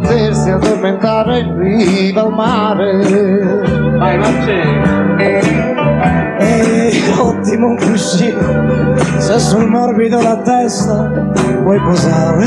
potersi 0.00 0.50
addormentare 0.50 1.38
in 1.38 1.56
riva 1.56 2.22
al 2.22 2.32
mare. 2.32 3.62
Vai 3.96 4.18
Marcello. 4.18 5.22
E 6.38 6.90
ottimo 7.16 7.68
un 7.68 7.76
cuscino, 7.76 8.40
se 9.18 9.38
sul 9.38 9.68
morbido 9.68 10.20
la 10.20 10.38
testa 10.38 11.08
puoi 11.62 11.78
posare. 11.80 12.46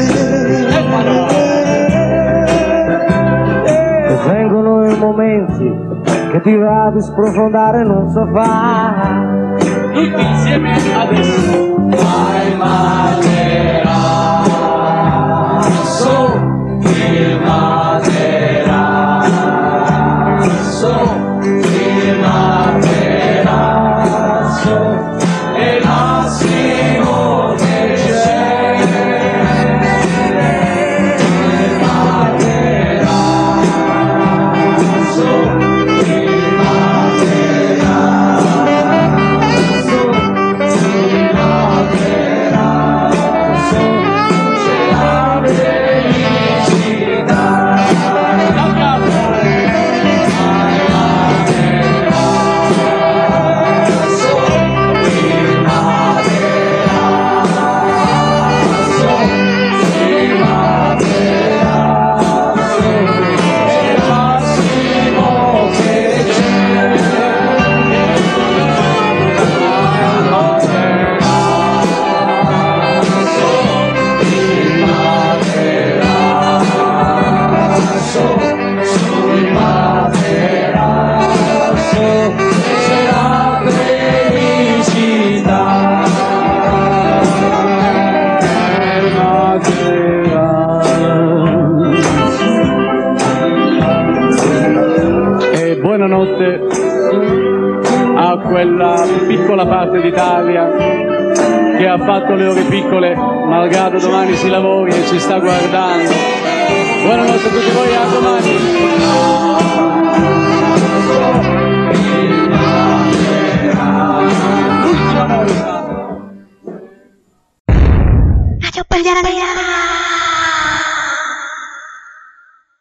E 3.65 4.17
vengono 4.27 4.85
i 4.85 4.97
momenti 4.97 5.73
che 6.31 6.41
ti 6.41 6.53
va 6.57 6.91
di 6.93 7.01
sprofondare 7.01 7.81
in 7.81 7.89
un 7.89 8.09
sofà. 8.09 8.93
Tutti 9.93 10.21
insieme 10.21 10.73
adesso. 10.73 11.75
Vai 11.87 12.55
materasso, 12.57 13.55
il 16.97 17.39
materasso, 17.41 18.07
il 20.43 21.16